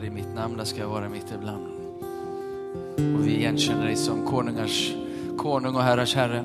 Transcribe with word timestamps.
i 0.00 0.10
mitt 0.10 0.34
namn, 0.34 0.56
där 0.56 0.64
ska 0.64 0.80
jag 0.80 0.88
vara 0.88 1.08
mitt 1.08 1.32
ibland. 1.34 1.66
Och 2.96 3.26
vi 3.26 3.36
igenkänner 3.36 3.86
dig 3.86 3.96
som 3.96 4.26
konungars 4.26 4.92
konung 5.38 5.74
och 5.74 5.82
herrars 5.82 6.14
herre. 6.14 6.44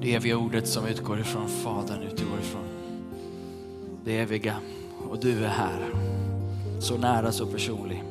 Det 0.00 0.14
eviga 0.14 0.36
ordet 0.36 0.68
som 0.68 0.86
utgår 0.86 1.20
ifrån 1.20 1.48
Fadern, 1.48 2.02
utgår 2.02 2.38
ifrån 2.40 2.64
det 4.04 4.18
eviga. 4.18 4.54
Och 5.10 5.18
du 5.20 5.44
är 5.44 5.48
här, 5.48 5.90
så 6.80 6.96
nära, 6.96 7.32
så 7.32 7.46
personlig. 7.46 8.02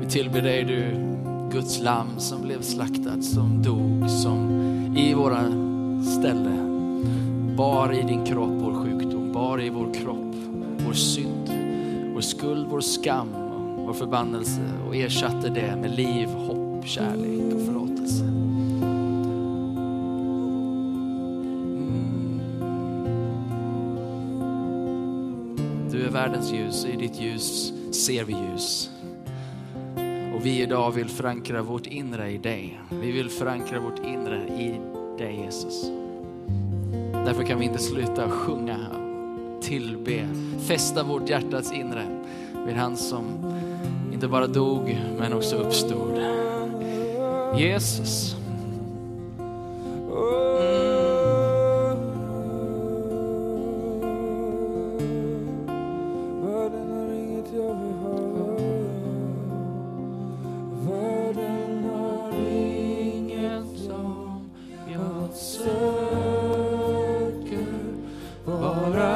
Vi 0.00 0.06
tillber 0.08 0.42
dig 0.42 0.64
du 0.64 0.84
Guds 1.52 1.80
lamm 1.80 2.18
som 2.18 2.42
blev 2.42 2.62
slaktad, 2.62 3.22
som 3.22 3.62
dog, 3.62 4.10
som 4.10 4.96
i 4.96 5.14
våra 5.14 5.42
ställe 6.02 6.66
bar 7.56 7.92
i 7.92 8.02
din 8.02 8.24
kropp 8.24 8.62
vår 8.62 8.84
sjukdom, 8.84 9.32
bar 9.32 9.60
i 9.60 9.68
vår 9.70 9.94
kropp 9.94 10.26
vår 10.86 10.92
synd, 10.92 11.50
vår 12.14 12.20
skuld, 12.20 12.66
vår 12.70 12.80
skam, 12.80 13.28
vår 13.76 13.92
förbannelse 13.92 14.60
och 14.86 14.96
ersatte 14.96 15.48
det 15.48 15.76
med 15.76 15.90
liv, 15.90 16.28
hopp, 16.28 16.86
kärlek 16.86 17.54
och 17.54 17.60
förlåtelse. 17.60 18.24
Mm. 18.24 18.70
Du 25.90 26.02
är 26.06 26.10
världens 26.10 26.52
ljus 26.52 26.86
i 26.86 26.96
ditt 26.96 27.20
ljus 27.20 27.72
ser 27.92 28.24
vi 28.24 28.32
ljus. 28.32 28.90
Och 30.34 30.46
vi 30.46 30.62
idag 30.62 30.90
vill 30.90 31.08
förankra 31.08 31.62
vårt 31.62 31.86
inre 31.86 32.30
i 32.30 32.38
dig. 32.38 32.80
Vi 32.90 33.12
vill 33.12 33.30
förankra 33.30 33.80
vårt 33.80 33.98
inre 33.98 34.48
i 34.48 34.80
dig 35.18 35.40
Jesus. 35.44 35.90
Därför 37.26 37.42
kan 37.42 37.58
vi 37.58 37.64
inte 37.64 37.78
sluta 37.78 38.30
sjunga, 38.30 38.78
tillbe, 39.62 40.28
fästa 40.66 41.02
vårt 41.02 41.28
hjärtats 41.28 41.72
inre 41.72 42.06
vid 42.66 42.76
han 42.76 42.96
som 42.96 43.24
inte 44.12 44.28
bara 44.28 44.46
dog 44.46 44.98
men 45.18 45.32
också 45.32 45.56
uppstod. 45.56 46.18
Jesus. 47.58 48.36
Bara 68.76 69.15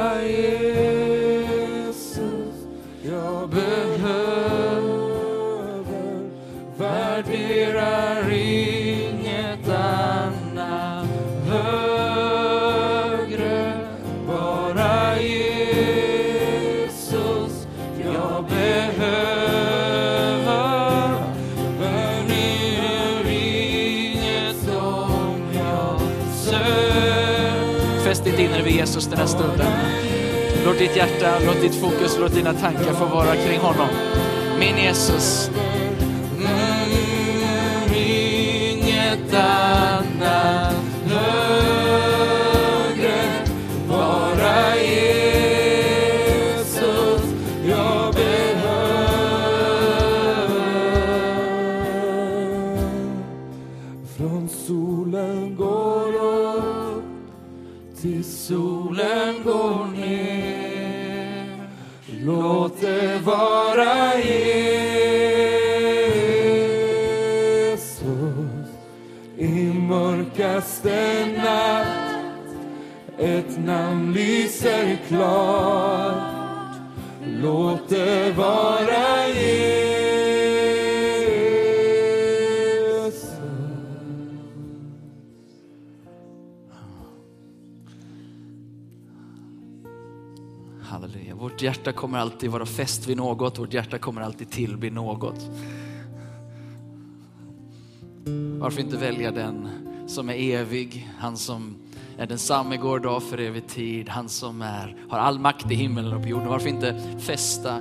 Jesus 29.01 29.09
den 29.09 29.19
här 29.19 29.27
stunden. 29.27 29.67
Låt 30.65 30.77
ditt 30.77 30.95
hjärta, 30.95 31.39
låt 31.45 31.61
ditt 31.61 31.75
fokus, 31.75 32.17
låt 32.19 32.33
dina 32.33 32.53
tankar 32.53 32.93
få 32.93 33.05
vara 33.05 33.35
kring 33.35 33.59
honom. 33.59 33.87
Min 34.59 34.77
Jesus. 34.77 35.51
Halleluja. 90.91 91.35
Vårt 91.35 91.61
hjärta 91.61 91.91
kommer 91.91 92.19
alltid 92.19 92.51
vara 92.51 92.65
fäst 92.65 93.07
vid 93.07 93.17
något, 93.17 93.59
vårt 93.59 93.73
hjärta 93.73 93.97
kommer 93.97 94.21
alltid 94.21 94.49
tillbe 94.49 94.89
något. 94.89 95.49
Varför 98.59 98.81
inte 98.81 98.97
välja 98.97 99.31
den 99.31 99.67
som 100.07 100.29
är 100.29 100.33
evig, 100.33 101.09
han 101.17 101.37
som 101.37 101.75
är 102.17 102.27
densamme 102.27 102.75
igår, 102.75 102.99
dag 102.99 103.23
för 103.23 103.37
evig 103.37 103.67
tid, 103.67 104.09
han 104.09 104.29
som 104.29 104.61
är, 104.61 104.95
har 105.09 105.19
all 105.19 105.39
makt 105.39 105.71
i 105.71 105.75
himmelen 105.75 106.13
och 106.13 106.21
på 106.21 106.27
jorden. 106.27 106.47
Varför 106.47 106.69
inte 106.69 107.19
fästa 107.19 107.79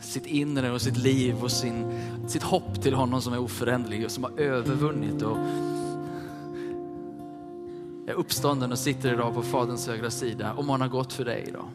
sitt 0.00 0.26
inre 0.26 0.70
och 0.70 0.82
sitt 0.82 0.96
liv 0.96 1.36
och 1.42 1.52
sin, 1.52 1.92
sitt 2.28 2.42
hopp 2.42 2.82
till 2.82 2.94
honom 2.94 3.22
som 3.22 3.32
är 3.32 3.38
oföränderlig 3.38 4.04
och 4.04 4.10
som 4.10 4.24
har 4.24 4.40
övervunnit 4.40 5.22
och 5.22 5.36
är 8.06 8.12
uppstånden 8.12 8.72
och 8.72 8.78
sitter 8.78 9.12
idag 9.12 9.34
på 9.34 9.42
Faderns 9.42 9.86
högra 9.86 10.10
sida 10.10 10.54
om 10.54 10.68
han 10.68 10.80
har 10.80 10.88
gått 10.88 11.12
för 11.12 11.24
dig 11.24 11.44
idag. 11.48 11.68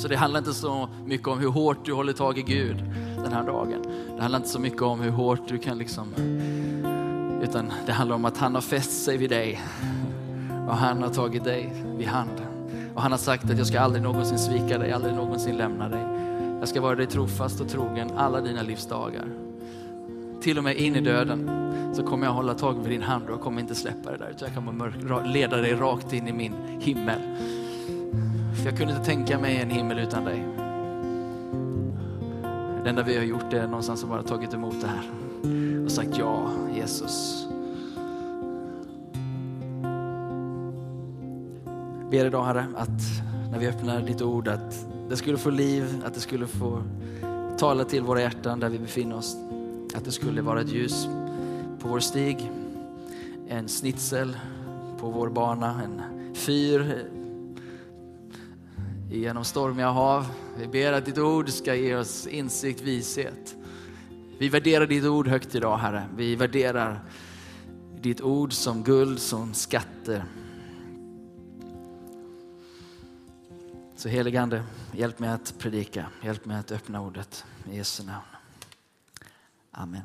Så 0.00 0.08
det 0.08 0.16
handlar 0.16 0.38
inte 0.38 0.54
så 0.54 0.88
mycket 1.06 1.28
om 1.28 1.38
hur 1.38 1.48
hårt 1.48 1.84
du 1.84 1.92
håller 1.92 2.12
tag 2.12 2.38
i 2.38 2.42
Gud 2.42 2.76
den 3.16 3.32
här 3.32 3.46
dagen. 3.46 3.82
Det 4.16 4.22
handlar 4.22 4.38
inte 4.38 4.48
så 4.48 4.58
mycket 4.58 4.82
om 4.82 5.00
hur 5.00 5.10
hårt 5.10 5.48
du 5.48 5.58
kan 5.58 5.78
liksom, 5.78 6.14
utan 7.42 7.72
det 7.86 7.92
handlar 7.92 8.16
om 8.16 8.24
att 8.24 8.38
han 8.38 8.54
har 8.54 8.62
fäst 8.62 9.04
sig 9.04 9.16
vid 9.16 9.30
dig 9.30 9.60
och 10.68 10.76
han 10.76 11.02
har 11.02 11.10
tagit 11.10 11.44
dig 11.44 11.84
vid 11.98 12.06
hand. 12.06 12.30
Och 12.94 13.02
han 13.02 13.10
har 13.10 13.18
sagt 13.18 13.50
att 13.50 13.58
jag 13.58 13.66
ska 13.66 13.80
aldrig 13.80 14.02
någonsin 14.02 14.38
svika 14.38 14.78
dig, 14.78 14.92
aldrig 14.92 15.14
någonsin 15.14 15.56
lämna 15.56 15.88
dig. 15.88 16.04
Jag 16.58 16.68
ska 16.68 16.80
vara 16.80 16.94
dig 16.94 17.06
trofast 17.06 17.60
och 17.60 17.68
trogen 17.68 18.10
alla 18.16 18.40
dina 18.40 18.62
livsdagar. 18.62 19.26
Till 20.40 20.58
och 20.58 20.64
med 20.64 20.76
in 20.76 20.96
i 20.96 21.00
döden 21.00 21.50
så 21.94 22.02
kommer 22.02 22.26
jag 22.26 22.32
hålla 22.32 22.54
tag 22.54 22.74
vid 22.74 22.90
din 22.90 23.02
hand 23.02 23.24
och 23.24 23.30
jag 23.30 23.40
kommer 23.40 23.60
inte 23.60 23.74
släppa 23.74 24.10
det 24.10 24.16
där. 24.16 24.30
Utan 24.30 24.48
jag 24.48 24.54
kommer 24.54 25.32
leda 25.32 25.56
dig 25.56 25.74
rakt 25.74 26.12
in 26.12 26.28
i 26.28 26.32
min 26.32 26.54
himmel. 26.80 27.20
För 28.60 28.66
jag 28.66 28.78
kunde 28.78 28.92
inte 28.92 29.04
tänka 29.04 29.38
mig 29.38 29.56
en 29.56 29.70
himmel 29.70 29.98
utan 29.98 30.24
dig. 30.24 30.46
Det 32.84 32.90
enda 32.90 33.02
vi 33.02 33.16
har 33.16 33.24
gjort 33.24 33.52
är 33.52 33.66
någonstans 33.66 34.02
att 34.02 34.08
bara 34.08 34.22
tagit 34.22 34.54
emot 34.54 34.74
det 34.80 34.86
här 34.86 35.10
och 35.84 35.90
sagt 35.90 36.18
ja, 36.18 36.50
Jesus. 36.76 37.46
Ber 42.10 42.26
idag 42.26 42.44
Herre 42.44 42.66
att 42.76 43.22
när 43.50 43.58
vi 43.58 43.68
öppnar 43.68 44.00
ditt 44.00 44.22
ord 44.22 44.48
att 44.48 44.86
det 45.08 45.16
skulle 45.16 45.38
få 45.38 45.50
liv, 45.50 46.02
att 46.06 46.14
det 46.14 46.20
skulle 46.20 46.46
få 46.46 46.82
tala 47.58 47.84
till 47.84 48.02
våra 48.02 48.20
hjärtan 48.20 48.60
där 48.60 48.68
vi 48.68 48.78
befinner 48.78 49.16
oss. 49.16 49.36
Att 49.94 50.04
det 50.04 50.12
skulle 50.12 50.42
vara 50.42 50.60
ett 50.60 50.72
ljus 50.72 51.08
på 51.80 51.88
vår 51.88 52.00
stig, 52.00 52.50
en 53.48 53.68
snitsel 53.68 54.36
på 54.98 55.10
vår 55.10 55.28
bana, 55.28 55.80
en 55.84 56.02
fyr 56.34 57.04
genom 59.18 59.44
stormiga 59.44 59.90
hav. 59.90 60.26
Vi 60.56 60.66
ber 60.66 60.92
att 60.92 61.04
ditt 61.04 61.18
ord 61.18 61.48
ska 61.48 61.74
ge 61.74 61.96
oss 61.96 62.26
insikt, 62.26 62.80
vishet. 62.80 63.56
Vi 64.38 64.48
värderar 64.48 64.86
ditt 64.86 65.04
ord 65.04 65.28
högt 65.28 65.54
idag 65.54 65.76
Herre. 65.76 66.08
Vi 66.16 66.36
värderar 66.36 67.00
ditt 68.00 68.20
ord 68.20 68.52
som 68.52 68.82
guld, 68.82 69.20
som 69.20 69.54
skatter. 69.54 70.24
Så 73.96 74.08
heligande, 74.08 74.64
hjälp 74.92 75.18
mig 75.18 75.30
att 75.30 75.54
predika. 75.58 76.06
Hjälp 76.22 76.44
mig 76.44 76.58
att 76.58 76.72
öppna 76.72 77.00
ordet. 77.00 77.44
I 77.70 77.76
Jesu 77.76 78.02
namn. 78.02 78.24
Amen. 79.70 80.02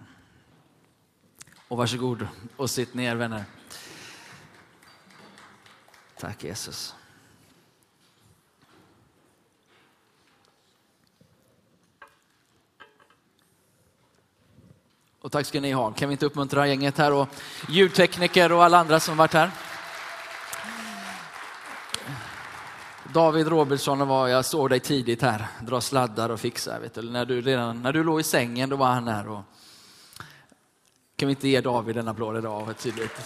Och 1.67 1.77
varsågod 1.77 2.27
och 2.55 2.69
sitt 2.69 2.93
ner 2.93 3.15
vänner. 3.15 3.43
Tack 6.17 6.43
Jesus. 6.43 6.95
Och 15.25 15.31
tack 15.31 15.45
ska 15.45 15.61
ni 15.61 15.71
ha. 15.71 15.91
Kan 15.91 16.09
vi 16.09 16.13
inte 16.13 16.25
uppmuntra 16.25 16.67
gänget 16.67 16.97
här 16.97 17.13
och 17.13 17.29
ljudtekniker 17.69 18.51
och 18.51 18.63
alla 18.63 18.77
andra 18.77 18.99
som 18.99 19.17
varit 19.17 19.33
här? 19.33 19.51
David 23.13 23.47
Robertsson 23.47 24.07
var, 24.07 24.27
jag 24.27 24.45
såg 24.45 24.69
dig 24.69 24.79
tidigt 24.79 25.21
här, 25.21 25.47
dra 25.61 25.81
sladdar 25.81 26.29
och 26.29 26.39
fixa. 26.39 26.79
Vet 26.79 26.93
du. 26.93 27.01
När, 27.01 27.25
du 27.25 27.41
redan, 27.41 27.81
när 27.81 27.93
du 27.93 28.03
låg 28.03 28.19
i 28.19 28.23
sängen 28.23 28.69
då 28.69 28.75
var 28.75 28.87
han 28.87 29.07
här. 29.07 29.27
Och... 29.29 29.41
Kan 31.15 31.27
vi 31.27 31.29
inte 31.29 31.47
ge 31.47 31.61
David 31.61 31.97
en 31.97 32.07
applåd 32.07 32.37
idag? 32.37 32.77
Tydligt. 32.77 33.21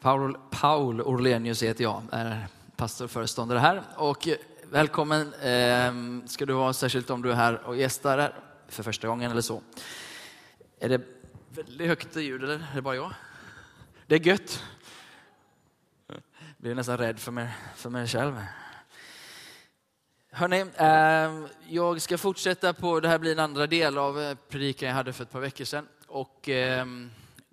Paul, 0.00 0.38
Paul 0.50 1.00
Orlenius 1.00 1.62
heter 1.62 1.84
jag, 1.84 2.02
är 2.74 2.76
pastorföreståndare 2.76 3.58
här. 3.58 3.82
Och 3.96 4.28
eh, 4.28 4.36
välkommen 4.70 5.34
eh, 5.34 6.26
ska 6.26 6.46
du 6.46 6.52
vara, 6.52 6.72
särskilt 6.72 7.10
om 7.10 7.22
du 7.22 7.30
är 7.30 7.34
här 7.34 7.62
och 7.64 7.76
gästar 7.76 8.18
här 8.18 8.34
för 8.68 8.82
första 8.82 9.08
gången 9.08 9.30
eller 9.30 9.40
så. 9.40 9.62
Är 10.80 10.88
det 10.88 11.00
väldigt 11.48 11.86
högt 11.86 12.16
ljud 12.16 12.44
eller 12.44 12.54
är 12.54 12.74
det 12.74 12.82
bara 12.82 12.96
jag? 12.96 13.12
Det 14.06 14.14
är 14.14 14.26
gött. 14.26 14.62
Jag 16.06 16.22
blir 16.56 16.74
nästan 16.74 16.98
rädd 16.98 17.18
för 17.18 17.32
mig, 17.32 17.48
för 17.76 17.90
mig 17.90 18.06
själv. 18.06 18.40
Hörrni, 20.30 20.60
eh, 20.76 21.50
jag 21.68 22.02
ska 22.02 22.18
fortsätta 22.18 22.72
på, 22.72 23.00
det 23.00 23.08
här 23.08 23.18
blir 23.18 23.32
en 23.32 23.38
andra 23.38 23.66
del 23.66 23.98
av 23.98 24.20
eh, 24.20 24.36
predikan 24.48 24.88
jag 24.88 24.96
hade 24.96 25.12
för 25.12 25.22
ett 25.22 25.32
par 25.32 25.40
veckor 25.40 25.64
sedan. 25.64 25.88
Och, 26.06 26.48
eh, 26.48 26.86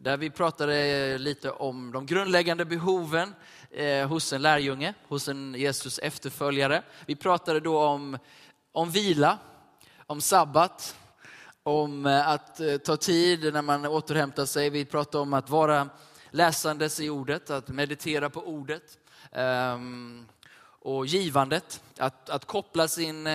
där 0.04 0.18
vi 0.18 0.30
pratade 0.30 0.76
eh, 0.76 1.20
lite 1.20 1.52
om 1.52 1.92
de 1.92 2.06
grundläggande 2.06 2.66
behoven 2.66 3.36
eh, 3.72 4.08
hos 4.08 4.34
en 4.34 4.42
lärjunge, 4.42 4.94
hos 5.08 5.28
en 5.28 5.56
Jesus 5.58 6.00
efterföljare. 6.00 6.84
Vi 7.06 7.16
pratade 7.16 7.60
då 7.60 7.80
om, 7.84 8.18
om 8.72 8.92
vila, 8.92 9.38
om 10.06 10.22
sabbat, 10.22 10.96
om 11.64 12.06
eh, 12.06 12.28
att 12.28 12.62
ta 12.84 12.98
tid 12.98 13.54
när 13.54 13.62
man 13.62 13.86
återhämtar 13.86 14.46
sig. 14.46 14.70
Vi 14.70 14.86
pratade 14.86 15.22
om 15.22 15.34
att 15.34 15.50
vara 15.50 15.90
läsandes 16.30 17.00
i 17.00 17.10
ordet, 17.10 17.50
att 17.50 17.68
meditera 17.68 18.30
på 18.30 18.48
ordet. 18.48 18.98
Ehm, 19.32 20.26
och 20.84 21.06
givandet, 21.06 21.84
att, 21.98 22.30
att 22.30 22.46
koppla 22.46 22.88
sin 22.88 23.28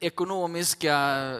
ekonomiska 0.00 1.38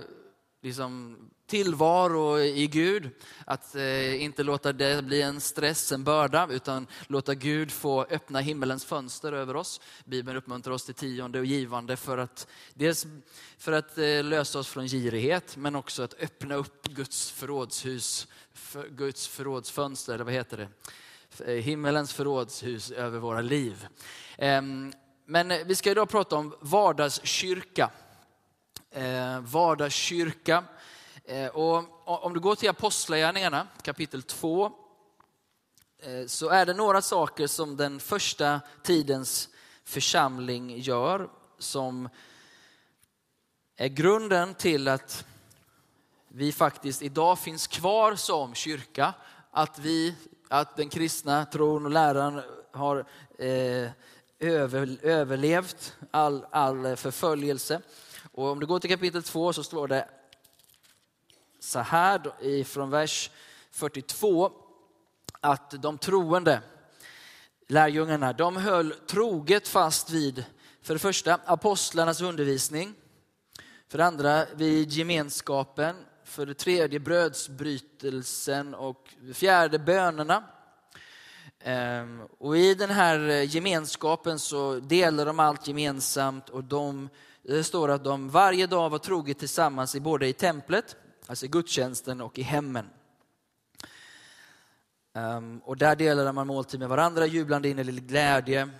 liksom, 0.63 1.17
tillvaro 1.51 2.39
i 2.39 2.67
Gud. 2.67 3.11
Att 3.45 3.75
eh, 3.75 4.23
inte 4.23 4.43
låta 4.43 4.73
det 4.73 5.05
bli 5.05 5.23
en 5.23 5.41
stress, 5.41 5.93
en 5.93 6.05
börda, 6.05 6.49
utan 6.51 6.87
låta 7.07 7.35
Gud 7.35 7.73
få 7.73 8.03
öppna 8.03 8.41
himmelens 8.41 8.85
fönster 8.85 9.33
över 9.33 9.57
oss. 9.57 9.81
Bibeln 10.05 10.37
uppmuntrar 10.37 10.75
oss 10.75 10.85
till 10.85 10.95
tionde 10.95 11.39
och 11.39 11.45
givande 11.45 11.97
för 11.97 12.19
att 12.19 12.47
dels 12.75 13.07
för 13.59 13.73
att 13.73 13.99
eh, 13.99 14.25
lösa 14.25 14.59
oss 14.59 14.69
från 14.69 14.87
girighet, 14.87 15.57
men 15.57 15.77
också 15.77 16.03
att 16.03 16.15
öppna 16.21 16.55
upp 16.55 16.89
Guds 16.89 17.31
förrådshus, 17.31 18.27
för, 18.53 18.89
Guds 18.89 19.29
förrådsfönster, 19.29 20.15
eller 20.15 20.25
vad 20.25 20.35
heter 20.35 20.57
det? 20.57 20.69
Eh, 21.53 21.63
himmelens 21.63 22.13
förrådshus 22.13 22.91
över 22.91 23.19
våra 23.19 23.41
liv. 23.41 23.87
Eh, 24.39 24.63
men 25.27 25.53
vi 25.67 25.75
ska 25.75 25.91
idag 25.91 26.09
prata 26.09 26.37
om 26.37 26.55
vardagskyrka. 26.61 27.91
Eh, 28.91 29.41
vardagskyrka. 29.41 30.65
Eh, 31.31 31.49
och 31.49 31.85
om 32.25 32.35
du 32.35 32.41
går 32.41 32.55
till 32.55 32.71
Apostlagärningarna 32.71 33.67
kapitel 33.83 34.23
2 34.23 34.73
eh, 35.99 36.27
så 36.27 36.49
är 36.49 36.67
det 36.67 36.75
några 36.75 37.03
saker 37.03 37.47
som 37.47 37.77
den 37.77 38.01
första 38.01 38.61
tidens 38.83 39.49
församling 39.85 40.79
gör 40.79 41.31
som 41.59 42.09
är 43.77 43.89
grunden 43.89 44.55
till 44.55 44.89
att 44.89 45.25
vi 46.29 46.53
faktiskt 46.53 47.03
idag 47.03 47.39
finns 47.39 47.67
kvar 47.67 48.15
som 48.15 48.55
kyrka. 48.55 49.15
Att, 49.51 49.79
vi, 49.79 50.15
att 50.49 50.77
den 50.77 50.89
kristna 50.89 51.45
tron 51.45 51.85
och 51.85 51.93
läran 51.93 52.43
har 52.73 53.05
eh, 53.39 53.91
över, 54.39 54.99
överlevt 55.03 55.95
all, 56.11 56.47
all 56.51 56.97
förföljelse. 56.97 57.81
Och 58.33 58.49
om 58.49 58.61
du 58.61 58.67
går 58.67 58.79
till 58.79 58.91
kapitel 58.91 59.23
2 59.23 59.53
så 59.53 59.63
står 59.63 59.89
det 59.89 60.09
så 61.61 61.79
här 61.79 62.65
från 62.65 62.91
vers 62.91 63.31
42 63.71 64.53
att 65.41 65.71
de 65.83 65.99
troende 65.99 66.63
lärjungarna, 67.69 68.33
de 68.33 68.57
höll 68.57 68.95
troget 69.07 69.69
fast 69.69 70.11
vid, 70.11 70.45
för 70.83 70.95
det 70.95 71.01
första, 71.01 71.35
apostlarnas 71.45 72.21
undervisning, 72.21 72.95
för 73.89 73.99
det 73.99 74.05
andra 74.05 74.45
vid 74.55 74.91
gemenskapen, 74.91 75.97
för 76.25 76.47
det 76.47 76.55
tredje 76.55 77.01
brödsbrytelsen 77.01 78.75
och 78.75 79.15
det 79.21 79.35
fjärde 79.35 79.79
bönerna. 79.79 80.45
Ehm, 81.61 82.23
och 82.39 82.59
i 82.59 82.75
den 82.75 82.91
här 82.91 83.19
gemenskapen 83.29 84.39
så 84.39 84.75
delar 84.75 85.27
de 85.27 85.41
allt 85.41 85.69
gemensamt 85.69 86.49
och 86.49 86.65
de, 86.65 87.09
det 87.43 87.65
står 87.65 87.89
att 87.89 88.05
de 88.05 88.31
varje 88.31 88.67
dag 88.67 88.91
var 88.91 88.99
troget 88.99 89.39
tillsammans 89.39 89.97
både 89.97 90.27
i 90.27 90.33
templet 90.33 90.97
alltså 91.31 91.47
i 91.47 91.49
gudstjänsten 91.49 92.21
och 92.21 92.39
i 92.39 92.43
hemmen. 92.43 92.91
Um, 95.15 95.59
och 95.59 95.77
där 95.77 95.97
delade 95.97 96.33
man 96.33 96.47
måltid 96.47 96.81
med 96.81 96.89
varandra, 96.89 97.27
jublande 97.27 97.69
in 97.69 97.79
i 97.79 97.83
glädje. 97.83 98.71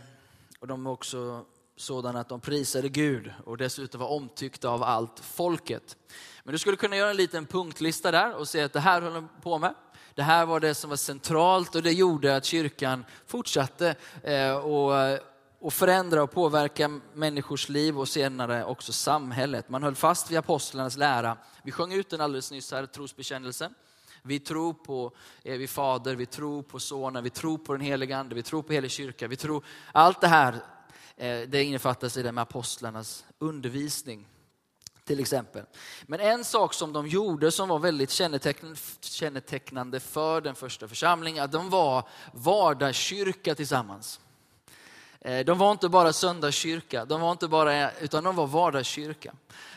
Och 0.59 0.67
de 0.67 0.85
var 0.85 0.93
också 0.93 1.45
sådana 1.77 2.21
att 2.21 2.29
de 2.29 2.41
prisade 2.41 2.89
Gud 2.89 3.33
och 3.45 3.57
dessutom 3.57 4.01
var 4.01 4.09
omtyckta 4.09 4.69
av 4.69 4.83
allt 4.83 5.21
folket. 5.21 5.97
Men 6.45 6.53
du 6.53 6.59
skulle 6.59 6.77
kunna 6.77 6.97
göra 6.97 7.11
en 7.11 7.17
liten 7.17 7.47
punktlista 7.47 8.11
där 8.11 8.35
och 8.35 8.49
se 8.49 8.63
att 8.63 8.73
det 8.73 8.81
här 8.81 9.03
höll 9.03 9.15
de 9.15 9.29
på 9.43 9.59
med. 9.59 9.75
Det 10.15 10.23
här 10.23 10.47
var 10.47 10.61
det 10.61 10.75
som 10.75 10.91
var 10.91 10.97
centralt 10.97 11.75
och 11.75 11.83
det 11.83 11.93
gjorde 11.93 12.37
att 12.37 12.45
kyrkan 12.45 13.05
fortsatte 13.27 13.95
eh, 14.23 14.57
och 14.57 14.93
och 15.61 15.73
förändra 15.73 16.23
och 16.23 16.31
påverka 16.31 17.01
människors 17.15 17.69
liv 17.69 17.99
och 17.99 18.09
senare 18.09 18.65
också 18.65 18.93
samhället. 18.93 19.69
Man 19.69 19.83
höll 19.83 19.95
fast 19.95 20.31
vid 20.31 20.39
apostlarnas 20.39 20.97
lära. 20.97 21.37
Vi 21.63 21.73
sjöng 21.73 21.93
ut 21.93 22.11
den 22.11 22.21
alldeles 22.21 22.51
nyss 22.51 22.73
här, 22.73 22.87
trosbekännelsen. 22.87 23.75
Vi 24.23 24.41
tror 24.41 24.73
på 24.73 25.13
evig 25.45 25.71
fader, 25.71 26.15
vi 26.15 26.27
tror 26.27 26.63
på 26.63 26.81
sonen, 26.81 27.25
vi 27.25 27.31
tror 27.31 27.59
på 27.59 27.73
den 27.73 27.81
heliga 27.81 28.17
ande, 28.17 28.35
vi 28.35 28.43
tror 28.43 28.63
på 28.63 28.73
helig 28.73 28.91
kyrka. 28.91 29.29
Vi 29.29 29.37
tror, 29.37 29.65
allt 29.93 30.21
det 30.21 30.29
här 30.29 30.53
eh, 31.17 31.41
det 31.41 31.65
innefattas 31.65 32.17
i 32.17 32.23
det 32.23 32.33
med 32.33 32.43
apostlarnas 32.43 33.25
undervisning. 33.39 34.27
Till 35.05 35.21
exempel. 35.21 35.65
Men 36.07 36.21
en 36.21 36.45
sak 36.45 36.75
som 36.75 36.93
de 36.93 37.07
gjorde 37.07 37.51
som 37.51 37.69
var 37.69 37.79
väldigt 37.79 38.11
kännetecknande 39.01 40.01
för 40.01 40.41
den 40.41 40.55
första 40.55 40.89
församlingen, 40.89 41.45
att 41.45 41.53
de 41.53 41.71
var 41.71 42.09
vardagskyrka 42.33 43.55
tillsammans. 43.55 44.21
Eh, 45.21 45.45
de 45.45 45.59
var 45.59 45.73
inte 45.73 45.89
bara 45.89 46.13
söndagskyrka, 46.13 47.05
de 47.05 47.21
var 47.21 47.33
inte 47.33 47.49
bara, 47.49 47.93
utan 47.93 48.25
de 48.25 48.37
var 48.37 48.47
vardagskyrka. 48.47 49.33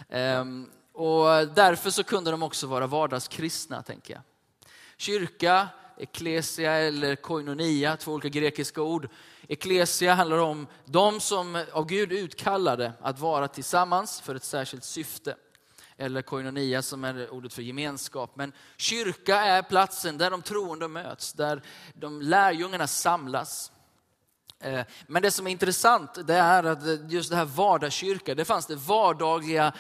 Ehm, 0.10 0.70
och 0.94 1.48
därför 1.48 1.90
så 1.90 2.04
kunde 2.04 2.32
de 2.32 2.44
också 2.44 2.68
vara 2.68 2.88
vardagskristna, 2.88 3.82
tänker 3.82 4.14
jag. 4.14 4.22
Kyrka, 4.98 5.68
eklesia 5.98 6.74
eller 6.74 7.16
koinonia, 7.16 7.98
två 7.98 8.12
olika 8.12 8.30
grekiska 8.30 8.82
ord. 8.82 9.10
Eklesia 9.48 10.14
handlar 10.14 10.38
om 10.38 10.68
de 10.86 11.20
som 11.20 11.66
av 11.72 11.86
Gud 11.86 12.12
utkallade 12.12 12.94
att 13.02 13.20
vara 13.20 13.48
tillsammans 13.48 14.22
för 14.22 14.36
ett 14.36 14.44
särskilt 14.44 14.84
syfte. 14.84 15.36
Eller 15.98 16.22
koinonia 16.22 16.82
som 16.82 17.04
är 17.04 17.34
ordet 17.34 17.54
för 17.54 17.62
gemenskap. 17.62 18.36
Men 18.36 18.54
kyrka 18.78 19.42
är 19.42 19.62
platsen 19.62 20.18
där 20.18 20.32
de 20.32 20.42
troende 20.42 20.88
möts, 20.88 21.34
där 21.34 21.62
de 21.94 22.22
lärjungarna 22.22 22.88
samlas. 22.88 23.72
Eh, 24.64 24.86
men 25.08 25.22
det 25.22 25.32
som 25.32 25.48
är 25.48 25.52
intressant 25.52 26.28
det 26.28 26.34
är 26.34 26.64
att 26.64 27.12
just 27.12 27.30
det 27.30 27.36
här 27.36 27.46
vardagskyrka, 27.46 28.36
det 28.36 28.46
fanns 28.46 28.66
det 28.66 28.76
vardagliga 28.76 29.74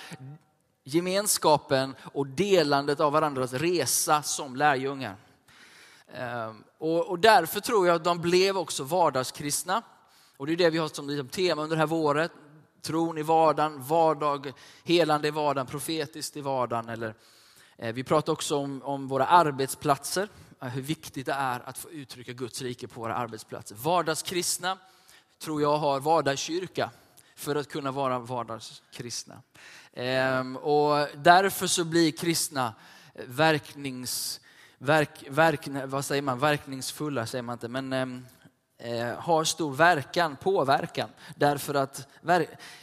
gemenskapen 0.84 1.96
och 2.14 2.28
delandet 2.28 3.00
av 3.00 3.14
varandras 3.14 3.54
resa 3.54 4.24
som 4.24 4.56
lärjungar. 4.56 5.16
Eh, 6.14 6.52
och, 6.78 7.20
därför 7.20 7.60
tror 7.60 7.88
jag 7.88 7.96
att 7.96 8.04
de 8.04 8.22
blev 8.22 8.58
också 8.58 8.84
vardagskristna. 8.84 9.82
Och 10.38 10.48
det 10.48 10.54
är 10.54 10.58
det 10.58 10.70
vi 10.70 10.78
har 10.78 10.88
som 10.88 11.10
liksom 11.10 11.28
tema 11.28 11.62
under 11.62 11.76
det 11.76 11.80
här 11.80 11.88
våret. 11.88 12.32
Tron 12.82 13.18
i 13.18 13.24
vardagen, 13.24 13.84
vardag, 13.84 14.54
helande 14.84 15.28
i 15.28 15.32
vardagen, 15.32 15.68
profetiskt 15.68 16.38
i 16.38 16.42
vardagen. 16.42 16.90
Eller, 16.90 17.16
eh, 17.78 17.94
vi 17.94 18.04
pratar 18.04 18.34
också 18.34 18.58
om, 18.58 18.82
om 18.84 19.08
våra 19.08 19.26
arbetsplatser 19.26 20.30
hur 20.70 20.82
viktigt 20.82 21.26
det 21.26 21.34
är 21.34 21.70
att 21.70 21.78
få 21.78 21.92
uttrycka 21.92 22.34
Guds 22.34 22.62
rike 22.62 22.88
på 22.88 23.02
våra 23.02 23.16
arbetsplatser. 23.16 23.76
Vardagskristna 23.76 24.78
tror 25.40 25.62
jag 25.62 25.78
har 25.78 26.00
vardagskyrka 26.00 26.90
för 27.36 27.56
att 27.56 27.70
kunna 27.70 27.92
vara 27.92 28.20
vardagskristna. 28.20 29.42
Ehm, 29.94 30.58
och 30.58 31.08
därför 31.16 31.68
så 31.68 31.84
blir 31.84 32.12
kristna 32.12 32.74
verknings, 33.14 34.42
verk, 34.78 35.24
verk, 35.30 35.68
vad 35.86 36.06
säger 36.06 36.22
man, 36.22 36.40
verkningsfulla, 36.40 37.26
säger 37.26 37.42
man 37.42 37.54
inte, 37.54 37.68
men 37.68 37.94
ehm, 37.94 38.26
eh, 38.78 39.20
har 39.20 39.44
stor 39.44 39.74
verkan, 39.74 40.36
påverkan, 40.36 41.10
därför 41.36 41.74
att, 41.74 42.08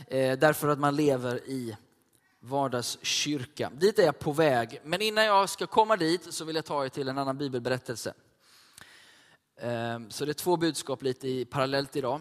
eh, 0.06 0.38
därför 0.38 0.68
att 0.68 0.78
man 0.78 0.96
lever 0.96 1.36
i 1.36 1.76
vardagskyrka. 2.40 3.70
Dit 3.74 3.98
är 3.98 4.02
jag 4.02 4.18
på 4.18 4.32
väg, 4.32 4.80
men 4.84 5.02
innan 5.02 5.24
jag 5.24 5.48
ska 5.48 5.66
komma 5.66 5.96
dit 5.96 6.34
så 6.34 6.44
vill 6.44 6.56
jag 6.56 6.64
ta 6.64 6.84
er 6.84 6.88
till 6.88 7.08
en 7.08 7.18
annan 7.18 7.38
bibelberättelse. 7.38 8.14
Ehm, 9.56 10.10
så 10.10 10.24
det 10.24 10.30
är 10.30 10.34
två 10.34 10.56
budskap 10.56 11.02
lite 11.02 11.44
parallellt 11.44 11.96
idag. 11.96 12.20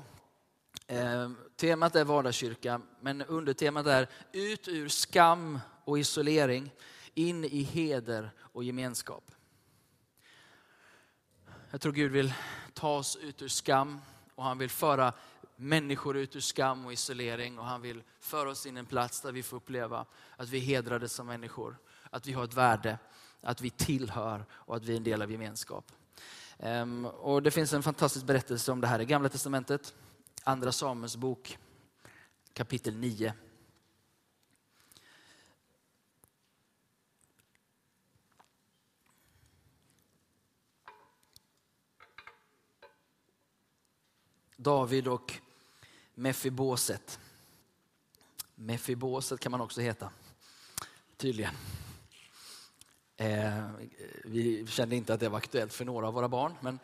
Ehm, 0.88 1.38
temat 1.56 1.96
är 1.96 2.04
vardagskyrka, 2.04 2.82
men 3.02 3.22
undertemat 3.22 3.88
är 3.88 4.08
ut 4.32 4.68
ur 4.68 4.88
skam 4.88 5.60
och 5.86 6.00
isolering, 6.00 6.72
in 7.14 7.46
i 7.46 7.64
heder 7.64 8.32
och 8.40 8.64
gemenskap. 8.64 9.32
Jag 11.72 11.82
tror 11.82 11.94
Gud 11.94 12.12
vill 12.12 12.34
ta 12.74 12.98
oss 12.98 13.16
ut 13.16 13.42
ur 13.42 13.48
skam 13.48 14.02
och 14.36 14.44
han 14.44 14.58
vill 14.58 14.70
föra 14.70 15.14
människor 15.60 16.18
ut 16.18 16.36
ur 16.36 16.39
skam 16.39 16.86
och 16.86 16.94
isolering 16.94 17.60
och 17.60 17.66
han 17.66 17.82
vill 17.82 18.04
föra 18.20 18.50
oss 18.50 18.66
in 18.66 18.78
en 18.78 18.86
plats 18.86 19.22
där 19.22 19.32
vi 19.32 19.44
får 19.44 19.58
uppleva 19.58 20.06
att 20.38 20.50
vi 20.50 20.58
är 20.58 20.62
hedrade 20.62 21.10
som 21.10 21.28
människor, 21.28 21.78
att 22.10 22.28
vi 22.28 22.34
har 22.34 22.44
ett 22.44 22.54
värde, 22.54 22.98
att 23.42 23.62
vi 23.62 23.70
tillhör 23.70 24.46
och 24.51 24.75
att 24.75 24.84
vi 24.84 24.94
är 24.94 24.98
en 24.98 25.04
del 25.04 25.22
av 25.22 25.32
gemenskap. 25.32 25.92
Um, 26.58 27.06
och 27.06 27.44
det 27.44 27.51
finns 27.51 27.74
en 27.74 27.84
fantastisk 27.84 28.25
berättelse 28.25 28.72
om 28.72 28.82
det 28.82 28.88
här 28.88 29.01
i 29.01 29.06
Gamla 29.06 29.30
Testamentet, 29.30 29.96
Andra 30.44 30.72
Samuels 30.72 31.16
bok 31.16 31.58
kapitel 32.54 32.96
9. 32.96 33.34
David 44.58 45.08
och 45.08 45.39
Mefiboset. 46.20 47.20
Mefiboset 48.56 49.40
kan 49.40 49.52
man 49.52 49.62
också 49.62 49.82
heta, 49.82 50.10
tydligen. 51.18 51.54
Eh, 53.18 53.70
vi 54.24 54.68
kände 54.68 54.96
inte 54.96 55.14
att 55.14 55.20
det 55.20 55.30
var 55.30 55.38
aktuellt 55.38 55.74
för 55.74 55.86
några 55.86 56.08
av 56.08 56.14
våra 56.14 56.28
barn, 56.28 56.56
men, 56.62 56.80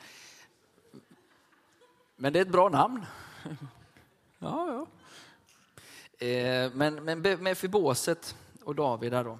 men 2.15 2.34
det 2.34 2.39
är 2.39 2.42
ett 2.42 2.51
bra 2.51 2.70
namn. 2.70 3.06
Ja, 4.39 4.88
ja. 6.20 6.27
Eh, 6.27 6.72
men, 6.74 7.04
men 7.04 7.22
Mefiboset 7.22 8.36
och 8.63 8.75
David 8.75 9.12
där 9.12 9.24
då. 9.24 9.39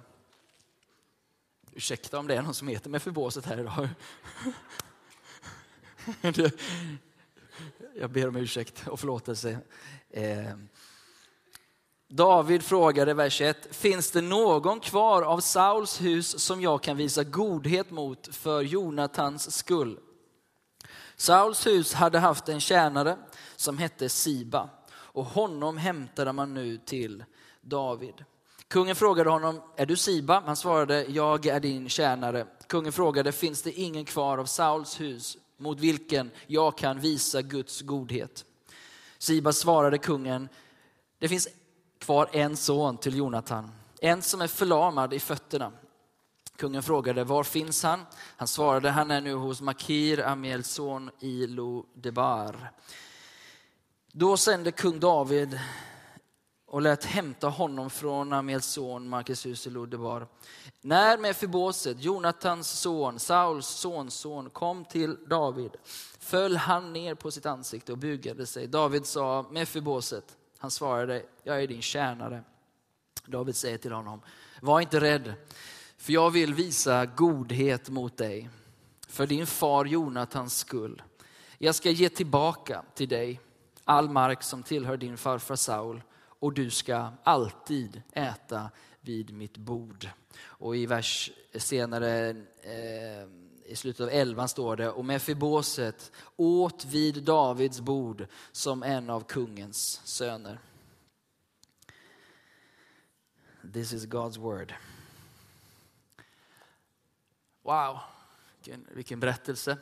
Ursäkta 1.72 2.18
om 2.18 2.26
det 2.26 2.34
är 2.34 2.42
någon 2.42 2.54
som 2.54 2.68
heter 2.68 2.90
Mefiboset 2.90 3.44
här 3.44 3.60
idag. 3.60 3.88
Jag 7.98 8.10
ber 8.10 8.28
om 8.28 8.36
ursäkt 8.36 8.88
och 8.88 9.00
förlåtelse. 9.00 9.58
Eh, 10.10 10.54
David 12.08 12.62
frågade 12.62 13.14
vers 13.14 13.40
1. 13.40 13.68
Finns 13.70 14.10
det 14.10 14.20
någon 14.20 14.80
kvar 14.80 15.22
av 15.22 15.40
Sauls 15.40 16.00
hus 16.00 16.38
som 16.38 16.60
jag 16.60 16.82
kan 16.82 16.96
visa 16.96 17.24
godhet 17.24 17.90
mot 17.90 18.34
för 18.34 18.62
Jonatans 18.62 19.56
skull? 19.56 19.98
Sauls 21.16 21.66
hus 21.66 21.94
hade 21.94 22.18
haft 22.18 22.48
en 22.48 22.60
tjänare 22.60 23.16
som 23.56 23.78
hette 23.78 24.08
Siba 24.08 24.70
och 24.88 25.24
honom 25.24 25.76
hämtade 25.76 26.32
man 26.32 26.54
nu 26.54 26.78
till 26.78 27.24
David. 27.60 28.24
Kungen 28.68 28.96
frågade 28.96 29.30
honom, 29.30 29.62
är 29.76 29.86
du 29.86 29.96
Siba? 29.96 30.42
Han 30.46 30.56
svarade, 30.56 31.04
jag 31.04 31.46
är 31.46 31.60
din 31.60 31.88
tjänare. 31.88 32.46
Kungen 32.66 32.92
frågade, 32.92 33.32
finns 33.32 33.62
det 33.62 33.72
ingen 33.72 34.04
kvar 34.04 34.38
av 34.38 34.44
Sauls 34.44 35.00
hus 35.00 35.38
mot 35.56 35.80
vilken 35.80 36.30
jag 36.46 36.78
kan 36.78 37.00
visa 37.00 37.42
Guds 37.42 37.82
godhet? 37.82 38.44
Siba 39.18 39.52
svarade 39.52 39.98
kungen, 39.98 40.48
det 41.18 41.28
finns 41.28 41.48
kvar 41.98 42.28
en 42.32 42.56
son 42.56 42.96
till 42.96 43.16
Jonathan, 43.16 43.72
en 44.00 44.22
som 44.22 44.40
är 44.40 44.46
förlamad 44.46 45.14
i 45.14 45.20
fötterna. 45.20 45.72
Kungen 46.56 46.82
frågade, 46.82 47.24
var 47.24 47.44
finns 47.44 47.82
han? 47.82 48.06
Han 48.36 48.48
svarade, 48.48 48.90
han 48.90 49.10
är 49.10 49.20
nu 49.20 49.34
hos 49.34 49.60
Makir, 49.60 50.20
Amiels 50.26 50.68
son 50.68 51.10
i 51.20 51.46
Lodebar. 51.46 52.72
Då 54.12 54.36
sände 54.36 54.72
kung 54.72 55.00
David 55.00 55.60
och 56.66 56.82
lät 56.82 57.04
hämta 57.04 57.48
honom 57.48 57.90
från 57.90 58.32
Amiels 58.32 58.66
son 58.66 59.08
Markus 59.08 59.46
hus 59.46 59.66
i 59.66 59.70
Lodebar. 59.70 60.26
När 60.80 61.18
Mefiboset, 61.18 62.02
Jonatans 62.02 62.80
son, 62.80 63.18
Sauls 63.18 63.66
sonson, 63.66 64.50
kom 64.50 64.84
till 64.84 65.16
David 65.26 65.70
föll 66.18 66.56
han 66.56 66.92
ner 66.92 67.14
på 67.14 67.30
sitt 67.30 67.46
ansikte 67.46 67.92
och 67.92 67.98
bugade 67.98 68.46
sig. 68.46 68.66
David 68.66 69.06
sa 69.06 69.46
Mefiboset. 69.50 70.36
Han 70.58 70.70
svarade, 70.70 71.22
jag 71.42 71.62
är 71.62 71.66
din 71.66 71.82
tjänare. 71.82 72.42
David 73.26 73.56
säger 73.56 73.78
till 73.78 73.92
honom, 73.92 74.20
var 74.60 74.80
inte 74.80 75.00
rädd, 75.00 75.34
för 75.98 76.12
jag 76.12 76.30
vill 76.30 76.54
visa 76.54 77.06
godhet 77.06 77.88
mot 77.88 78.16
dig, 78.16 78.48
för 79.08 79.26
din 79.26 79.46
far 79.46 79.84
Jonatans 79.84 80.58
skull. 80.58 81.02
Jag 81.58 81.74
ska 81.74 81.90
ge 81.90 82.08
tillbaka 82.08 82.82
till 82.94 83.08
dig 83.08 83.40
all 83.84 84.10
mark 84.10 84.42
som 84.42 84.62
tillhör 84.62 84.96
din 84.96 85.16
farfar 85.16 85.56
Saul 85.56 86.02
och 86.46 86.52
du 86.52 86.70
ska 86.70 87.12
alltid 87.24 88.02
äta 88.12 88.70
vid 89.00 89.34
mitt 89.34 89.56
bord. 89.56 90.08
Och 90.38 90.76
i 90.76 90.86
vers 90.86 91.30
senare, 91.54 92.28
eh, 92.62 93.28
i 93.64 93.76
slutet 93.76 94.00
av 94.00 94.08
elvan 94.08 94.48
står 94.48 94.76
det, 94.76 94.90
och 94.90 95.04
Mefiboset 95.04 96.12
åt 96.36 96.84
vid 96.84 97.22
Davids 97.22 97.80
bord 97.80 98.26
som 98.52 98.82
en 98.82 99.10
av 99.10 99.20
kungens 99.20 100.00
söner. 100.04 100.58
This 103.72 103.92
is 103.92 104.06
God's 104.06 104.38
word. 104.38 104.74
Wow, 107.62 107.98
vilken, 108.56 108.86
vilken 108.90 109.20
berättelse. 109.20 109.78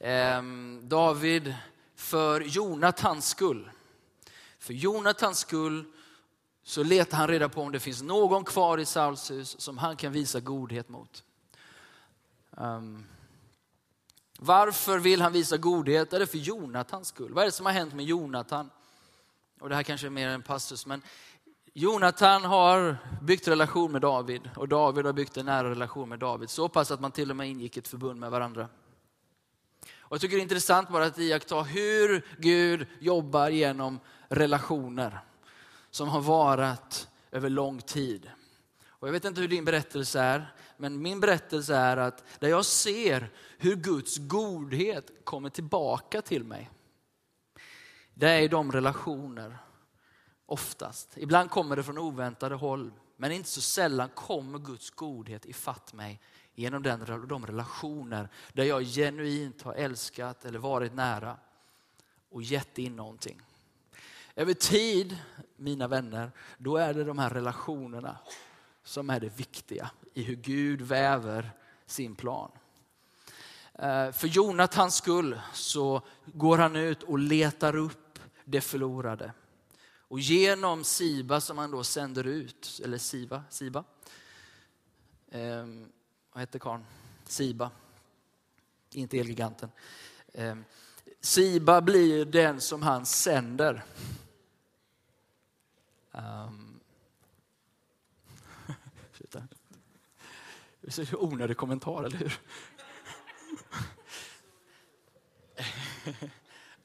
Eh, 0.00 0.42
David 0.82 1.54
för 1.94 2.40
Jonatans 2.40 3.28
skull. 3.28 3.70
För 4.58 4.74
Jonatans 4.74 5.38
skull 5.38 5.92
så 6.68 6.82
letar 6.82 7.18
han 7.18 7.28
reda 7.28 7.48
på 7.48 7.62
om 7.62 7.72
det 7.72 7.80
finns 7.80 8.02
någon 8.02 8.44
kvar 8.44 8.78
i 8.78 8.84
Sauls 8.84 9.30
hus 9.30 9.60
som 9.60 9.78
han 9.78 9.96
kan 9.96 10.12
visa 10.12 10.40
godhet 10.40 10.88
mot. 10.88 11.24
Um, 12.50 13.04
varför 14.38 14.98
vill 14.98 15.20
han 15.20 15.32
visa 15.32 15.56
godhet? 15.56 16.12
Är 16.12 16.18
det 16.18 16.26
för 16.26 16.38
Jonatans 16.38 17.08
skull? 17.08 17.32
Vad 17.34 17.42
är 17.42 17.46
det 17.46 17.52
som 17.52 17.66
har 17.66 17.72
hänt 17.72 17.94
med 17.94 18.04
Jonatan? 18.04 18.70
Och 19.60 19.68
det 19.68 19.74
här 19.74 19.82
kanske 19.82 20.06
är 20.06 20.10
mer 20.10 20.28
en 20.28 20.42
passus, 20.42 20.86
men 20.86 21.02
Jonatan 21.72 22.44
har 22.44 22.96
byggt 23.22 23.48
relation 23.48 23.92
med 23.92 24.00
David 24.00 24.50
och 24.56 24.68
David 24.68 25.06
har 25.06 25.12
byggt 25.12 25.36
en 25.36 25.46
nära 25.46 25.70
relation 25.70 26.08
med 26.08 26.18
David. 26.18 26.50
Så 26.50 26.68
pass 26.68 26.90
att 26.90 27.00
man 27.00 27.12
till 27.12 27.30
och 27.30 27.36
med 27.36 27.48
ingick 27.48 27.76
ett 27.76 27.88
förbund 27.88 28.20
med 28.20 28.30
varandra. 28.30 28.68
Och 29.98 30.14
jag 30.14 30.20
tycker 30.20 30.36
det 30.36 30.40
är 30.40 30.42
intressant 30.42 30.88
bara 30.88 31.04
att 31.04 31.18
iaktta 31.18 31.62
hur 31.62 32.26
Gud 32.38 32.86
jobbar 33.00 33.48
genom 33.48 34.00
relationer 34.28 35.20
som 35.96 36.08
har 36.08 36.20
varat 36.20 37.08
över 37.30 37.50
lång 37.50 37.80
tid. 37.80 38.30
Och 38.88 39.08
jag 39.08 39.12
vet 39.12 39.24
inte 39.24 39.40
hur 39.40 39.48
din 39.48 39.64
berättelse 39.64 40.20
är, 40.20 40.54
men 40.76 41.02
min 41.02 41.20
berättelse 41.20 41.76
är 41.76 41.96
att 41.96 42.24
där 42.38 42.48
jag 42.48 42.64
ser 42.64 43.30
hur 43.58 43.76
Guds 43.76 44.18
godhet 44.18 45.10
kommer 45.24 45.50
tillbaka 45.50 46.22
till 46.22 46.44
mig. 46.44 46.70
Det 48.14 48.28
är 48.28 48.42
i 48.42 48.48
de 48.48 48.72
relationer, 48.72 49.58
oftast. 50.46 51.12
Ibland 51.16 51.50
kommer 51.50 51.76
det 51.76 51.82
från 51.82 51.98
oväntade 51.98 52.54
håll, 52.54 52.92
men 53.16 53.32
inte 53.32 53.48
så 53.48 53.60
sällan 53.60 54.08
kommer 54.08 54.58
Guds 54.58 54.90
godhet 54.90 55.46
ifatt 55.46 55.92
mig 55.92 56.20
genom 56.54 56.82
den, 56.82 57.26
de 57.28 57.46
relationer 57.46 58.28
där 58.52 58.64
jag 58.64 58.82
genuint 58.82 59.62
har 59.62 59.74
älskat 59.74 60.44
eller 60.44 60.58
varit 60.58 60.94
nära 60.94 61.36
och 62.30 62.42
gett 62.42 62.78
in 62.78 62.96
någonting. 62.96 63.42
Över 64.38 64.54
tid, 64.54 65.18
mina 65.56 65.88
vänner, 65.88 66.32
då 66.58 66.76
är 66.76 66.94
det 66.94 67.04
de 67.04 67.18
här 67.18 67.30
relationerna 67.30 68.18
som 68.84 69.10
är 69.10 69.20
det 69.20 69.38
viktiga 69.38 69.90
i 70.14 70.22
hur 70.22 70.34
Gud 70.36 70.82
väver 70.82 71.50
sin 71.86 72.16
plan. 72.16 72.50
Eh, 73.74 74.12
för 74.12 74.26
Jonathans 74.26 74.96
skull 74.96 75.40
så 75.52 76.02
går 76.24 76.58
han 76.58 76.76
ut 76.76 77.02
och 77.02 77.18
letar 77.18 77.76
upp 77.76 78.18
det 78.44 78.60
förlorade. 78.60 79.32
Och 80.08 80.20
genom 80.20 80.84
Siba 80.84 81.40
som 81.40 81.58
han 81.58 81.70
då 81.70 81.84
sänder 81.84 82.26
ut, 82.26 82.80
eller 82.84 82.98
Siva, 82.98 83.44
Siba, 83.50 83.84
eh, 85.30 85.66
vad 86.32 86.40
hette 86.40 86.58
karln? 86.58 86.84
Siba, 87.24 87.70
inte 88.90 89.18
Elgiganten. 89.18 89.70
Eh, 90.32 90.56
Siba 91.20 91.80
blir 91.80 92.24
den 92.24 92.60
som 92.60 92.82
han 92.82 93.06
sänder. 93.06 93.84
Um, 96.24 96.80
det 100.80 100.98
är 100.98 101.22
onödig 101.24 101.56
kommentar, 101.56 102.04
eller 102.04 102.18
hur? 102.18 102.38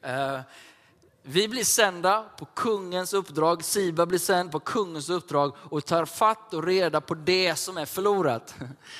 Eh, 0.04 0.40
vi 1.22 1.48
blir 1.48 1.64
sända 1.64 2.22
på 2.22 2.44
kungens 2.44 3.12
uppdrag, 3.14 3.64
Siba 3.64 4.06
blir 4.06 4.18
sänd 4.18 4.52
på 4.52 4.60
kungens 4.60 5.10
uppdrag 5.10 5.56
och 5.58 5.84
tar 5.84 6.04
fatt 6.04 6.54
och 6.54 6.64
reda 6.64 7.00
på 7.00 7.14
det 7.14 7.56
som 7.56 7.76
är 7.76 7.86
förlorat. 7.86 8.54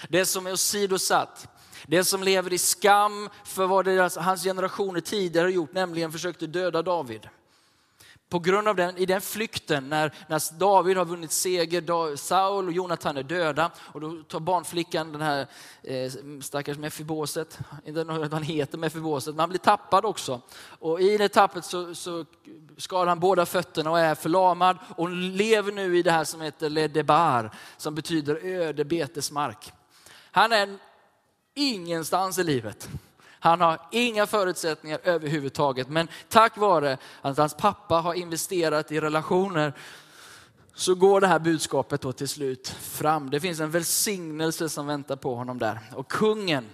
Det 0.08 0.26
som 0.26 0.46
är 0.46 0.52
åsidosatt. 0.52 1.48
Det 1.86 2.04
som 2.04 2.22
lever 2.22 2.52
i 2.52 2.58
skam 2.58 3.28
för 3.44 3.66
vad 3.66 3.84
deras, 3.84 4.16
hans 4.16 4.42
generationer 4.44 5.00
tidigare 5.00 5.52
gjort, 5.52 5.72
nämligen 5.72 6.12
försökte 6.12 6.46
döda 6.46 6.82
David 6.82 7.28
på 8.32 8.38
grund 8.38 8.68
av 8.68 8.76
den, 8.76 8.98
i 8.98 9.06
den 9.06 9.20
flykten, 9.20 9.88
när, 9.88 10.12
när 10.28 10.58
David 10.58 10.96
har 10.96 11.04
vunnit 11.04 11.32
seger, 11.32 12.16
Saul 12.16 12.66
och 12.66 12.72
Jonathan 12.72 13.16
är 13.16 13.22
döda, 13.22 13.70
och 13.78 14.00
då 14.00 14.22
tar 14.22 14.40
barnflickan, 14.40 15.12
den 15.12 15.20
här 15.20 15.46
eh, 15.82 16.12
stackars 16.40 16.78
Mefiboset, 16.78 17.58
inte 17.84 18.00
att 18.00 18.32
han 18.32 18.42
heter 18.42 18.78
Mefiboset, 18.78 19.34
men 19.34 19.40
han 19.40 19.48
blir 19.48 19.58
tappad 19.58 20.04
också. 20.04 20.40
Och 20.64 21.00
i 21.00 21.18
det 21.18 21.28
tappet 21.28 21.64
så, 21.64 21.94
så 21.94 22.24
skadar 22.76 23.06
han 23.06 23.20
båda 23.20 23.46
fötterna 23.46 23.90
och 23.90 24.00
är 24.00 24.14
förlamad 24.14 24.76
och 24.96 25.10
lever 25.10 25.72
nu 25.72 25.98
i 25.98 26.02
det 26.02 26.12
här 26.12 26.24
som 26.24 26.40
heter 26.40 26.70
Ledebar, 26.70 27.50
som 27.76 27.94
betyder 27.94 28.44
öde 28.44 28.84
betesmark. 28.84 29.72
Han 30.30 30.52
är 30.52 30.78
ingenstans 31.54 32.38
i 32.38 32.44
livet. 32.44 32.88
Han 33.42 33.60
har 33.60 33.78
inga 33.90 34.26
förutsättningar 34.26 35.00
överhuvudtaget. 35.04 35.88
Men 35.88 36.08
tack 36.28 36.56
vare 36.56 36.98
att 37.22 37.38
hans 37.38 37.54
pappa 37.54 37.94
har 37.94 38.14
investerat 38.14 38.92
i 38.92 39.00
relationer 39.00 39.72
så 40.74 40.94
går 40.94 41.20
det 41.20 41.26
här 41.26 41.38
budskapet 41.38 42.00
då 42.00 42.12
till 42.12 42.28
slut 42.28 42.68
fram. 42.68 43.30
Det 43.30 43.40
finns 43.40 43.60
en 43.60 43.70
välsignelse 43.70 44.68
som 44.68 44.86
väntar 44.86 45.16
på 45.16 45.34
honom 45.34 45.58
där. 45.58 45.80
Och 45.94 46.08
kungen 46.08 46.68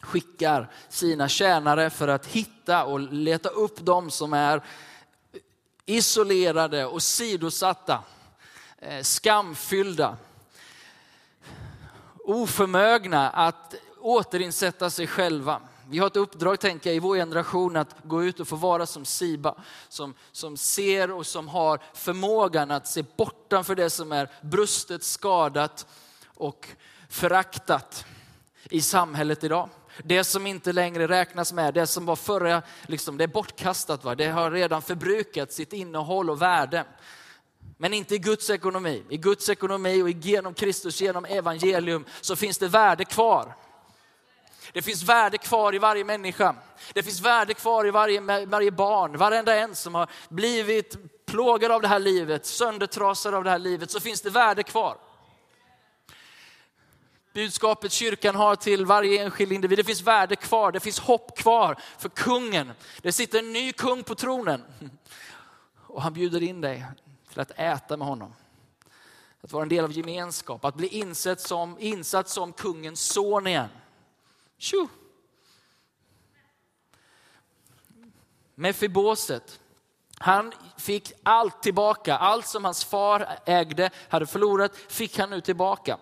skickar 0.00 0.70
sina 0.88 1.28
tjänare 1.28 1.90
för 1.90 2.08
att 2.08 2.26
hitta 2.26 2.84
och 2.84 3.00
leta 3.00 3.48
upp 3.48 3.80
dem 3.80 4.10
som 4.10 4.32
är 4.32 4.62
isolerade 5.86 6.86
och 6.86 7.02
sidosatta, 7.02 8.04
eh, 8.78 9.02
skamfyllda, 9.02 10.16
oförmögna 12.18 13.30
att 13.30 13.74
återinsätta 14.00 14.90
sig 14.90 15.06
själva. 15.06 15.60
Vi 15.88 15.98
har 15.98 16.06
ett 16.06 16.16
uppdrag, 16.16 16.60
tänker 16.60 16.90
jag, 16.90 16.96
i 16.96 16.98
vår 16.98 17.16
generation 17.16 17.76
att 17.76 17.96
gå 18.02 18.24
ut 18.24 18.40
och 18.40 18.48
få 18.48 18.56
vara 18.56 18.86
som 18.86 19.04
Siba, 19.04 19.54
som, 19.88 20.14
som 20.32 20.56
ser 20.56 21.10
och 21.10 21.26
som 21.26 21.48
har 21.48 21.80
förmågan 21.94 22.70
att 22.70 22.86
se 22.86 23.04
bortanför 23.16 23.74
det 23.74 23.90
som 23.90 24.12
är 24.12 24.30
brustet, 24.42 25.04
skadat 25.04 25.86
och 26.34 26.68
föraktat 27.08 28.06
i 28.70 28.80
samhället 28.80 29.44
idag. 29.44 29.68
Det 30.02 30.24
som 30.24 30.46
inte 30.46 30.72
längre 30.72 31.08
räknas 31.08 31.52
med, 31.52 31.74
det 31.74 31.86
som 31.86 32.06
var 32.06 32.16
förra, 32.16 32.62
liksom, 32.86 33.16
det 33.16 33.24
är 33.24 33.28
bortkastat. 33.28 34.04
Va? 34.04 34.14
Det 34.14 34.26
har 34.26 34.50
redan 34.50 34.82
förbrukat 34.82 35.52
sitt 35.52 35.72
innehåll 35.72 36.30
och 36.30 36.42
värde. 36.42 36.84
Men 37.78 37.92
inte 37.92 38.14
i 38.14 38.18
Guds 38.18 38.50
ekonomi. 38.50 39.02
I 39.08 39.16
Guds 39.16 39.48
ekonomi 39.48 40.02
och 40.02 40.10
genom 40.10 40.54
Kristus, 40.54 41.00
genom 41.00 41.24
evangelium, 41.24 42.04
så 42.20 42.36
finns 42.36 42.58
det 42.58 42.68
värde 42.68 43.04
kvar. 43.04 43.54
Det 44.72 44.82
finns 44.82 45.02
värde 45.02 45.38
kvar 45.38 45.74
i 45.74 45.78
varje 45.78 46.04
människa. 46.04 46.56
Det 46.92 47.02
finns 47.02 47.20
värde 47.20 47.54
kvar 47.54 47.86
i 47.86 47.90
varje, 47.90 48.46
varje 48.46 48.70
barn, 48.70 49.16
varenda 49.16 49.56
en 49.56 49.74
som 49.74 49.94
har 49.94 50.10
blivit 50.28 50.96
plågad 51.26 51.72
av 51.72 51.82
det 51.82 51.88
här 51.88 51.98
livet, 51.98 52.46
söndertrasad 52.46 53.34
av 53.34 53.44
det 53.44 53.50
här 53.50 53.58
livet, 53.58 53.90
så 53.90 54.00
finns 54.00 54.20
det 54.20 54.30
värde 54.30 54.62
kvar. 54.62 54.98
Budskapet 57.34 57.92
kyrkan 57.92 58.34
har 58.34 58.56
till 58.56 58.86
varje 58.86 59.22
enskild 59.22 59.52
individ, 59.52 59.78
det 59.78 59.84
finns 59.84 60.02
värde 60.02 60.36
kvar, 60.36 60.72
det 60.72 60.80
finns 60.80 60.98
hopp 60.98 61.38
kvar 61.38 61.78
för 61.98 62.08
kungen. 62.08 62.72
Det 63.02 63.12
sitter 63.12 63.38
en 63.38 63.52
ny 63.52 63.72
kung 63.72 64.02
på 64.02 64.14
tronen. 64.14 64.64
Och 65.86 66.02
han 66.02 66.12
bjuder 66.12 66.42
in 66.42 66.60
dig 66.60 66.84
till 67.30 67.40
att 67.40 67.50
äta 67.56 67.96
med 67.96 68.08
honom. 68.08 68.34
Att 69.42 69.52
vara 69.52 69.62
en 69.62 69.68
del 69.68 69.84
av 69.84 69.92
gemenskap, 69.92 70.64
att 70.64 70.74
bli 70.74 70.86
insatt 70.86 71.40
som, 71.40 71.76
insatt 71.80 72.28
som 72.28 72.52
kungens 72.52 73.00
son 73.00 73.46
igen. 73.46 73.68
Tjo! 74.64 74.88
Mefiboset, 78.54 79.60
han 80.18 80.52
fick 80.78 81.12
allt 81.22 81.62
tillbaka. 81.62 82.16
Allt 82.16 82.46
som 82.46 82.64
hans 82.64 82.84
far 82.84 83.38
ägde, 83.46 83.90
hade 84.08 84.26
förlorat, 84.26 84.76
fick 84.76 85.18
han 85.18 85.30
nu 85.30 85.40
tillbaka. 85.40 85.98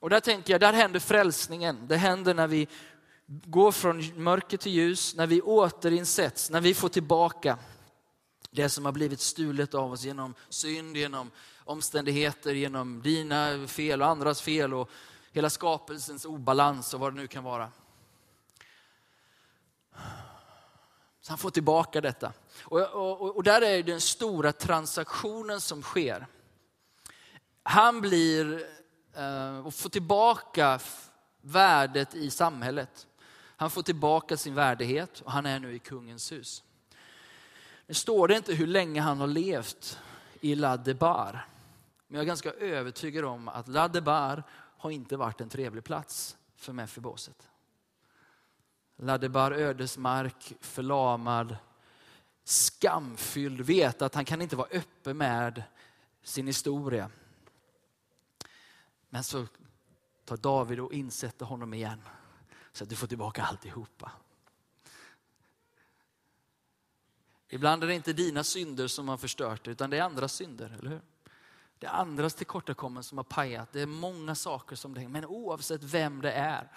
Och 0.00 0.10
där 0.10 0.20
tänker 0.20 0.52
jag, 0.54 0.60
där 0.60 0.72
händer 0.72 1.00
frälsningen. 1.00 1.86
Det 1.88 1.96
händer 1.96 2.34
när 2.34 2.46
vi 2.46 2.68
går 3.26 3.72
från 3.72 4.22
mörker 4.22 4.56
till 4.56 4.72
ljus, 4.72 5.14
när 5.14 5.26
vi 5.26 5.40
återinsätts, 5.42 6.50
när 6.50 6.60
vi 6.60 6.74
får 6.74 6.88
tillbaka 6.88 7.58
det 8.50 8.68
som 8.68 8.84
har 8.84 8.92
blivit 8.92 9.20
stulet 9.20 9.74
av 9.74 9.92
oss 9.92 10.04
genom 10.04 10.34
synd, 10.48 10.96
genom 10.96 11.30
omständigheter, 11.64 12.54
genom 12.54 13.02
dina 13.02 13.66
fel 13.68 14.02
och 14.02 14.08
andras 14.08 14.42
fel 14.42 14.74
och 14.74 14.90
hela 15.36 15.50
skapelsens 15.50 16.24
obalans 16.24 16.94
och 16.94 17.00
vad 17.00 17.12
det 17.14 17.20
nu 17.20 17.26
kan 17.26 17.44
vara. 17.44 17.70
Så 21.20 21.32
han 21.32 21.38
får 21.38 21.50
tillbaka 21.50 22.00
detta. 22.00 22.32
Och, 22.62 22.80
och, 22.80 23.36
och 23.36 23.42
där 23.42 23.62
är 23.62 23.82
den 23.82 24.00
stora 24.00 24.52
transaktionen 24.52 25.60
som 25.60 25.82
sker. 25.82 26.26
Han 27.62 28.00
blir 28.00 28.66
eh, 29.14 29.66
och 29.66 29.74
får 29.74 29.90
tillbaka 29.90 30.80
värdet 31.40 32.14
i 32.14 32.30
samhället. 32.30 33.06
Han 33.56 33.70
får 33.70 33.82
tillbaka 33.82 34.36
sin 34.36 34.54
värdighet 34.54 35.20
och 35.20 35.32
han 35.32 35.46
är 35.46 35.58
nu 35.58 35.74
i 35.74 35.78
kungens 35.78 36.32
hus. 36.32 36.62
Nu 37.86 37.94
står 37.94 38.28
det 38.28 38.36
inte 38.36 38.54
hur 38.54 38.66
länge 38.66 39.00
han 39.00 39.20
har 39.20 39.26
levt 39.26 39.98
i 40.40 40.54
Ladebar. 40.54 41.46
Men 42.06 42.16
jag 42.16 42.22
är 42.22 42.26
ganska 42.26 42.50
övertygad 42.50 43.24
om 43.24 43.48
att 43.48 43.68
Ladebar 43.68 44.42
har 44.86 44.90
inte 44.90 45.16
varit 45.16 45.40
en 45.40 45.48
trevlig 45.48 45.84
plats 45.84 46.36
för 46.56 46.72
Mefiboset. 46.72 47.50
Ladebar 48.96 49.52
ödesmark, 49.52 50.52
förlamad, 50.60 51.56
skamfylld, 52.44 53.60
vet 53.60 54.02
att 54.02 54.14
han 54.14 54.24
kan 54.24 54.42
inte 54.42 54.56
vara 54.56 54.68
öppen 54.70 55.16
med 55.16 55.62
sin 56.22 56.46
historia. 56.46 57.10
Men 59.08 59.24
så 59.24 59.46
tar 60.24 60.36
David 60.36 60.80
och 60.80 60.92
insätter 60.92 61.46
honom 61.46 61.74
igen 61.74 62.02
så 62.72 62.84
att 62.84 62.90
du 62.90 62.96
får 62.96 63.06
tillbaka 63.06 63.42
alltihopa. 63.42 64.12
Ibland 67.48 67.82
är 67.82 67.86
det 67.86 67.94
inte 67.94 68.12
dina 68.12 68.44
synder 68.44 68.86
som 68.86 69.08
har 69.08 69.16
förstört 69.16 69.64
det, 69.64 69.70
utan 69.70 69.90
det 69.90 69.98
är 69.98 70.02
andra 70.02 70.28
synder, 70.28 70.76
eller 70.78 70.90
hur? 70.90 71.00
Det 71.78 71.86
är 71.86 71.90
andras 71.90 72.34
tillkortakommanden 72.34 73.04
som 73.04 73.18
har 73.18 73.24
pajat. 73.24 73.72
Det 73.72 73.80
är 73.80 73.86
många 73.86 74.34
saker 74.34 74.76
som 74.76 74.94
det 74.94 75.00
hänger. 75.00 75.12
Men 75.12 75.24
oavsett 75.24 75.82
vem 75.82 76.20
det 76.20 76.32
är 76.32 76.72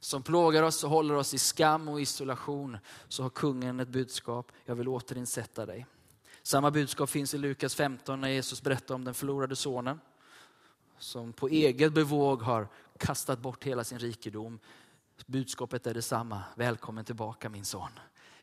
som 0.00 0.22
plågar 0.22 0.62
oss 0.62 0.84
och 0.84 0.90
håller 0.90 1.14
oss 1.14 1.34
i 1.34 1.38
skam 1.38 1.88
och 1.88 2.00
isolation 2.00 2.78
så 3.08 3.22
har 3.22 3.30
kungen 3.30 3.80
ett 3.80 3.88
budskap. 3.88 4.52
Jag 4.64 4.74
vill 4.74 4.88
återinsätta 4.88 5.66
dig. 5.66 5.86
Samma 6.42 6.70
budskap 6.70 7.10
finns 7.10 7.34
i 7.34 7.38
Lukas 7.38 7.74
15 7.74 8.20
när 8.20 8.28
Jesus 8.28 8.62
berättar 8.62 8.94
om 8.94 9.04
den 9.04 9.14
förlorade 9.14 9.56
sonen 9.56 10.00
som 10.98 11.32
på 11.32 11.48
eget 11.48 11.92
bevåg 11.92 12.42
har 12.42 12.68
kastat 12.98 13.38
bort 13.38 13.64
hela 13.64 13.84
sin 13.84 13.98
rikedom. 13.98 14.58
Budskapet 15.26 15.86
är 15.86 15.94
detsamma. 15.94 16.42
Välkommen 16.54 17.04
tillbaka 17.04 17.48
min 17.48 17.64
son. 17.64 17.90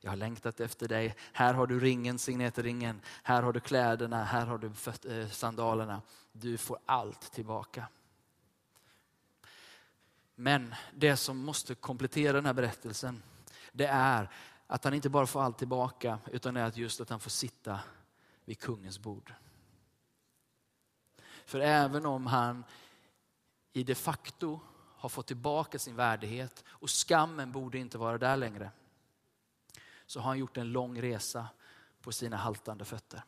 Jag 0.01 0.11
har 0.11 0.15
längtat 0.15 0.59
efter 0.59 0.87
dig. 0.87 1.15
Här 1.33 1.53
har 1.53 1.67
du 1.67 1.79
ringen, 1.79 2.19
signetringen. 2.19 3.01
Här 3.23 3.41
har 3.41 3.53
du 3.53 3.59
kläderna, 3.59 4.23
här 4.23 4.45
har 4.45 4.57
du 4.57 4.67
eh, 5.21 5.29
sandalerna. 5.29 6.01
Du 6.31 6.57
får 6.57 6.79
allt 6.85 7.31
tillbaka. 7.31 7.87
Men 10.35 10.75
det 10.95 11.17
som 11.17 11.37
måste 11.37 11.75
komplettera 11.75 12.33
den 12.33 12.45
här 12.45 12.53
berättelsen, 12.53 13.23
det 13.71 13.87
är 13.87 14.29
att 14.67 14.83
han 14.83 14.93
inte 14.93 15.09
bara 15.09 15.27
får 15.27 15.41
allt 15.41 15.57
tillbaka, 15.57 16.19
utan 16.31 16.53
det 16.53 16.59
är 16.61 16.65
att 16.65 16.77
just 16.77 17.01
att 17.01 17.09
han 17.09 17.19
får 17.19 17.29
sitta 17.29 17.79
vid 18.45 18.59
kungens 18.59 18.99
bord. 18.99 19.33
För 21.45 21.59
även 21.59 22.05
om 22.05 22.27
han 22.27 22.63
i 23.73 23.83
de 23.83 23.95
facto 23.95 24.59
har 24.97 25.09
fått 25.09 25.27
tillbaka 25.27 25.79
sin 25.79 25.95
värdighet 25.95 26.63
och 26.67 26.89
skammen 26.89 27.51
borde 27.51 27.77
inte 27.77 27.97
vara 27.97 28.17
där 28.17 28.37
längre 28.37 28.71
så 30.07 30.19
har 30.19 30.27
han 30.27 30.39
gjort 30.39 30.57
en 30.57 30.71
lång 30.71 31.01
resa 31.01 31.47
på 32.01 32.11
sina 32.11 32.37
haltande 32.37 32.85
fötter. 32.85 33.23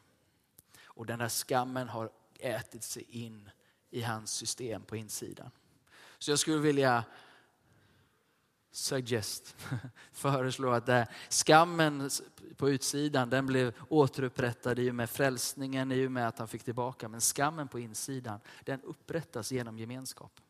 Och 0.83 1.05
den 1.05 1.21
här 1.21 1.29
skammen 1.29 1.89
har 1.89 2.09
ätit 2.39 2.83
sig 2.83 3.03
in 3.09 3.49
i 3.89 4.01
hans 4.01 4.31
system 4.31 4.83
på 4.83 4.95
insidan. 4.95 5.51
Så 6.17 6.31
jag 6.31 6.39
skulle 6.39 6.57
vilja 6.57 7.03
suggest, 8.71 9.55
föreslå 10.11 10.71
att 10.71 10.85
det, 10.85 11.07
skammen 11.29 12.09
på 12.57 12.69
utsidan 12.69 13.29
den 13.29 13.45
blev 13.45 13.73
återupprättad 13.89 14.79
i 14.79 14.91
och 14.91 14.95
med 14.95 15.09
frälsningen, 15.09 15.91
i 15.91 16.07
och 16.07 16.11
med 16.11 16.27
att 16.27 16.39
han 16.39 16.47
fick 16.47 16.63
tillbaka. 16.63 17.07
Men 17.07 17.21
skammen 17.21 17.67
på 17.67 17.79
insidan 17.79 18.39
den 18.65 18.81
upprättas 18.81 19.51
genom 19.51 19.77
gemenskap. 19.77 20.41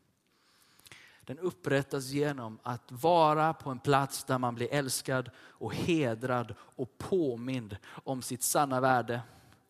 Den 1.30 1.40
upprättas 1.40 2.06
genom 2.06 2.60
att 2.64 2.92
vara 2.92 3.54
på 3.54 3.70
en 3.70 3.80
plats 3.80 4.24
där 4.24 4.38
man 4.38 4.56
blir 4.56 4.74
älskad 4.74 5.30
och 5.40 5.76
hedrad 5.76 6.56
och 6.60 6.98
påmind 6.98 7.78
om 7.88 8.22
sitt 8.22 8.44
sanna 8.44 8.82
värde 8.82 9.22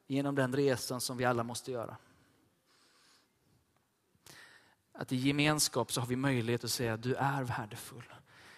genom 0.07 0.35
den 0.35 0.55
resan 0.55 1.01
som 1.01 1.17
vi 1.17 1.25
alla 1.25 1.43
måste 1.43 1.71
göra. 1.71 1.97
Att 4.93 5.11
i 5.11 5.15
gemenskap 5.15 5.91
så 5.91 6.01
har 6.01 6.07
vi 6.07 6.15
möjlighet 6.15 6.63
att 6.63 6.71
säga 6.71 6.93
att 6.93 7.03
du 7.03 7.15
är 7.15 7.43
värdefull. 7.43 8.13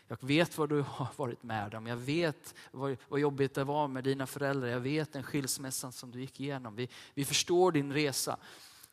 Jag 0.07 0.17
vet 0.21 0.57
vad 0.57 0.69
du 0.69 0.81
har 0.81 1.07
varit 1.15 1.43
med 1.43 1.75
om. 1.75 1.87
Jag 1.87 1.97
vet 1.97 2.55
vad, 2.71 2.97
vad 3.07 3.19
jobbigt 3.19 3.53
det 3.53 3.63
var 3.63 3.87
med 3.87 4.03
dina 4.03 4.27
föräldrar. 4.27 4.67
Jag 4.67 4.79
vet 4.79 5.13
den 5.13 5.23
skilsmässan 5.23 5.91
som 5.91 6.11
du 6.11 6.19
gick 6.21 6.39
igenom. 6.39 6.75
Vi, 6.75 6.89
vi 7.13 7.25
förstår 7.25 7.71
din 7.71 7.93
resa. 7.93 8.37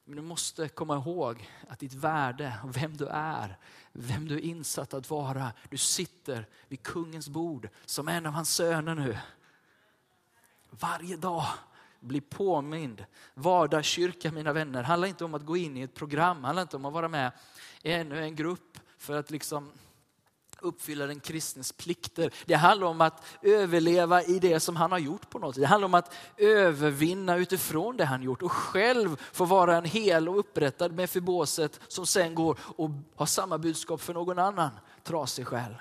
Men 0.08 0.16
du 0.16 0.22
måste 0.22 0.68
komma 0.68 0.96
ihåg 0.96 1.50
att 1.68 1.78
ditt 1.78 1.94
värde 1.94 2.54
vem 2.64 2.96
du 2.96 3.06
är, 3.06 3.58
vem 3.92 4.28
du 4.28 4.34
är 4.34 4.40
insatt 4.40 4.94
att 4.94 5.10
vara. 5.10 5.52
Du 5.70 5.76
sitter 5.76 6.46
vid 6.68 6.82
kungens 6.82 7.28
bord 7.28 7.68
som 7.84 8.08
en 8.08 8.26
av 8.26 8.32
hans 8.32 8.54
söner 8.54 8.94
nu. 8.94 9.18
Varje 10.70 11.16
dag 11.16 11.44
bli 12.00 12.20
påmind. 12.20 13.04
Vardagskyrka 13.34 14.32
mina 14.32 14.52
vänner 14.52 14.82
handlar 14.82 15.08
inte 15.08 15.24
om 15.24 15.34
att 15.34 15.46
gå 15.46 15.56
in 15.56 15.76
i 15.76 15.82
ett 15.82 15.94
program, 15.94 16.44
handlar 16.44 16.62
inte 16.62 16.76
om 16.76 16.84
att 16.84 16.92
vara 16.92 17.08
med 17.08 17.32
i 17.82 17.92
ännu 17.92 18.22
en 18.22 18.36
grupp 18.36 18.78
för 18.98 19.18
att 19.18 19.30
liksom 19.30 19.72
uppfylla 20.62 21.06
den 21.06 21.20
kristnes 21.20 21.72
plikter. 21.72 22.34
Det 22.46 22.54
handlar 22.54 22.86
om 22.86 23.00
att 23.00 23.24
överleva 23.42 24.22
i 24.22 24.38
det 24.38 24.60
som 24.60 24.76
han 24.76 24.92
har 24.92 24.98
gjort 24.98 25.30
på 25.30 25.38
något 25.38 25.56
Det 25.56 25.66
handlar 25.66 25.86
om 25.86 25.94
att 25.94 26.14
övervinna 26.36 27.36
utifrån 27.36 27.96
det 27.96 28.04
han 28.04 28.22
gjort 28.22 28.42
och 28.42 28.52
själv 28.52 29.16
få 29.32 29.44
vara 29.44 29.76
en 29.76 29.84
hel 29.84 30.28
och 30.28 30.38
upprättad 30.38 30.92
med 30.92 31.10
förbåset 31.10 31.80
som 31.88 32.06
sen 32.06 32.34
går 32.34 32.58
och 32.76 32.90
har 33.16 33.26
samma 33.26 33.58
budskap 33.58 34.00
för 34.00 34.14
någon 34.14 34.38
annan 34.38 34.70
trasig 35.04 35.46
själ. 35.46 35.74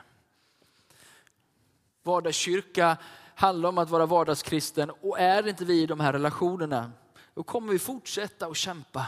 Vardagskyrka 2.03 2.97
handlar 3.35 3.69
om 3.69 3.77
att 3.77 3.89
vara 3.89 4.05
vardagskristen 4.05 4.89
och 4.89 5.19
är 5.19 5.47
inte 5.47 5.65
vi 5.65 5.81
i 5.81 5.85
de 5.85 5.99
här 5.99 6.13
relationerna, 6.13 6.91
då 7.33 7.43
kommer 7.43 7.71
vi 7.71 7.79
fortsätta 7.79 8.45
att 8.45 8.57
kämpa 8.57 9.05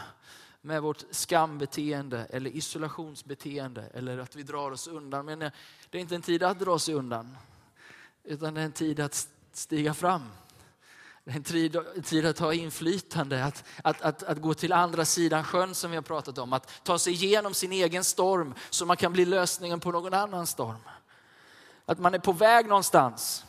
med 0.60 0.82
vårt 0.82 1.04
skambeteende 1.10 2.26
eller 2.30 2.50
isolationsbeteende 2.50 3.84
eller 3.94 4.18
att 4.18 4.36
vi 4.36 4.42
drar 4.42 4.70
oss 4.70 4.88
undan. 4.88 5.26
Men 5.26 5.42
eh, 5.42 5.52
det 5.90 5.98
är 5.98 6.02
inte 6.02 6.14
en 6.14 6.22
tid 6.22 6.42
att 6.42 6.58
dra 6.58 6.78
sig 6.78 6.94
undan, 6.94 7.36
utan 8.24 8.54
det 8.54 8.60
är 8.60 8.64
en 8.64 8.72
tid 8.72 9.00
att 9.00 9.28
stiga 9.52 9.94
fram. 9.94 10.22
Det 11.24 11.30
är 11.30 11.36
en 11.36 11.42
tid, 11.42 11.76
en 11.96 12.02
tid 12.02 12.26
att 12.26 12.38
ha 12.38 12.54
inflytande, 12.54 13.44
att, 13.44 13.64
att, 13.82 14.02
att, 14.02 14.22
att 14.22 14.40
gå 14.40 14.54
till 14.54 14.72
andra 14.72 15.04
sidan 15.04 15.44
sjön 15.44 15.74
som 15.74 15.90
vi 15.90 15.96
har 15.96 16.02
pratat 16.02 16.38
om. 16.38 16.52
Att 16.52 16.84
ta 16.84 16.98
sig 16.98 17.12
igenom 17.12 17.54
sin 17.54 17.72
egen 17.72 18.04
storm 18.04 18.54
så 18.70 18.86
man 18.86 18.96
kan 18.96 19.12
bli 19.12 19.24
lösningen 19.24 19.80
på 19.80 19.90
någon 19.92 20.14
annan 20.14 20.46
storm. 20.46 20.78
Att 21.84 21.98
man 21.98 22.14
är 22.14 22.18
på 22.18 22.32
väg 22.32 22.66
någonstans. 22.66 23.44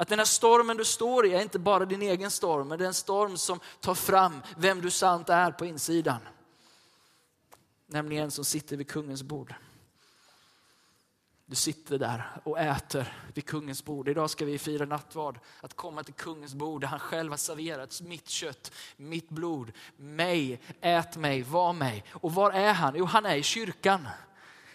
Att 0.00 0.08
den 0.08 0.18
här 0.18 0.26
stormen 0.26 0.76
du 0.76 0.84
står 0.84 1.26
i 1.26 1.34
är 1.34 1.42
inte 1.42 1.58
bara 1.58 1.84
din 1.84 2.02
egen 2.02 2.30
storm, 2.30 2.68
men 2.68 2.78
det 2.78 2.84
är 2.84 2.86
en 2.86 2.94
storm 2.94 3.36
som 3.36 3.60
tar 3.80 3.94
fram 3.94 4.42
vem 4.56 4.80
du 4.80 4.90
sant 4.90 5.28
är 5.28 5.50
på 5.50 5.66
insidan. 5.66 6.18
Nämligen 7.86 8.24
en 8.24 8.30
som 8.30 8.44
sitter 8.44 8.76
vid 8.76 8.88
kungens 8.88 9.22
bord. 9.22 9.54
Du 11.46 11.56
sitter 11.56 11.98
där 11.98 12.40
och 12.44 12.58
äter 12.58 13.16
vid 13.34 13.46
kungens 13.46 13.84
bord. 13.84 14.08
Idag 14.08 14.30
ska 14.30 14.44
vi 14.44 14.58
fira 14.58 14.84
nattvard. 14.84 15.38
Att 15.60 15.74
komma 15.74 16.02
till 16.02 16.14
kungens 16.14 16.54
bord 16.54 16.80
där 16.80 16.88
han 16.88 17.00
själv 17.00 17.32
har 17.32 17.36
serverat 17.36 18.00
mitt 18.00 18.28
kött, 18.28 18.72
mitt 18.96 19.28
blod, 19.28 19.72
mig, 19.96 20.60
ät 20.80 21.16
mig, 21.16 21.42
var 21.42 21.72
mig. 21.72 22.04
Och 22.12 22.34
var 22.34 22.52
är 22.52 22.72
han? 22.72 22.94
Jo, 22.96 23.04
han 23.04 23.26
är 23.26 23.36
i 23.36 23.42
kyrkan. 23.42 24.08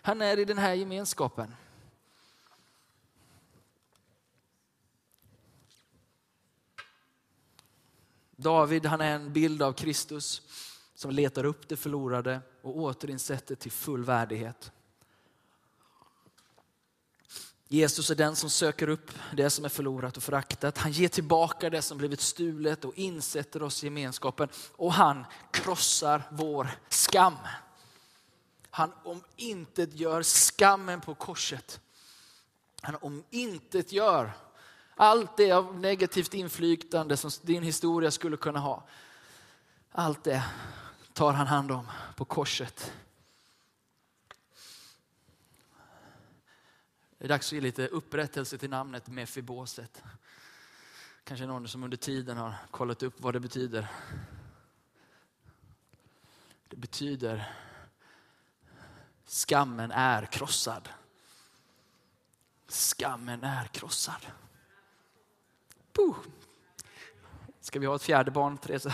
Han 0.01 0.21
är 0.21 0.39
i 0.39 0.45
den 0.45 0.57
här 0.57 0.73
gemenskapen. 0.73 1.55
David 8.35 8.85
han 8.85 9.01
är 9.01 9.15
en 9.15 9.33
bild 9.33 9.61
av 9.61 9.73
Kristus 9.73 10.41
som 10.95 11.11
letar 11.11 11.43
upp 11.43 11.69
det 11.69 11.77
förlorade 11.77 12.41
och 12.61 12.77
återinsätter 12.77 13.55
till 13.55 13.71
full 13.71 14.03
värdighet. 14.03 14.71
Jesus 17.67 18.09
är 18.09 18.15
den 18.15 18.35
som 18.35 18.49
söker 18.49 18.89
upp 18.89 19.11
det 19.33 19.49
som 19.49 19.65
är 19.65 19.69
förlorat 19.69 20.17
och 20.17 20.23
föraktat. 20.23 20.77
Han 20.77 20.91
ger 20.91 21.07
tillbaka 21.07 21.69
det 21.69 21.81
som 21.81 21.97
blivit 21.97 22.21
stulet 22.21 22.85
och 22.85 22.95
insätter 22.95 23.63
oss 23.63 23.83
i 23.83 23.87
gemenskapen. 23.87 24.49
Och 24.75 24.93
han 24.93 25.25
krossar 25.51 26.23
vår 26.31 26.67
skam. 26.89 27.37
Han 28.69 28.91
om 29.03 29.23
intet 29.35 29.93
gör 29.93 30.23
skammen 30.23 31.01
på 31.01 31.15
korset. 31.15 31.79
Han 32.81 32.95
om 33.01 33.23
intet 33.29 33.91
gör 33.91 34.31
allt 34.95 35.37
det 35.37 35.51
av 35.51 35.79
negativt 35.79 36.33
inflytande 36.33 37.17
som 37.17 37.31
din 37.41 37.63
historia 37.63 38.11
skulle 38.11 38.37
kunna 38.37 38.59
ha. 38.59 38.83
Allt 39.91 40.23
det 40.23 40.43
tar 41.13 41.33
han 41.33 41.47
hand 41.47 41.71
om 41.71 41.87
på 42.15 42.25
korset. 42.25 42.93
Det 47.17 47.25
är 47.25 47.29
dags 47.29 47.47
att 47.47 47.51
ge 47.51 47.61
lite 47.61 47.87
upprättelse 47.87 48.57
till 48.57 48.69
namnet 48.69 49.07
Mefiboset. 49.07 50.03
Kanske 51.23 51.45
någon 51.45 51.67
som 51.67 51.83
under 51.83 51.97
tiden 51.97 52.37
har 52.37 52.53
kollat 52.71 53.03
upp 53.03 53.13
vad 53.17 53.33
det 53.33 53.39
betyder. 53.39 53.87
Det 56.67 56.77
betyder 56.77 57.51
skammen 59.25 59.91
är 59.91 60.25
krossad. 60.25 60.89
Skammen 62.67 63.43
är 63.43 63.65
krossad. 63.65 64.25
Puh. 65.95 66.15
Ska 67.61 67.79
vi 67.79 67.85
ha 67.85 67.95
ett 67.95 68.03
fjärde 68.03 68.31
barn, 68.31 68.57
Therese? 68.57 68.87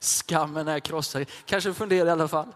Skammen 0.00 0.68
är 0.68 0.80
krossad. 0.80 1.26
Kanske 1.44 1.74
fundera 1.74 2.08
i 2.08 2.10
alla 2.10 2.28
fall. 2.28 2.52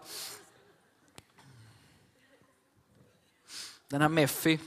Den 3.87 4.01
här 4.01 4.09
Meffi, 4.09 4.59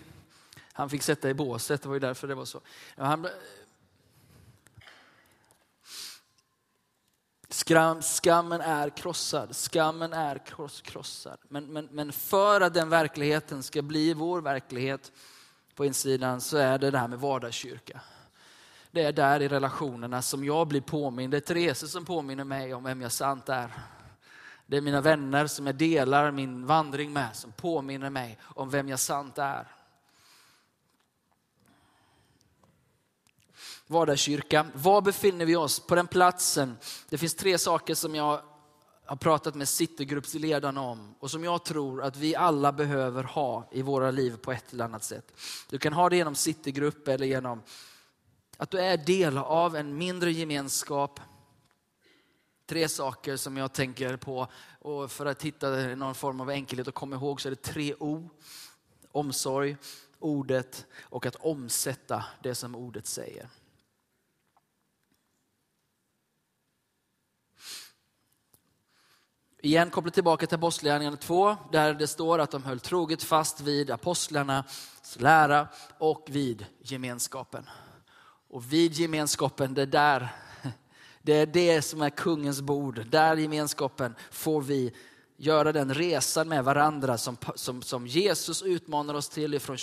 han 0.72 0.90
fick 0.90 1.02
sätta 1.02 1.30
i 1.30 1.34
båset, 1.34 1.82
det 1.82 1.88
var 1.88 1.94
ju 1.94 2.00
därför 2.00 2.28
det 2.28 2.34
var 2.34 2.44
så. 2.44 2.60
Han, 2.96 3.28
Skram, 7.48 8.02
skammen 8.02 8.60
är 8.60 8.90
krossad, 8.90 9.56
skammen 9.56 10.12
är 10.12 10.38
kross, 10.46 10.80
krossad. 10.80 11.38
Men, 11.48 11.72
men, 11.72 11.88
men 11.90 12.12
för 12.12 12.60
att 12.60 12.74
den 12.74 12.88
verkligheten 12.88 13.62
ska 13.62 13.82
bli 13.82 14.14
vår 14.14 14.40
verklighet 14.40 15.12
på 15.74 15.84
insidan 15.84 16.40
så 16.40 16.56
är 16.56 16.78
det 16.78 16.90
det 16.90 16.98
här 16.98 17.08
med 17.08 17.18
vardagskyrka. 17.18 18.00
Det 18.90 19.02
är 19.02 19.12
där 19.12 19.42
i 19.42 19.48
relationerna 19.48 20.22
som 20.22 20.44
jag 20.44 20.68
blir 20.68 20.80
påmind. 20.80 21.30
Det 21.30 21.36
är 21.36 21.40
Therese 21.40 21.90
som 21.90 22.04
påminner 22.04 22.44
mig 22.44 22.74
om 22.74 22.84
vem 22.84 23.00
jag 23.02 23.12
sant 23.12 23.48
är. 23.48 23.70
Det 24.66 24.76
är 24.76 24.80
mina 24.80 25.00
vänner 25.00 25.46
som 25.46 25.66
jag 25.66 25.74
delar 25.74 26.30
min 26.30 26.66
vandring 26.66 27.12
med 27.12 27.36
som 27.36 27.52
påminner 27.52 28.10
mig 28.10 28.38
om 28.42 28.70
vem 28.70 28.88
jag 28.88 29.00
sant 29.00 29.38
är. 29.38 29.68
Vardagskyrka. 33.86 34.66
Var 34.74 35.00
befinner 35.00 35.46
vi 35.46 35.56
oss? 35.56 35.80
På 35.80 35.94
den 35.94 36.06
platsen. 36.06 36.76
Det 37.08 37.18
finns 37.18 37.34
tre 37.34 37.58
saker 37.58 37.94
som 37.94 38.14
jag 38.14 38.40
har 39.06 39.16
pratat 39.16 39.54
med 39.54 39.68
Citygruppsledarna 39.68 40.80
om 40.80 41.14
och 41.18 41.30
som 41.30 41.44
jag 41.44 41.64
tror 41.64 42.02
att 42.02 42.16
vi 42.16 42.36
alla 42.36 42.72
behöver 42.72 43.22
ha 43.22 43.68
i 43.72 43.82
våra 43.82 44.10
liv 44.10 44.36
på 44.36 44.52
ett 44.52 44.72
eller 44.72 44.84
annat 44.84 45.04
sätt. 45.04 45.32
Du 45.70 45.78
kan 45.78 45.92
ha 45.92 46.08
det 46.08 46.16
genom 46.16 46.34
Citygrupp 46.34 47.08
eller 47.08 47.26
genom 47.26 47.62
att 48.56 48.70
du 48.70 48.78
är 48.78 48.96
del 48.96 49.38
av 49.38 49.76
en 49.76 49.98
mindre 49.98 50.32
gemenskap. 50.32 51.20
Tre 52.66 52.88
saker 52.88 53.36
som 53.36 53.56
jag 53.56 53.72
tänker 53.72 54.16
på 54.16 54.48
och 54.80 55.12
för 55.12 55.26
att 55.26 55.42
hitta 55.42 55.70
någon 55.70 56.14
form 56.14 56.40
av 56.40 56.50
enkelhet 56.50 56.88
och 56.88 56.94
komma 56.94 57.16
ihåg 57.16 57.40
så 57.40 57.48
är 57.48 57.50
det 57.50 57.62
tre 57.62 57.94
O. 57.94 58.30
Omsorg, 59.12 59.76
ordet 60.18 60.86
och 61.02 61.26
att 61.26 61.36
omsätta 61.36 62.24
det 62.42 62.54
som 62.54 62.74
ordet 62.74 63.06
säger. 63.06 63.48
Igen 69.64 69.90
kopplat 69.90 70.14
tillbaka 70.14 70.46
till 70.46 70.54
Apostlagärningarna 70.54 71.16
2, 71.16 71.56
där 71.72 71.94
det 71.94 72.06
står 72.06 72.38
att 72.38 72.50
de 72.50 72.64
höll 72.64 72.80
troget 72.80 73.22
fast 73.22 73.60
vid 73.60 73.90
apostlarnas 73.90 75.16
lära 75.16 75.68
och 75.98 76.26
vid 76.30 76.66
gemenskapen. 76.82 77.68
Och 78.50 78.72
vid 78.72 78.92
gemenskapen, 78.92 79.74
det 79.74 79.86
där, 79.86 80.28
det 81.22 81.32
är 81.32 81.46
det 81.46 81.82
som 81.82 82.02
är 82.02 82.10
kungens 82.10 82.60
bord. 82.60 83.06
Där 83.06 83.36
gemenskapen 83.36 84.14
får 84.30 84.62
vi 84.62 84.94
göra 85.36 85.72
den 85.72 85.94
resan 85.94 86.48
med 86.48 86.64
varandra 86.64 87.18
som, 87.18 87.36
som, 87.54 87.82
som 87.82 88.06
Jesus 88.06 88.62
utmanar 88.62 89.14
oss 89.14 89.28
till 89.28 89.54
ifrån 89.54 89.78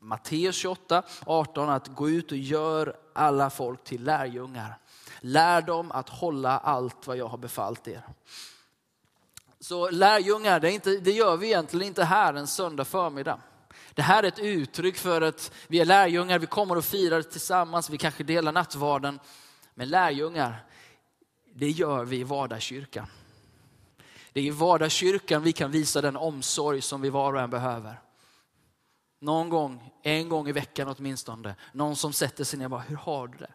Matteus 0.00 0.56
28, 0.56 1.02
18, 1.26 1.68
att 1.68 1.88
gå 1.88 2.10
ut 2.10 2.32
och 2.32 2.38
gör 2.38 2.96
alla 3.12 3.50
folk 3.50 3.84
till 3.84 4.04
lärjungar. 4.04 4.78
Lär 5.20 5.62
dem 5.62 5.92
att 5.92 6.08
hålla 6.08 6.58
allt 6.58 7.06
vad 7.06 7.16
jag 7.16 7.28
har 7.28 7.38
befallt 7.38 7.88
er. 7.88 8.02
Så 9.64 9.90
lärjungar, 9.90 10.60
det, 10.60 10.72
inte, 10.72 10.90
det 10.90 11.12
gör 11.12 11.36
vi 11.36 11.46
egentligen 11.46 11.86
inte 11.86 12.04
här 12.04 12.34
en 12.34 12.46
söndag 12.46 12.84
förmiddag. 12.84 13.40
Det 13.94 14.02
här 14.02 14.22
är 14.22 14.28
ett 14.28 14.38
uttryck 14.38 14.96
för 14.96 15.20
att 15.20 15.52
vi 15.66 15.80
är 15.80 15.84
lärjungar, 15.84 16.38
vi 16.38 16.46
kommer 16.46 16.76
och 16.76 16.84
firar 16.84 17.22
tillsammans, 17.22 17.90
vi 17.90 17.98
kanske 17.98 18.24
delar 18.24 18.52
nattvarden. 18.52 19.20
Men 19.74 19.88
lärjungar, 19.88 20.64
det 21.54 21.70
gör 21.70 22.04
vi 22.04 22.16
i 22.16 22.24
vardagskyrkan. 22.24 23.06
Det 24.32 24.40
är 24.40 24.44
i 24.44 24.50
vardagskyrkan 24.50 25.42
vi 25.42 25.52
kan 25.52 25.70
visa 25.70 26.00
den 26.00 26.16
omsorg 26.16 26.80
som 26.80 27.00
vi 27.00 27.10
var 27.10 27.32
och 27.32 27.40
en 27.40 27.50
behöver. 27.50 28.00
Någon 29.18 29.48
gång, 29.48 29.92
en 30.02 30.28
gång 30.28 30.48
i 30.48 30.52
veckan 30.52 30.94
åtminstone, 30.98 31.54
någon 31.72 31.96
som 31.96 32.12
sätter 32.12 32.44
sig 32.44 32.58
ner 32.58 32.66
och 32.66 32.70
bara, 32.70 32.80
hur 32.80 32.96
har 32.96 33.26
du 33.28 33.38
det? 33.38 33.52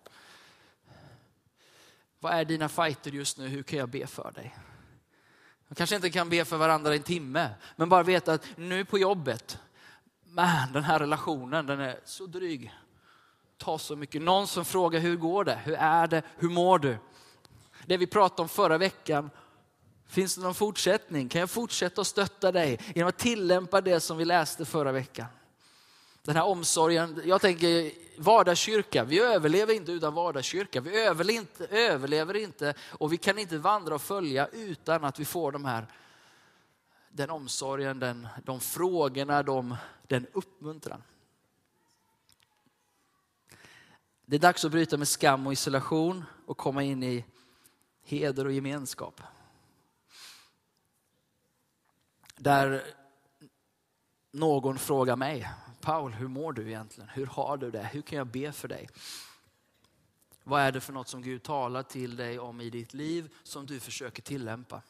Vad 2.19 2.33
är 2.33 2.45
dina 2.45 2.69
fighter 2.69 3.11
just 3.11 3.37
nu? 3.37 3.47
Hur 3.47 3.63
kan 3.63 3.79
jag 3.79 3.89
be 3.89 4.07
för 4.07 4.31
dig? 4.31 4.55
Man 5.69 5.75
kanske 5.75 5.95
inte 5.95 6.09
kan 6.09 6.29
be 6.29 6.45
för 6.45 6.57
varandra 6.57 6.93
i 6.93 6.97
en 6.97 7.03
timme, 7.03 7.49
men 7.75 7.89
bara 7.89 8.03
veta 8.03 8.33
att 8.33 8.45
nu 8.55 8.85
på 8.85 8.97
jobbet, 8.97 9.59
man, 10.25 10.73
den 10.73 10.83
här 10.83 10.99
relationen, 10.99 11.65
den 11.65 11.79
är 11.79 11.99
så 12.05 12.25
dryg. 12.25 12.73
Ta 13.57 13.77
så 13.77 13.95
mycket. 13.95 14.21
Någon 14.21 14.47
som 14.47 14.65
frågar 14.65 14.99
hur 14.99 15.17
går 15.17 15.43
det? 15.43 15.59
Hur 15.63 15.75
är 15.75 16.07
det? 16.07 16.21
Hur 16.37 16.49
mår 16.49 16.79
du? 16.79 16.97
Det 17.85 17.97
vi 17.97 18.07
pratade 18.07 18.41
om 18.41 18.49
förra 18.49 18.77
veckan, 18.77 19.29
finns 20.07 20.35
det 20.35 20.41
någon 20.41 20.55
fortsättning? 20.55 21.29
Kan 21.29 21.39
jag 21.39 21.49
fortsätta 21.49 22.01
att 22.01 22.07
stötta 22.07 22.51
dig 22.51 22.79
genom 22.95 23.09
att 23.09 23.17
tillämpa 23.17 23.81
det 23.81 23.99
som 23.99 24.17
vi 24.17 24.25
läste 24.25 24.65
förra 24.65 24.91
veckan? 24.91 25.25
Den 26.23 26.35
här 26.35 26.43
omsorgen, 26.43 27.21
jag 27.25 27.41
tänker 27.41 27.91
vardagskyrka, 28.21 29.03
vi 29.03 29.19
överlever 29.19 29.73
inte 29.73 29.91
utan 29.91 30.13
vardagskyrka. 30.13 30.81
Vi 30.81 31.01
överlever 31.01 31.41
inte, 31.41 31.67
överlever 31.67 32.35
inte 32.35 32.73
och 32.81 33.13
vi 33.13 33.17
kan 33.17 33.37
inte 33.37 33.57
vandra 33.57 33.95
och 33.95 34.01
följa 34.01 34.47
utan 34.47 35.03
att 35.03 35.19
vi 35.19 35.25
får 35.25 35.51
de 35.51 35.65
här, 35.65 35.87
den 37.09 37.29
omsorgen, 37.29 37.99
den, 37.99 38.27
de 38.43 38.59
frågorna, 38.59 39.43
de, 39.43 39.75
den 40.07 40.27
uppmuntran. 40.33 41.03
Det 44.25 44.35
är 44.35 44.39
dags 44.39 44.65
att 44.65 44.71
bryta 44.71 44.97
med 44.97 45.07
skam 45.07 45.47
och 45.47 45.53
isolation 45.53 46.25
och 46.45 46.57
komma 46.57 46.83
in 46.83 47.03
i 47.03 47.25
heder 48.03 48.45
och 48.45 48.51
gemenskap. 48.51 49.21
Där 52.35 52.83
någon 54.31 54.77
frågar 54.77 55.15
mig, 55.15 55.49
Paul, 55.81 56.11
hur 56.11 56.27
mår 56.27 56.53
du 56.53 56.67
egentligen? 56.67 57.09
Hur 57.09 57.25
har 57.25 57.57
du 57.57 57.71
det? 57.71 57.83
Hur 57.83 58.01
kan 58.01 58.17
jag 58.17 58.27
be 58.27 58.51
för 58.51 58.67
dig? 58.67 58.89
Vad 60.43 60.61
är 60.61 60.71
det 60.71 60.81
för 60.81 60.93
något 60.93 61.07
som 61.07 61.21
Gud 61.21 61.43
talar 61.43 61.83
till 61.83 62.15
dig 62.15 62.39
om 62.39 62.61
i 62.61 62.69
ditt 62.69 62.93
liv 62.93 63.33
som 63.43 63.65
du 63.65 63.79
försöker 63.79 64.21
tillämpa? 64.21 64.81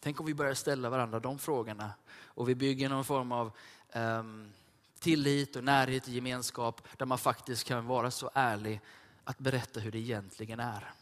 Tänk 0.00 0.20
om 0.20 0.26
vi 0.26 0.34
börjar 0.34 0.54
ställa 0.54 0.90
varandra 0.90 1.20
de 1.20 1.38
frågorna 1.38 1.92
och 2.24 2.48
vi 2.48 2.54
bygger 2.54 2.88
någon 2.88 3.04
form 3.04 3.32
av 3.32 3.52
um, 3.94 4.52
tillit 4.98 5.56
och 5.56 5.64
närhet 5.64 6.06
och 6.06 6.12
gemenskap 6.12 6.82
där 6.96 7.06
man 7.06 7.18
faktiskt 7.18 7.64
kan 7.64 7.86
vara 7.86 8.10
så 8.10 8.30
ärlig 8.34 8.80
att 9.24 9.38
berätta 9.38 9.80
hur 9.80 9.90
det 9.90 9.98
egentligen 9.98 10.60
är. 10.60 10.92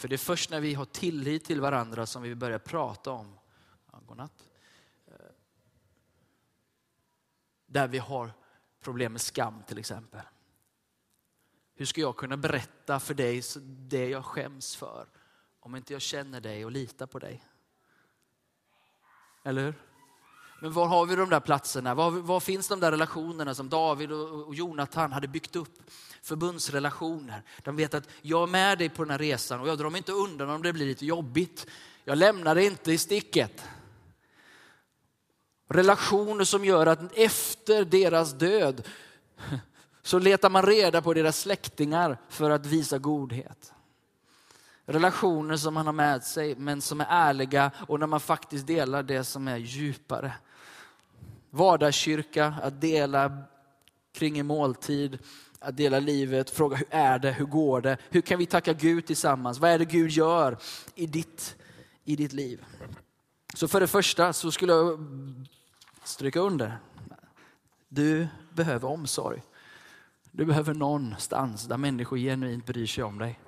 För 0.00 0.08
det 0.08 0.14
är 0.14 0.18
först 0.18 0.50
när 0.50 0.60
vi 0.60 0.74
har 0.74 0.84
tillit 0.84 1.44
till 1.44 1.60
varandra 1.60 2.06
som 2.06 2.22
vi 2.22 2.34
börjar 2.34 2.58
prata 2.58 3.10
om, 3.10 3.38
ja, 3.92 4.00
godnatt, 4.06 4.48
eh, 5.06 5.14
där 7.66 7.88
vi 7.88 7.98
har 7.98 8.32
problem 8.80 9.12
med 9.12 9.20
skam 9.20 9.62
till 9.66 9.78
exempel. 9.78 10.20
Hur 11.74 11.86
ska 11.86 12.00
jag 12.00 12.16
kunna 12.16 12.36
berätta 12.36 13.00
för 13.00 13.14
dig 13.14 13.42
det 13.64 14.08
jag 14.08 14.24
skäms 14.24 14.76
för 14.76 15.08
om 15.60 15.76
inte 15.76 15.92
jag 15.92 16.02
känner 16.02 16.40
dig 16.40 16.64
och 16.64 16.70
litar 16.70 17.06
på 17.06 17.18
dig? 17.18 17.44
Eller 19.44 19.64
hur? 19.64 19.89
Men 20.60 20.72
var 20.72 20.86
har 20.86 21.06
vi 21.06 21.16
de 21.16 21.30
där 21.30 21.40
platserna? 21.40 21.94
Var, 21.94 22.10
var 22.10 22.40
finns 22.40 22.68
de 22.68 22.80
där 22.80 22.90
relationerna 22.90 23.54
som 23.54 23.68
David 23.68 24.12
och, 24.12 24.48
och 24.48 24.54
Jonathan 24.54 25.12
hade 25.12 25.28
byggt 25.28 25.56
upp? 25.56 25.72
Förbundsrelationer. 26.22 27.42
De 27.64 27.76
vet 27.76 27.94
att 27.94 28.08
jag 28.22 28.42
är 28.42 28.46
med 28.46 28.78
dig 28.78 28.88
på 28.88 29.04
den 29.04 29.10
här 29.10 29.18
resan 29.18 29.60
och 29.60 29.68
jag 29.68 29.78
drar 29.78 29.90
mig 29.90 29.98
inte 29.98 30.12
undan 30.12 30.50
om 30.50 30.62
det 30.62 30.72
blir 30.72 30.86
lite 30.86 31.06
jobbigt. 31.06 31.66
Jag 32.04 32.18
lämnar 32.18 32.54
dig 32.54 32.66
inte 32.66 32.92
i 32.92 32.98
sticket. 32.98 33.62
Relationer 35.68 36.44
som 36.44 36.64
gör 36.64 36.86
att 36.86 37.00
efter 37.14 37.84
deras 37.84 38.32
död 38.32 38.88
så 40.02 40.18
letar 40.18 40.50
man 40.50 40.66
reda 40.66 41.02
på 41.02 41.14
deras 41.14 41.40
släktingar 41.40 42.18
för 42.28 42.50
att 42.50 42.66
visa 42.66 42.98
godhet. 42.98 43.72
Relationer 44.86 45.56
som 45.56 45.74
man 45.74 45.86
har 45.86 45.92
med 45.92 46.24
sig 46.24 46.54
men 46.56 46.80
som 46.80 47.00
är 47.00 47.06
ärliga 47.08 47.70
och 47.88 48.00
när 48.00 48.06
man 48.06 48.20
faktiskt 48.20 48.66
delar 48.66 49.02
det 49.02 49.24
som 49.24 49.48
är 49.48 49.56
djupare. 49.56 50.32
Vardagskyrka, 51.50 52.54
att 52.62 52.80
dela 52.80 53.42
kring 54.12 54.38
en 54.38 54.46
måltid, 54.46 55.18
att 55.58 55.76
dela 55.76 56.00
livet, 56.00 56.50
fråga 56.50 56.76
hur 56.76 56.86
är 56.90 57.18
det, 57.18 57.32
hur 57.32 57.44
går 57.44 57.80
det, 57.80 57.96
hur 58.10 58.20
kan 58.20 58.38
vi 58.38 58.46
tacka 58.46 58.72
Gud 58.72 59.06
tillsammans, 59.06 59.58
vad 59.58 59.70
är 59.70 59.78
det 59.78 59.84
Gud 59.84 60.10
gör 60.10 60.58
i 60.94 61.06
ditt, 61.06 61.56
i 62.04 62.16
ditt 62.16 62.32
liv. 62.32 62.64
Så 63.54 63.68
för 63.68 63.80
det 63.80 63.86
första 63.86 64.32
så 64.32 64.52
skulle 64.52 64.72
jag 64.72 64.98
stryka 66.04 66.40
under, 66.40 66.78
du 67.88 68.28
behöver 68.54 68.88
omsorg. 68.88 69.42
Du 70.32 70.44
behöver 70.44 70.74
någonstans 70.74 71.64
där 71.64 71.76
människor 71.76 72.18
genuint 72.18 72.66
bryr 72.66 72.86
sig 72.86 73.04
om 73.04 73.18
dig. 73.18 73.40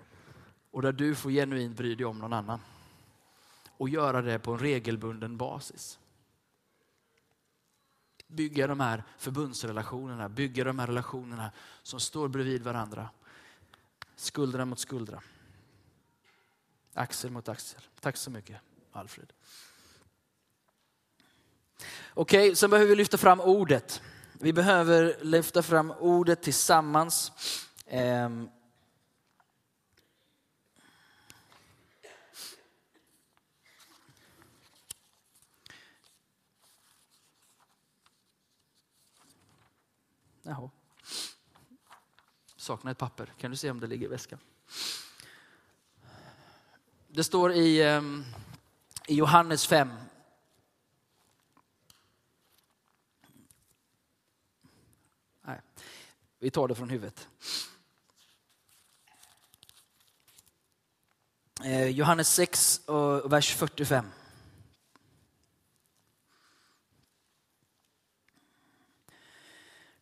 Och 0.70 0.82
där 0.82 0.92
du 0.92 1.14
får 1.14 1.30
genuint 1.30 1.76
bry 1.76 1.94
dig 1.94 2.06
om 2.06 2.18
någon 2.18 2.32
annan. 2.32 2.60
Och 3.76 3.88
göra 3.88 4.22
det 4.22 4.38
på 4.38 4.52
en 4.52 4.58
regelbunden 4.58 5.36
basis. 5.36 5.98
Bygga 8.32 8.66
de 8.66 8.80
här 8.80 9.04
förbundsrelationerna, 9.18 10.28
bygga 10.28 10.64
de 10.64 10.78
här 10.78 10.86
relationerna 10.86 11.50
som 11.82 12.00
står 12.00 12.28
bredvid 12.28 12.62
varandra. 12.62 13.08
Skuldra 14.16 14.64
mot 14.64 14.78
skuldra. 14.78 15.22
Axel 16.94 17.30
mot 17.30 17.48
axel. 17.48 17.80
Tack 18.00 18.16
så 18.16 18.30
mycket 18.30 18.60
Alfred. 18.92 19.32
Okej, 22.14 22.46
okay, 22.46 22.54
sen 22.54 22.70
behöver 22.70 22.88
vi 22.88 22.96
lyfta 22.96 23.18
fram 23.18 23.40
ordet. 23.40 24.02
Vi 24.32 24.52
behöver 24.52 25.16
lyfta 25.22 25.62
fram 25.62 25.90
ordet 25.90 26.42
tillsammans. 26.42 27.32
Ehm, 27.86 28.48
Jaha. 40.42 40.70
Saknar 42.56 42.92
ett 42.92 42.98
papper. 42.98 43.32
Kan 43.38 43.50
du 43.50 43.56
se 43.56 43.70
om 43.70 43.80
det 43.80 43.86
ligger 43.86 44.06
i 44.06 44.08
väskan? 44.08 44.38
Det 47.08 47.24
står 47.24 47.52
i, 47.52 47.82
ehm, 47.82 48.24
i 49.06 49.14
Johannes 49.14 49.66
5. 49.66 49.90
Nej, 55.42 55.60
vi 56.38 56.50
tar 56.50 56.68
det 56.68 56.74
från 56.74 56.90
huvudet. 56.90 57.28
Eh, 61.64 61.88
Johannes 61.88 62.34
6, 62.34 62.80
vers 63.24 63.54
45. 63.56 64.10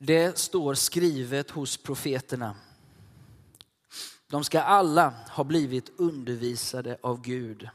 Det 0.02 0.38
står 0.38 0.74
skrivet 0.74 1.50
hos 1.50 1.76
profeterna. 1.76 2.56
De 4.26 4.44
ska 4.44 4.60
alla 4.60 5.14
ha 5.30 5.44
blivit 5.44 5.92
undervisade 5.96 6.98
av 7.02 7.20
Gud. 7.20 7.68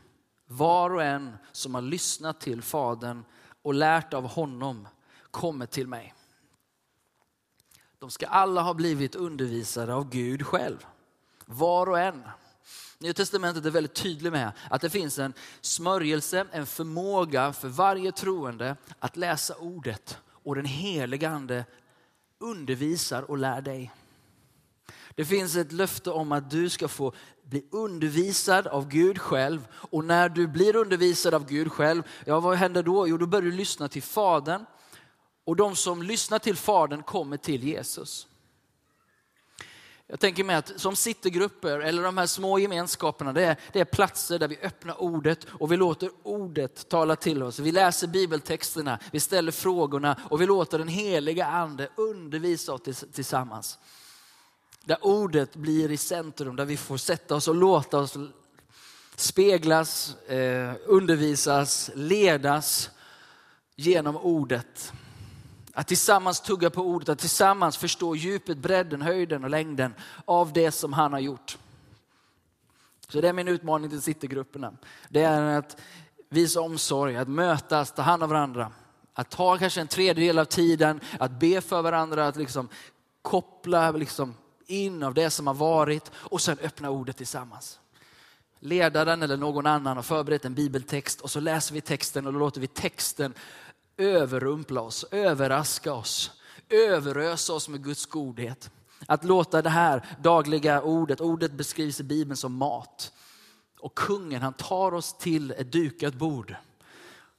Var 0.47 0.89
och 0.89 1.03
en 1.03 1.37
som 1.51 1.75
har 1.75 1.81
lyssnat 1.81 2.41
till 2.41 2.61
Fadern 2.61 3.23
och 3.61 3.73
lärt 3.73 4.13
av 4.13 4.27
honom 4.27 4.87
kommer 5.31 5.65
till 5.65 5.87
mig. 5.87 6.13
De 7.99 8.11
ska 8.11 8.27
alla 8.27 8.61
ha 8.61 8.73
blivit 8.73 9.15
undervisade 9.15 9.93
av 9.93 10.09
Gud 10.09 10.45
själv. 10.45 10.85
Var 11.45 11.89
och 11.89 11.99
en. 11.99 12.23
Nya 12.99 13.13
testamentet 13.13 13.65
är 13.65 13.71
väldigt 13.71 13.95
tydligt 13.95 14.33
med 14.33 14.51
att 14.69 14.81
det 14.81 14.89
finns 14.89 15.19
en 15.19 15.33
smörjelse, 15.61 16.45
en 16.51 16.65
förmåga 16.65 17.53
för 17.53 17.67
varje 17.67 18.11
troende 18.11 18.75
att 18.99 19.17
läsa 19.17 19.55
ordet 19.55 20.17
och 20.27 20.55
den 20.55 20.65
heliga 20.65 21.29
ande 21.29 21.65
undervisar 22.45 23.31
och 23.31 23.37
lär 23.37 23.61
dig. 23.61 23.91
Det 25.15 25.25
finns 25.25 25.55
ett 25.55 25.71
löfte 25.71 26.11
om 26.11 26.31
att 26.31 26.51
du 26.51 26.69
ska 26.69 26.87
få 26.87 27.13
bli 27.43 27.65
undervisad 27.71 28.67
av 28.67 28.87
Gud 28.87 29.19
själv. 29.19 29.67
Och 29.71 30.05
när 30.05 30.29
du 30.29 30.47
blir 30.47 30.75
undervisad 30.75 31.33
av 31.33 31.45
Gud 31.45 31.71
själv, 31.71 32.03
ja 32.25 32.39
vad 32.39 32.57
händer 32.57 32.83
då? 32.83 33.07
Jo, 33.07 33.17
då 33.17 33.27
börjar 33.27 33.43
du 33.43 33.51
lyssna 33.51 33.87
till 33.87 34.03
Fadern. 34.03 34.65
Och 35.45 35.55
de 35.55 35.75
som 35.75 36.03
lyssnar 36.03 36.39
till 36.39 36.55
Fadern 36.55 37.03
kommer 37.03 37.37
till 37.37 37.63
Jesus. 37.63 38.27
Jag 40.07 40.19
tänker 40.19 40.43
mig 40.43 40.55
att 40.55 40.79
som 40.79 40.95
sittergrupper 40.95 41.79
eller 41.79 42.03
de 42.03 42.17
här 42.17 42.25
små 42.25 42.59
gemenskaperna, 42.59 43.33
det 43.33 43.43
är, 43.43 43.57
det 43.73 43.79
är 43.79 43.85
platser 43.85 44.39
där 44.39 44.47
vi 44.47 44.57
öppnar 44.61 45.01
ordet 45.01 45.47
och 45.49 45.71
vi 45.71 45.77
låter 45.77 46.09
ordet 46.23 46.89
tala 46.89 47.15
till 47.15 47.43
oss. 47.43 47.59
Vi 47.59 47.71
läser 47.71 48.07
bibeltexterna, 48.07 48.99
vi 49.11 49.19
ställer 49.19 49.51
frågorna 49.51 50.19
och 50.29 50.41
vi 50.41 50.45
låter 50.45 50.77
den 50.77 50.87
heliga 50.87 51.45
ande 51.45 51.89
undervisa 51.95 52.73
oss 52.73 53.05
tillsammans. 53.13 53.79
Där 54.83 54.97
ordet 55.01 55.55
blir 55.55 55.91
i 55.91 55.97
centrum, 55.97 56.55
där 56.55 56.65
vi 56.65 56.77
får 56.77 56.97
sätta 56.97 57.35
oss 57.35 57.47
och 57.47 57.55
låta 57.55 57.97
oss 57.97 58.17
speglas, 59.15 60.15
eh, 60.27 60.73
undervisas, 60.85 61.91
ledas 61.95 62.89
genom 63.75 64.17
ordet. 64.17 64.93
Att 65.77 65.87
tillsammans 65.87 66.41
tugga 66.41 66.69
på 66.69 66.81
ordet, 66.81 67.09
att 67.09 67.19
tillsammans 67.19 67.77
förstå 67.77 68.15
djupet, 68.15 68.57
bredden, 68.57 69.01
höjden 69.01 69.43
och 69.43 69.49
längden 69.49 69.93
av 70.25 70.53
det 70.53 70.71
som 70.71 70.93
han 70.93 71.13
har 71.13 71.19
gjort. 71.19 71.57
Så 73.09 73.21
det 73.21 73.29
är 73.29 73.33
min 73.33 73.47
utmaning 73.47 73.89
till 73.89 74.01
Citygrupperna. 74.01 74.73
Det 75.09 75.21
är 75.21 75.57
att 75.57 75.77
visa 76.29 76.61
omsorg, 76.61 77.17
att 77.17 77.27
mötas, 77.27 77.91
ta 77.91 78.01
hand 78.01 78.23
om 78.23 78.29
varandra. 78.29 78.71
Att 79.13 79.29
ta 79.29 79.57
kanske 79.57 79.81
en 79.81 79.87
tredjedel 79.87 80.39
av 80.39 80.45
tiden, 80.45 80.99
att 81.19 81.31
be 81.31 81.61
för 81.61 81.81
varandra, 81.81 82.27
att 82.27 82.35
liksom 82.35 82.69
koppla 83.21 83.91
liksom 83.91 84.33
in 84.67 85.03
av 85.03 85.13
det 85.13 85.29
som 85.29 85.47
har 85.47 85.53
varit 85.53 86.11
och 86.15 86.41
sen 86.41 86.57
öppna 86.61 86.89
ordet 86.89 87.17
tillsammans. 87.17 87.79
Ledaren 88.59 89.23
eller 89.23 89.37
någon 89.37 89.65
annan 89.65 89.95
har 89.95 90.03
förberett 90.03 90.45
en 90.45 90.53
bibeltext 90.53 91.21
och 91.21 91.31
så 91.31 91.39
läser 91.39 91.73
vi 91.73 91.81
texten 91.81 92.27
och 92.27 92.33
då 92.33 92.39
låter 92.39 92.61
vi 92.61 92.67
texten 92.67 93.33
överrumpla 93.97 94.81
oss, 94.81 95.05
överraska 95.11 95.93
oss, 95.93 96.31
överösa 96.69 97.53
oss 97.53 97.69
med 97.69 97.83
Guds 97.83 98.05
godhet. 98.05 98.71
Att 99.07 99.23
låta 99.23 99.61
det 99.61 99.69
här 99.69 100.05
dagliga 100.21 100.81
ordet, 100.81 101.21
ordet 101.21 101.51
beskrivs 101.51 101.99
i 101.99 102.03
Bibeln 102.03 102.37
som 102.37 102.53
mat. 102.53 103.11
Och 103.79 103.95
kungen 103.95 104.41
han 104.41 104.53
tar 104.53 104.93
oss 104.93 105.17
till 105.17 105.51
ett 105.51 105.71
dukat 105.71 106.13
bord. 106.13 106.55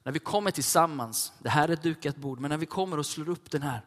När 0.03 0.13
vi 0.13 0.19
kommer 0.19 0.51
tillsammans, 0.51 1.33
det 1.39 1.49
här 1.49 1.69
är 1.69 1.73
ett 1.73 1.83
dukat 1.83 2.17
bord, 2.17 2.41
men 2.41 2.49
när 2.49 2.59
vi 2.59 2.67
kommer 2.67 2.99
och 2.99 3.07
slår 3.07 3.29
upp 3.29 3.51
den 3.51 3.63
här 3.63 3.83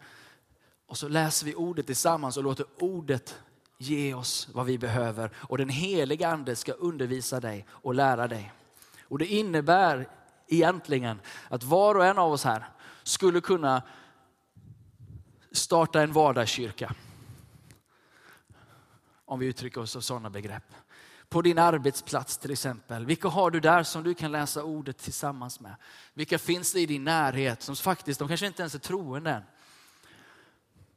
och 0.89 0.97
så 0.97 1.07
läser 1.07 1.45
vi 1.45 1.55
ordet 1.55 1.85
tillsammans 1.85 2.37
och 2.37 2.43
låter 2.43 2.65
ordet 2.79 3.35
ge 3.77 4.13
oss 4.13 4.49
vad 4.53 4.65
vi 4.65 4.77
behöver. 4.77 5.31
Och 5.35 5.57
den 5.57 5.69
heliga 5.69 6.29
ande 6.29 6.55
ska 6.55 6.71
undervisa 6.71 7.39
dig 7.39 7.65
och 7.69 7.93
lära 7.93 8.27
dig. 8.27 8.53
Och 9.03 9.19
det 9.19 9.25
innebär 9.25 10.09
egentligen 10.49 11.21
att 11.49 11.63
var 11.63 11.95
och 11.95 12.05
en 12.05 12.17
av 12.17 12.31
oss 12.31 12.43
här 12.43 12.69
skulle 13.03 13.41
kunna 13.41 13.81
starta 15.51 16.01
en 16.01 16.13
vardagskyrka. 16.13 16.95
Om 19.25 19.39
vi 19.39 19.45
uttrycker 19.45 19.81
oss 19.81 19.95
av 19.95 20.01
sådana 20.01 20.29
begrepp. 20.29 20.63
På 21.29 21.41
din 21.41 21.57
arbetsplats 21.57 22.37
till 22.37 22.51
exempel. 22.51 23.05
Vilka 23.05 23.27
har 23.27 23.51
du 23.51 23.59
där 23.59 23.83
som 23.83 24.03
du 24.03 24.13
kan 24.13 24.31
läsa 24.31 24.63
ordet 24.63 24.97
tillsammans 24.97 25.59
med? 25.59 25.75
Vilka 26.13 26.39
finns 26.39 26.73
det 26.73 26.79
i 26.79 26.85
din 26.85 27.03
närhet 27.03 27.61
som 27.61 27.75
faktiskt, 27.75 28.19
de 28.19 28.27
kanske 28.27 28.47
inte 28.47 28.61
ens 28.61 28.75
är 28.75 28.79
troende 28.79 29.31
än. 29.31 29.43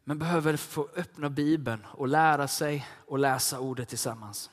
Men 0.05 0.19
behöver 0.19 0.57
få 0.57 0.88
öppna 0.97 1.31
Bibeln 1.31 1.87
och 1.91 2.09
lära 2.09 2.49
sig 2.49 2.87
och 3.07 3.19
läsa 3.19 3.61
ordet 3.61 3.88
tillsammans. 3.88 4.51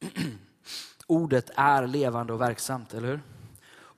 Ordet 1.12 1.50
är 1.54 1.86
levande 1.86 2.32
och 2.32 2.40
verksamt, 2.40 2.94
eller 2.94 3.08
hur? 3.08 3.20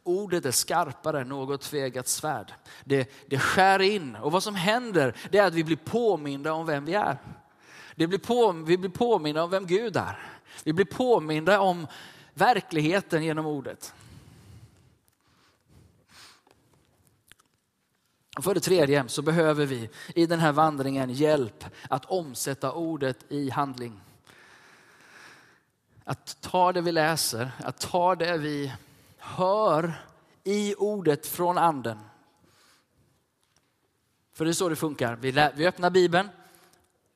Ordet 0.03 0.47
är 0.47 0.51
skarpare 0.51 1.21
än 1.21 1.29
något 1.29 1.61
tvegat 1.61 2.09
svärd. 2.09 2.53
Det, 2.85 3.11
det 3.27 3.39
skär 3.39 3.83
in 3.83 4.17
och 4.17 4.33
vad 4.33 4.43
som 4.43 4.55
händer 4.55 5.17
det 5.31 5.39
är 5.39 5.47
att 5.47 5.55
vi 5.55 5.65
blir 5.65 5.77
påminda 5.77 6.53
om 6.53 6.67
vem 6.67 6.85
vi 6.85 6.95
är. 6.95 7.19
Det 7.95 8.07
blir 8.07 8.19
på, 8.19 8.53
vi 8.53 8.79
blir 8.79 8.91
påminda 8.91 9.43
om 9.45 9.51
vem 9.51 9.67
Gud 9.67 9.97
är. 9.97 10.19
Vi 10.65 10.73
blir 10.73 10.85
påminda 10.85 11.61
om 11.61 11.87
verkligheten 12.35 13.25
genom 13.25 13.47
ordet. 13.47 13.95
För 18.43 18.55
det 18.55 18.61
tredje 18.61 19.09
så 19.09 19.23
behöver 19.23 19.67
vi 19.67 19.91
i 20.15 20.27
den 20.27 20.41
här 20.41 20.53
vandringen 20.53 21.11
hjälp 21.11 21.65
att 21.89 22.05
omsätta 22.05 22.73
ordet 22.73 23.19
i 23.29 23.51
handling. 23.51 24.01
Att 26.05 26.37
ta 26.41 26.73
det 26.73 26.81
vi 26.81 26.93
läser, 26.93 27.51
att 27.59 27.79
ta 27.81 28.15
det 28.15 28.39
vi 28.39 28.73
hör 29.19 29.93
i 30.45 30.75
ordet 30.75 31.27
från 31.27 31.59
anden. 31.59 31.99
För 34.33 34.45
det 34.45 34.51
är 34.51 34.53
så 34.53 34.69
det 34.69 34.77
funkar. 34.77 35.17
Vi, 35.17 35.33
lä- 35.33 35.53
vi 35.57 35.67
öppnar 35.67 35.91
Bibeln 35.91 36.29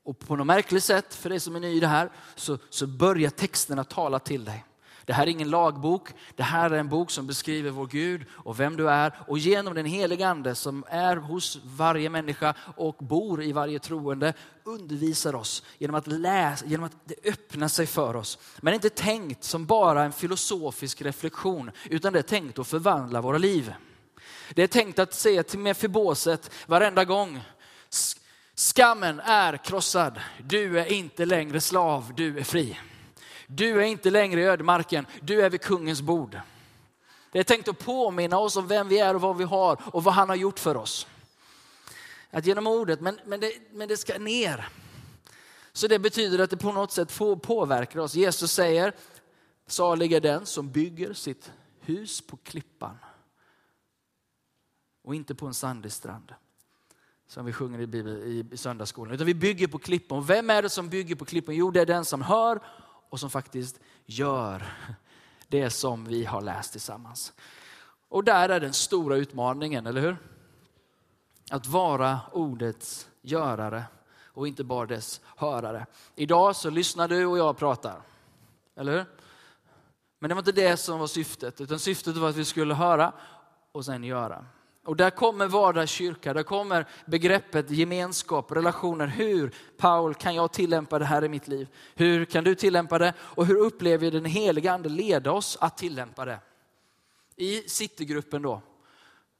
och 0.02 0.18
på 0.18 0.36
något 0.36 0.46
märkligt 0.46 0.84
sätt, 0.84 1.14
för 1.14 1.28
dig 1.30 1.40
som 1.40 1.56
är 1.56 1.60
ny 1.60 1.76
i 1.76 1.80
det 1.80 1.86
här, 1.86 2.10
så, 2.34 2.58
så 2.70 2.86
börjar 2.86 3.30
texterna 3.30 3.84
tala 3.84 4.18
till 4.18 4.44
dig. 4.44 4.64
Det 5.08 5.14
här 5.14 5.26
är 5.26 5.30
ingen 5.30 5.50
lagbok, 5.50 6.08
det 6.36 6.42
här 6.42 6.70
är 6.70 6.78
en 6.78 6.88
bok 6.88 7.10
som 7.10 7.26
beskriver 7.26 7.70
vår 7.70 7.86
Gud 7.86 8.26
och 8.30 8.60
vem 8.60 8.76
du 8.76 8.90
är. 8.90 9.12
Och 9.26 9.38
genom 9.38 9.74
den 9.74 9.86
heliga 9.86 10.28
ande 10.28 10.54
som 10.54 10.84
är 10.88 11.16
hos 11.16 11.58
varje 11.64 12.10
människa 12.10 12.54
och 12.76 12.94
bor 12.94 13.42
i 13.42 13.52
varje 13.52 13.78
troende 13.78 14.34
undervisar 14.64 15.34
oss 15.34 15.62
genom 15.78 15.96
att 15.96 16.06
läsa, 16.06 16.66
genom 16.66 16.86
att 16.86 16.96
det 17.04 17.14
öppnar 17.24 17.68
sig 17.68 17.86
för 17.86 18.16
oss. 18.16 18.38
Men 18.60 18.74
inte 18.74 18.90
tänkt 18.90 19.44
som 19.44 19.66
bara 19.66 20.04
en 20.04 20.12
filosofisk 20.12 21.02
reflektion, 21.02 21.70
utan 21.84 22.12
det 22.12 22.18
är 22.18 22.22
tänkt 22.22 22.58
att 22.58 22.68
förvandla 22.68 23.20
våra 23.20 23.38
liv. 23.38 23.74
Det 24.54 24.62
är 24.62 24.66
tänkt 24.66 24.98
att 24.98 25.14
säga 25.14 25.42
till 25.42 25.58
Mefiboset 25.58 26.50
varenda 26.66 27.04
gång, 27.04 27.40
skammen 28.54 29.20
är 29.20 29.56
krossad, 29.56 30.20
du 30.48 30.80
är 30.80 30.92
inte 30.92 31.24
längre 31.24 31.60
slav, 31.60 32.12
du 32.16 32.38
är 32.38 32.44
fri. 32.44 32.78
Du 33.50 33.82
är 33.82 33.86
inte 33.86 34.10
längre 34.10 34.40
i 34.40 34.44
ödemarken, 34.44 35.06
du 35.20 35.42
är 35.42 35.50
vid 35.50 35.60
kungens 35.60 36.02
bord. 36.02 36.40
Det 37.32 37.38
är 37.38 37.44
tänkt 37.44 37.68
att 37.68 37.78
påminna 37.78 38.38
oss 38.38 38.56
om 38.56 38.66
vem 38.66 38.88
vi 38.88 38.98
är 38.98 39.14
och 39.14 39.20
vad 39.20 39.36
vi 39.36 39.44
har 39.44 39.82
och 39.94 40.04
vad 40.04 40.14
han 40.14 40.28
har 40.28 40.36
gjort 40.36 40.58
för 40.58 40.76
oss. 40.76 41.06
Att 42.30 42.46
genom 42.46 42.66
ordet, 42.66 43.00
men, 43.00 43.20
men, 43.24 43.40
det, 43.40 43.52
men 43.72 43.88
det 43.88 43.96
ska 43.96 44.18
ner. 44.18 44.68
Så 45.72 45.86
det 45.86 45.98
betyder 45.98 46.38
att 46.38 46.50
det 46.50 46.56
på 46.56 46.72
något 46.72 46.92
sätt 46.92 47.12
får 47.12 47.36
påverka 47.36 48.02
oss. 48.02 48.14
Jesus 48.14 48.52
säger, 48.52 48.92
salig 49.66 50.12
är 50.12 50.20
den 50.20 50.46
som 50.46 50.70
bygger 50.70 51.12
sitt 51.12 51.52
hus 51.80 52.20
på 52.20 52.36
klippan 52.36 52.98
och 55.04 55.14
inte 55.14 55.34
på 55.34 55.46
en 55.46 55.54
sandig 55.54 55.92
strand. 55.92 56.34
Som 57.26 57.44
vi 57.44 57.52
sjunger 57.52 57.80
i, 57.80 57.86
Bibel, 57.86 58.46
i 58.52 58.56
söndagsskolan. 58.56 59.14
Utan 59.14 59.26
vi 59.26 59.34
bygger 59.34 59.66
på 59.66 59.78
klippan. 59.78 60.18
Och 60.18 60.30
vem 60.30 60.50
är 60.50 60.62
det 60.62 60.70
som 60.70 60.88
bygger 60.88 61.14
på 61.14 61.24
klippan? 61.24 61.54
Jo, 61.54 61.70
det 61.70 61.80
är 61.80 61.86
den 61.86 62.04
som 62.04 62.22
hör 62.22 62.60
och 63.08 63.20
som 63.20 63.30
faktiskt 63.30 63.80
gör 64.06 64.72
det 65.48 65.70
som 65.70 66.04
vi 66.04 66.24
har 66.24 66.40
läst 66.40 66.72
tillsammans. 66.72 67.32
Och 68.08 68.24
där 68.24 68.48
är 68.48 68.60
den 68.60 68.72
stora 68.72 69.16
utmaningen, 69.16 69.86
eller 69.86 70.00
hur? 70.00 70.16
Att 71.50 71.66
vara 71.66 72.20
ordets 72.32 73.08
görare 73.22 73.84
och 74.24 74.48
inte 74.48 74.64
bara 74.64 74.86
dess 74.86 75.20
hörare. 75.36 75.86
Idag 76.14 76.56
så 76.56 76.70
lyssnar 76.70 77.08
du 77.08 77.26
och 77.26 77.38
jag 77.38 77.56
pratar, 77.58 78.02
eller 78.76 78.92
hur? 78.92 79.04
Men 80.18 80.28
det 80.28 80.34
var 80.34 80.40
inte 80.40 80.52
det 80.52 80.76
som 80.76 80.98
var 80.98 81.06
syftet, 81.06 81.60
utan 81.60 81.78
syftet 81.78 82.16
var 82.16 82.28
att 82.28 82.36
vi 82.36 82.44
skulle 82.44 82.74
höra 82.74 83.12
och 83.72 83.84
sen 83.84 84.04
göra. 84.04 84.44
Och 84.88 84.96
där 84.96 85.10
kommer 85.10 85.46
vardagskyrka, 85.46 86.34
där 86.34 86.42
kommer 86.42 86.86
begreppet 87.06 87.70
gemenskap, 87.70 88.52
relationer. 88.52 89.06
Hur, 89.06 89.54
Paul, 89.76 90.14
kan 90.14 90.34
jag 90.34 90.52
tillämpa 90.52 90.98
det 90.98 91.04
här 91.04 91.24
i 91.24 91.28
mitt 91.28 91.48
liv? 91.48 91.68
Hur 91.94 92.24
kan 92.24 92.44
du 92.44 92.54
tillämpa 92.54 92.98
det? 92.98 93.14
Och 93.20 93.46
hur 93.46 93.56
upplever 93.56 94.10
den 94.10 94.24
heliga 94.24 94.72
ande 94.72 94.88
leda 94.88 95.32
oss 95.32 95.58
att 95.60 95.76
tillämpa 95.76 96.24
det? 96.24 96.40
I 97.36 97.62
Citygruppen 97.68 98.42
då, 98.42 98.62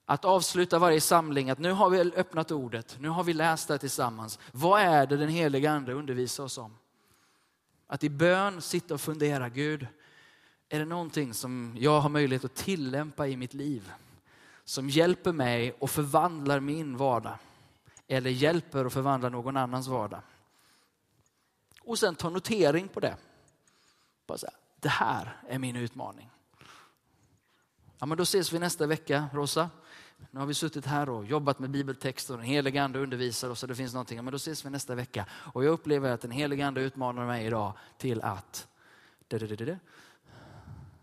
att 0.04 0.24
avsluta 0.24 0.78
varje 0.78 1.01
samling, 1.01 1.51
att 1.51 1.59
nu 1.59 1.72
har 1.72 1.90
vi 1.90 1.99
öppnat 1.99 2.51
ordet, 2.51 2.96
nu 3.01 3.09
har 3.09 3.24
vi 3.24 3.32
läst 3.32 3.68
det 3.68 3.78
tillsammans. 3.78 4.38
Vad 4.53 4.80
är 4.80 5.07
det 5.07 5.16
den 5.16 5.28
heliga 5.28 5.70
ande 5.70 5.92
undervisar 5.92 6.44
oss 6.44 6.59
om? 6.59 6.74
Att 7.86 8.05
i 8.05 8.11
bön 8.11 8.62
sitta 8.62 8.94
och 8.94 9.01
fundera, 9.01 9.49
Gud, 9.49 9.86
är 10.68 10.78
det 10.78 10.84
någonting 10.84 11.34
som 11.34 11.76
jag 11.78 12.01
har 12.01 12.09
möjlighet 12.09 12.44
att 12.44 12.55
tillämpa 12.55 13.26
i 13.26 13.36
mitt 13.36 13.55
liv? 13.55 13.92
Som 14.69 14.89
hjälper 14.89 15.33
mig 15.33 15.73
och 15.79 15.91
förvandlar 15.91 16.61
min 16.61 16.97
vardag. 16.97 17.39
Eller 18.09 18.31
hjälper 18.31 18.85
och 18.85 18.93
förvandlar 18.93 19.31
någon 19.31 19.57
annans 19.57 19.87
vardag. 19.87 20.21
Och 21.83 21.99
sen 21.99 22.14
ta 22.14 22.31
notering 22.31 22.89
på 22.89 23.01
det. 23.01 23.16
Bara 24.27 24.39
så 24.39 24.47
här, 24.47 24.55
det 24.81 24.89
här 24.89 25.37
är 25.49 25.59
min 25.59 25.77
utmaning. 25.77 26.31
Ja, 27.99 28.07
men 28.07 28.19
då 28.19 28.23
ses 28.23 28.53
vi 28.53 28.59
nästa 28.59 28.87
vecka, 28.87 29.29
Rosa. 29.33 29.71
Nu 30.31 30.41
har 30.41 30.47
vi 30.47 30.55
suttit 30.55 30.87
här 30.87 31.09
och 31.09 31.25
jobbat 31.25 31.59
med 31.59 31.71
bibeltexter 31.71 32.35
och 32.35 32.41
den 32.41 32.49
heliga 32.49 32.83
ande 32.83 32.99
undervisar 32.99 33.51
oss 33.51 33.62
och 33.62 33.69
det 33.69 33.75
finns 33.75 33.93
någonting. 33.93 34.16
Ja, 34.16 34.23
men 34.23 34.33
då 34.33 34.37
ses 34.37 34.64
vi 34.64 34.71
nästa 34.71 34.95
vecka. 34.95 35.27
Och 35.31 35.64
jag 35.64 35.73
upplever 35.73 36.12
att 36.12 36.21
den 36.21 36.31
heliga 36.31 36.66
ande 36.66 36.81
utmanar 36.81 37.27
mig 37.27 37.47
idag 37.47 37.73
till 37.99 38.23
att 38.23 38.69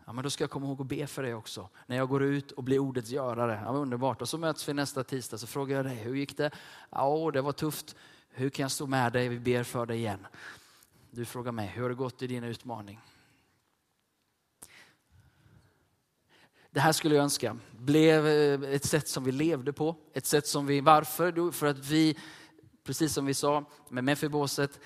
Ja, 0.06 0.14
men 0.14 0.24
då 0.24 0.30
ska 0.30 0.44
jag 0.44 0.52
komma 0.52 0.66
ihåg 0.68 0.82
att 0.82 0.88
be 0.88 1.08
för 1.08 1.24
dig 1.24 1.34
också. 1.34 1.70
När 1.88 1.96
jag 1.98 2.10
går 2.10 2.24
ut 2.24 2.52
och 2.52 2.64
blir 2.64 2.80
ordets 2.80 3.10
görare. 3.10 3.62
Ja, 3.66 3.72
underbart. 3.72 4.22
Och 4.22 4.30
så 4.30 4.38
möts 4.38 4.70
vi 4.70 4.74
nästa 4.74 5.04
tisdag 5.04 5.38
så 5.38 5.48
frågar 5.48 5.76
jag 5.76 5.86
dig, 5.86 5.96
hur 5.96 6.16
gick 6.16 6.38
det? 6.38 6.52
Ja, 6.90 7.32
det 7.34 7.42
var 7.42 7.52
tufft. 7.52 7.96
Hur 8.30 8.50
kan 8.50 8.64
jag 8.64 8.72
stå 8.72 8.88
med 8.88 9.14
dig? 9.14 9.30
Vi 9.30 9.40
ber 9.40 9.64
för 9.64 9.86
dig 9.86 9.98
igen. 9.98 10.28
Du 11.12 11.26
frågar 11.26 11.52
mig, 11.52 11.68
hur 11.68 11.82
har 11.82 11.90
det 11.90 11.96
gått 11.96 12.22
i 12.22 12.28
din 12.28 12.44
utmaning? 12.44 13.00
Det 16.72 16.80
här 16.80 16.92
skulle 16.92 17.16
jag 17.16 17.24
önska 17.24 17.58
blev 17.72 18.28
eh, 18.28 18.74
ett 18.74 18.86
sätt 18.86 19.08
som 19.08 19.24
vi 19.24 19.32
levde 19.32 19.74
på. 19.74 19.96
Ett 20.14 20.26
sätt 20.26 20.48
som 20.48 20.66
vi, 20.66 20.82
varför? 20.82 21.52
För 21.52 21.68
att 21.68 21.78
vi, 21.78 22.18
precis 22.84 23.14
som 23.14 23.26
vi 23.26 23.34
sa 23.34 23.66
med 23.90 24.04
Mefiboset, 24.04 24.80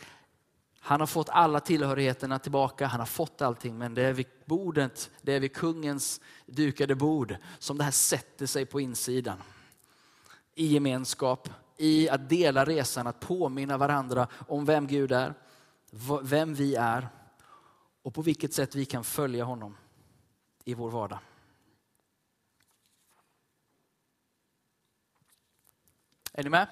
han 0.82 1.00
har 1.00 1.08
fått 1.08 1.30
alla 1.30 1.60
tillhörigheterna 1.60 2.40
tillbaka, 2.40 2.88
han 2.88 3.00
har 3.00 3.08
fått 3.08 3.42
allting, 3.42 3.78
men 3.78 3.94
det 3.94 4.02
är 4.02 4.14
vid 4.14 4.28
bordet, 4.46 5.12
det 5.22 5.34
är 5.34 5.40
vid 5.40 5.56
kungens 5.56 6.22
dukade 6.46 6.96
bord 6.96 7.36
som 7.60 7.78
det 7.78 7.84
här 7.84 7.92
sätter 7.92 8.46
sig 8.46 8.66
på 8.66 8.82
insidan. 8.82 9.38
I 10.56 10.66
gemenskap, 10.66 11.50
i 11.78 12.10
att 12.10 12.30
dela 12.30 12.66
resan, 12.66 13.08
att 13.08 13.20
påminna 13.20 13.78
varandra 13.78 14.28
om 14.48 14.66
vem 14.66 14.88
Gud 14.88 15.12
är, 15.12 15.34
vem 16.22 16.54
vi 16.54 16.76
är 16.76 17.10
och 18.02 18.14
på 18.14 18.22
vilket 18.22 18.54
sätt 18.54 18.76
vi 18.76 18.86
kan 18.86 19.04
följa 19.04 19.44
honom 19.44 19.78
i 20.64 20.74
vår 20.74 20.90
vardag. 20.90 21.20
Är 26.34 26.44
ni 26.44 26.50
med? 26.50 26.68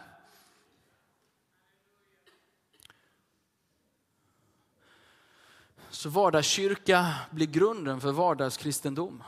Så 5.90 6.10
vardagskyrka 6.10 7.14
blir 7.32 7.48
grunden 7.48 8.02
för 8.02 8.12
vardagskristendom. 8.12 9.24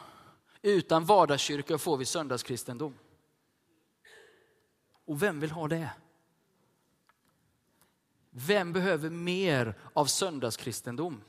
Utan 0.61 1.05
vardagskyrka 1.05 1.77
får 1.77 1.97
vi 1.97 2.05
söndagskristendom. 2.05 2.93
Och 5.05 5.23
vem 5.23 5.39
vill 5.39 5.51
ha 5.51 5.67
det? 5.67 5.89
Vem 8.29 8.73
behöver 8.73 9.09
mer 9.09 9.77
av 9.93 10.05
söndagskristendom? 10.05 11.21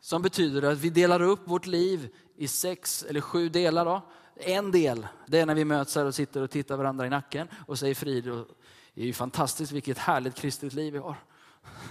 Som 0.00 0.22
betyder 0.22 0.62
att 0.62 0.78
vi 0.78 0.90
delar 0.90 1.22
upp 1.22 1.40
vårt 1.48 1.66
liv 1.66 2.14
i 2.36 2.48
sex 2.48 3.02
eller 3.02 3.20
sju 3.20 3.48
delar. 3.48 3.84
Då. 3.84 4.02
En 4.34 4.70
del, 4.70 5.06
det 5.26 5.38
är 5.38 5.46
när 5.46 5.54
vi 5.54 5.64
möts 5.64 5.94
här 5.94 6.04
och 6.04 6.14
sitter 6.14 6.42
och 6.42 6.50
tittar 6.50 6.76
varandra 6.76 7.06
i 7.06 7.10
nacken 7.10 7.48
och 7.66 7.78
säger 7.78 7.94
frid. 7.94 8.28
Och 8.28 8.48
det 8.94 9.02
är 9.02 9.06
ju 9.06 9.12
fantastiskt 9.12 9.72
vilket 9.72 9.98
härligt 9.98 10.34
kristet 10.34 10.72
liv 10.72 10.92
vi 10.92 10.98
har. 10.98 11.16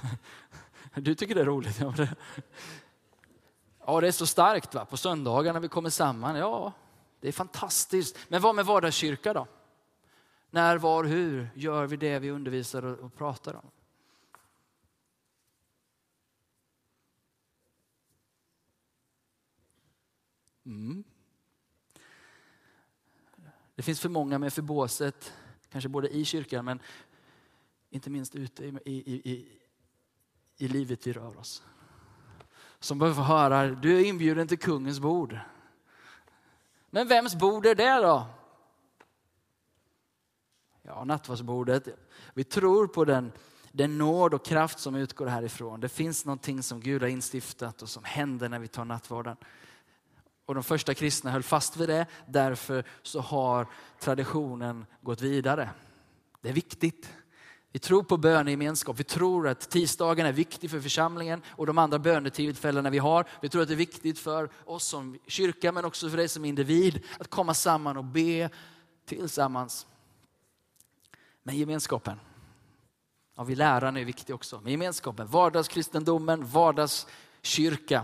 Du 1.02 1.16
tycker 1.16 1.36
det 1.36 1.42
är 1.42 1.46
roligt? 1.46 1.80
Ja, 1.80 1.94
det, 1.98 2.16
ja, 3.86 4.02
det 4.02 4.08
är 4.08 4.12
så 4.12 4.26
starkt 4.26 4.76
va? 4.76 4.86
på 4.86 4.98
söndagar 4.98 5.54
när 5.54 5.60
vi 5.60 5.68
kommer 5.68 5.90
samman. 5.90 6.36
Ja, 6.36 6.74
det 7.20 7.28
är 7.28 7.32
fantastiskt. 7.32 8.18
Men 8.28 8.42
vad 8.42 8.56
med 8.56 8.66
vardagskyrka 8.66 9.34
då? 9.34 9.48
När, 10.50 10.78
var, 10.78 11.04
hur 11.04 11.50
gör 11.56 11.88
vi 11.88 11.98
det 11.98 12.20
vi 12.20 12.32
undervisar 12.32 12.84
och 12.84 13.16
pratar 13.16 13.54
om? 13.54 13.72
Mm. 20.66 21.04
Det 23.76 23.82
finns 23.82 24.00
för 24.00 24.10
många 24.10 24.40
med 24.40 24.54
förbåset, 24.54 25.34
kanske 25.70 25.90
både 25.90 26.10
i 26.10 26.26
kyrkan 26.26 26.66
men 26.66 26.80
inte 27.90 28.10
minst 28.10 28.36
ute 28.36 28.66
i, 28.66 28.78
i, 28.86 29.32
i, 29.32 29.58
i 30.58 30.68
livet 30.68 31.08
vi 31.08 31.14
rör 31.14 31.38
oss. 31.38 31.64
Som 32.80 33.00
behöver 33.00 33.24
höra, 33.24 33.68
du 33.68 33.98
är 33.98 34.06
inbjuden 34.06 34.48
till 34.48 34.60
kungens 34.60 35.00
bord. 35.00 35.40
Men 36.90 37.08
vems 37.08 37.36
bord 37.36 37.66
är 37.66 37.76
det 37.76 37.96
då? 38.02 38.26
Ja, 40.82 41.04
nattvardsbordet. 41.04 41.88
Vi 42.34 42.44
tror 42.44 42.88
på 42.88 43.06
den, 43.06 43.32
den 43.72 43.98
nåd 43.98 44.34
och 44.34 44.46
kraft 44.46 44.80
som 44.80 44.96
utgår 44.96 45.26
härifrån. 45.28 45.80
Det 45.80 45.90
finns 45.90 46.26
någonting 46.26 46.64
som 46.64 46.80
Gud 46.80 47.02
har 47.02 47.10
instiftat 47.10 47.82
och 47.82 47.90
som 47.90 48.04
händer 48.04 48.50
när 48.50 48.60
vi 48.60 48.68
tar 48.68 48.86
nattvarden. 48.86 49.38
Och 50.46 50.56
de 50.56 50.64
första 50.64 50.94
kristna 50.94 51.32
höll 51.32 51.44
fast 51.44 51.78
vid 51.78 51.90
det. 51.90 52.06
Därför 52.28 52.84
så 53.02 53.20
har 53.20 53.68
traditionen 54.00 54.86
gått 55.02 55.22
vidare. 55.22 55.70
Det 56.42 56.50
är 56.50 56.54
viktigt. 56.54 57.14
Vi 57.78 57.82
tror 57.82 58.04
på 58.04 58.18
bönegemenskap. 58.18 59.00
Vi 59.00 59.04
tror 59.04 59.48
att 59.48 59.70
tisdagen 59.70 60.26
är 60.26 60.32
viktig 60.32 60.72
för 60.72 60.80
församlingen 60.80 61.42
och 61.50 61.66
de 61.66 61.78
andra 61.78 62.00
bönetillfällena 62.00 62.90
vi 62.90 62.98
har. 62.98 63.26
Vi 63.42 63.50
tror 63.50 63.62
att 63.62 63.68
det 63.68 63.74
är 63.74 63.76
viktigt 63.76 64.20
för 64.20 64.50
oss 64.66 64.84
som 64.84 65.20
kyrka 65.28 65.72
men 65.72 65.86
också 65.86 66.10
för 66.10 66.18
dig 66.18 66.28
som 66.28 66.46
individ 66.46 67.04
att 67.20 67.28
komma 67.28 67.54
samman 67.54 67.98
och 67.98 68.04
be 68.04 68.50
tillsammans. 69.06 69.88
Men 71.44 71.56
gemenskapen, 71.56 72.20
ja, 73.36 73.44
vi 73.44 73.56
lärarna 73.56 74.00
är 74.00 74.06
viktig 74.06 74.36
också. 74.36 74.60
Men 74.64 74.72
gemenskapen, 74.72 75.28
vardagskristendomen, 75.28 76.46
vardagskyrka 76.46 78.04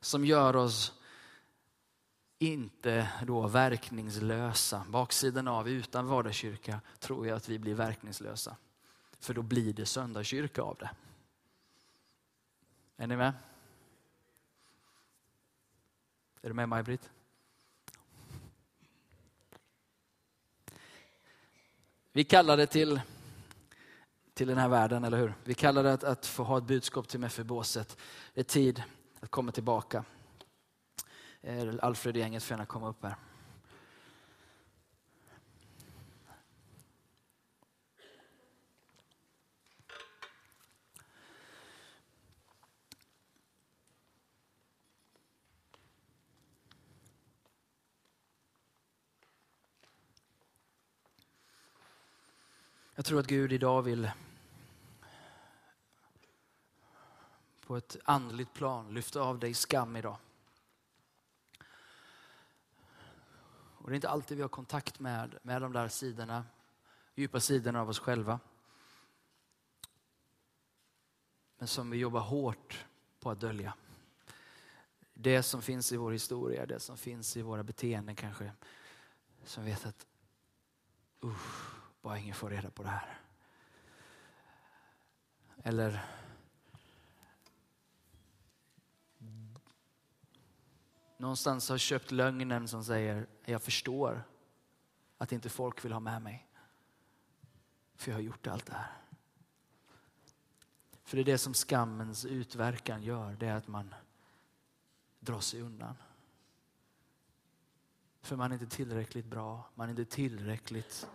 som 0.00 0.24
gör 0.24 0.56
oss 0.56 0.92
inte 2.38 3.08
då 3.26 3.46
verkningslösa. 3.46 4.84
Baksidan 4.88 5.48
av 5.48 5.68
utan 5.68 6.06
vardagskyrka 6.06 6.80
tror 6.98 7.26
jag 7.26 7.36
att 7.36 7.48
vi 7.48 7.58
blir 7.58 7.74
verkningslösa. 7.74 8.56
För 9.20 9.34
då 9.34 9.42
blir 9.42 9.72
det 9.72 9.86
söndagskyrka 9.86 10.62
av 10.62 10.76
det. 10.76 10.90
Är 12.96 13.06
ni 13.06 13.16
med? 13.16 13.32
Är 16.42 16.48
du 16.48 16.54
med 16.54 16.68
Maj-Britt? 16.68 17.10
Vi 22.12 22.24
kallar 22.24 22.56
det 22.56 22.66
till, 22.66 23.00
till 24.34 24.48
den 24.48 24.58
här 24.58 24.68
världen, 24.68 25.04
eller 25.04 25.18
hur? 25.18 25.34
Vi 25.44 25.54
kallar 25.54 25.82
det 25.82 25.92
att, 25.92 26.04
att 26.04 26.26
få 26.26 26.42
ha 26.42 26.58
ett 26.58 26.64
budskap 26.64 27.08
till 27.08 27.20
Mefiboset. 27.20 27.96
Det 28.34 28.40
är 28.40 28.44
tid 28.44 28.82
att 29.20 29.30
komma 29.30 29.52
tillbaka. 29.52 30.04
Eh, 31.48 31.74
Alfred 31.82 32.16
och 32.16 32.20
gänget 32.20 32.42
får 32.42 32.54
gärna 32.54 32.66
komma 32.66 32.88
upp 32.88 33.02
här. 33.02 33.16
Jag 52.94 53.04
tror 53.04 53.20
att 53.20 53.26
Gud 53.26 53.52
idag 53.52 53.82
vill 53.82 54.10
på 57.66 57.76
ett 57.76 57.96
andligt 58.04 58.54
plan 58.54 58.94
lyfta 58.94 59.20
av 59.20 59.38
dig 59.38 59.54
skam 59.54 59.96
idag. 59.96 60.16
Och 63.88 63.90
det 63.90 63.94
är 63.94 63.96
inte 63.96 64.08
alltid 64.08 64.36
vi 64.36 64.42
har 64.42 64.48
kontakt 64.48 65.00
med, 65.00 65.38
med 65.42 65.62
de 65.62 65.72
där 65.72 65.88
sidorna, 65.88 66.44
djupa 67.14 67.40
sidorna 67.40 67.80
av 67.80 67.88
oss 67.88 67.98
själva. 67.98 68.40
Men 71.58 71.68
som 71.68 71.90
vi 71.90 71.98
jobbar 71.98 72.20
hårt 72.20 72.86
på 73.20 73.30
att 73.30 73.40
dölja. 73.40 73.74
Det 75.14 75.42
som 75.42 75.62
finns 75.62 75.92
i 75.92 75.96
vår 75.96 76.12
historia, 76.12 76.66
det 76.66 76.80
som 76.80 76.96
finns 76.96 77.36
i 77.36 77.42
våra 77.42 77.62
beteenden 77.62 78.16
kanske. 78.16 78.52
Som 79.44 79.64
vet 79.64 79.86
att, 79.86 80.06
usch, 81.24 81.74
bara 82.02 82.18
ingen 82.18 82.34
får 82.34 82.50
reda 82.50 82.70
på 82.70 82.82
det 82.82 82.88
här. 82.88 83.20
Eller 85.62 86.04
någonstans 91.18 91.68
har 91.68 91.78
köpt 91.78 92.10
lögnen 92.10 92.68
som 92.68 92.84
säger, 92.84 93.26
jag 93.44 93.62
förstår 93.62 94.24
att 95.18 95.32
inte 95.32 95.48
folk 95.48 95.84
vill 95.84 95.92
ha 95.92 96.00
med 96.00 96.22
mig. 96.22 96.48
För 97.96 98.10
jag 98.10 98.16
har 98.16 98.22
gjort 98.22 98.46
allt 98.46 98.66
det 98.66 98.74
här. 98.74 98.92
För 101.04 101.16
det 101.16 101.22
är 101.22 101.24
det 101.24 101.38
som 101.38 101.54
skammens 101.54 102.24
utverkan 102.24 103.02
gör, 103.02 103.36
det 103.40 103.46
är 103.46 103.56
att 103.56 103.68
man 103.68 103.94
drar 105.20 105.40
sig 105.40 105.62
undan. 105.62 105.94
För 108.20 108.36
man 108.36 108.52
är 108.52 108.54
inte 108.54 108.76
tillräckligt 108.76 109.26
bra, 109.26 109.70
man 109.74 109.86
är 109.86 109.90
inte 109.90 110.04
tillräckligt 110.04 111.08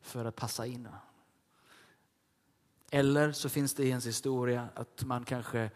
för 0.00 0.24
att 0.24 0.36
passa 0.36 0.66
in. 0.66 0.88
Eller 2.90 3.32
så 3.32 3.48
finns 3.48 3.74
det 3.74 3.84
i 3.84 3.88
ens 3.88 4.06
historia 4.06 4.68
att 4.74 5.04
man 5.04 5.24
kanske 5.24 5.70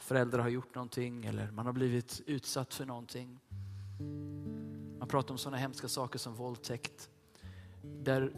föräldrar 0.00 0.42
har 0.42 0.48
gjort 0.48 0.74
någonting 0.74 1.24
eller 1.24 1.50
man 1.50 1.66
har 1.66 1.72
blivit 1.72 2.22
utsatt 2.26 2.74
för 2.74 2.86
någonting. 2.86 3.40
Man 4.98 5.08
pratar 5.08 5.34
om 5.34 5.38
sådana 5.38 5.56
hemska 5.56 5.88
saker 5.88 6.18
som 6.18 6.34
våldtäkt. 6.34 7.10
Där 7.82 8.32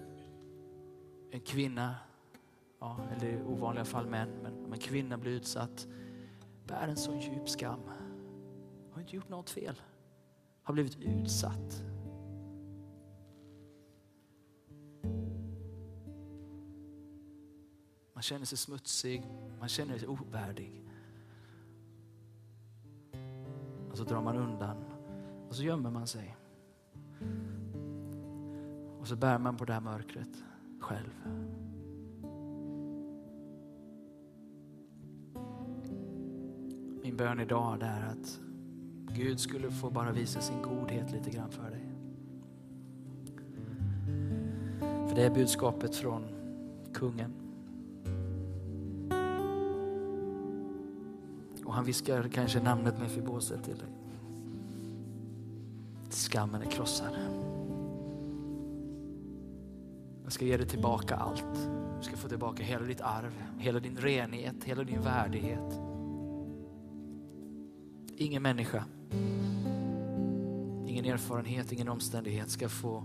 en 1.30 1.40
kvinna, 1.40 1.96
ja, 2.80 3.00
eller 3.16 3.28
i 3.28 3.42
ovanliga 3.42 3.84
fall 3.84 4.06
män, 4.06 4.30
men 4.42 4.64
om 4.64 4.72
en 4.72 4.78
kvinna 4.78 5.18
blir 5.18 5.32
utsatt, 5.32 5.86
bär 6.66 6.88
en 6.88 6.96
sån 6.96 7.20
djup 7.20 7.48
skam. 7.48 7.80
Har 8.92 9.00
inte 9.00 9.16
gjort 9.16 9.28
något 9.28 9.50
fel. 9.50 9.80
Har 10.62 10.74
blivit 10.74 10.96
utsatt. 11.00 11.82
Man 18.12 18.22
känner 18.22 18.46
sig 18.46 18.58
smutsig, 18.58 19.26
man 19.58 19.68
känner 19.68 19.98
sig 19.98 20.08
ovärdig. 20.08 20.82
Och 23.93 23.99
så 23.99 24.05
drar 24.05 24.22
man 24.22 24.36
undan 24.36 24.76
och 25.49 25.55
så 25.55 25.62
gömmer 25.62 25.90
man 25.90 26.07
sig. 26.07 26.36
Och 29.01 29.07
så 29.07 29.16
bär 29.16 29.38
man 29.38 29.57
på 29.57 29.64
det 29.64 29.72
här 29.72 29.80
mörkret 29.80 30.45
själv. 30.80 31.11
Min 37.03 37.16
bön 37.16 37.40
idag 37.40 37.82
är 37.82 38.03
att 38.03 38.40
Gud 39.16 39.40
skulle 39.40 39.70
få 39.70 39.90
bara 39.90 40.12
visa 40.12 40.40
sin 40.40 40.62
godhet 40.62 41.12
lite 41.12 41.30
grann 41.30 41.51
för 41.51 41.70
dig. 41.70 41.88
För 45.09 45.16
det 45.16 45.22
är 45.22 45.30
budskapet 45.34 45.97
från 45.97 46.22
kungen. 46.95 47.41
Och 51.73 51.77
han 51.77 51.85
viskar 51.85 52.29
kanske 52.29 52.61
namnet 52.61 52.99
Mefiboset 52.99 53.64
till 53.64 53.77
dig. 53.77 53.89
Skammen 56.11 56.62
är 56.62 56.70
krossad. 56.70 57.14
Jag 60.25 60.33
ska 60.33 60.45
ge 60.45 60.57
dig 60.57 60.66
tillbaka 60.66 61.16
allt. 61.16 61.68
Du 61.99 62.03
ska 62.03 62.16
få 62.16 62.29
tillbaka 62.29 62.62
hela 62.62 62.85
ditt 62.85 63.01
arv, 63.01 63.43
hela 63.59 63.81
din 63.81 63.97
renhet, 63.97 64.64
hela 64.64 64.85
din 64.85 65.01
värdighet. 65.01 65.81
Ingen 68.16 68.43
människa, 68.43 68.85
ingen 70.87 71.05
erfarenhet, 71.05 71.73
ingen 71.73 71.89
omständighet 71.89 72.51
ska 72.51 72.68
få 72.68 73.05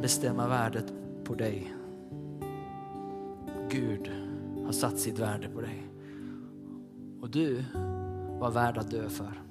bestämma 0.00 0.48
värdet 0.48 0.92
på 1.24 1.34
dig. 1.34 1.74
Gud 3.70 4.10
har 4.64 4.72
satt 4.72 4.98
sitt 4.98 5.18
värde 5.18 5.48
på 5.48 5.60
dig. 5.60 5.93
Du 7.34 7.64
var 8.38 8.50
värd 8.50 8.78
att 8.78 8.90
dö 8.90 9.08
för. 9.08 9.42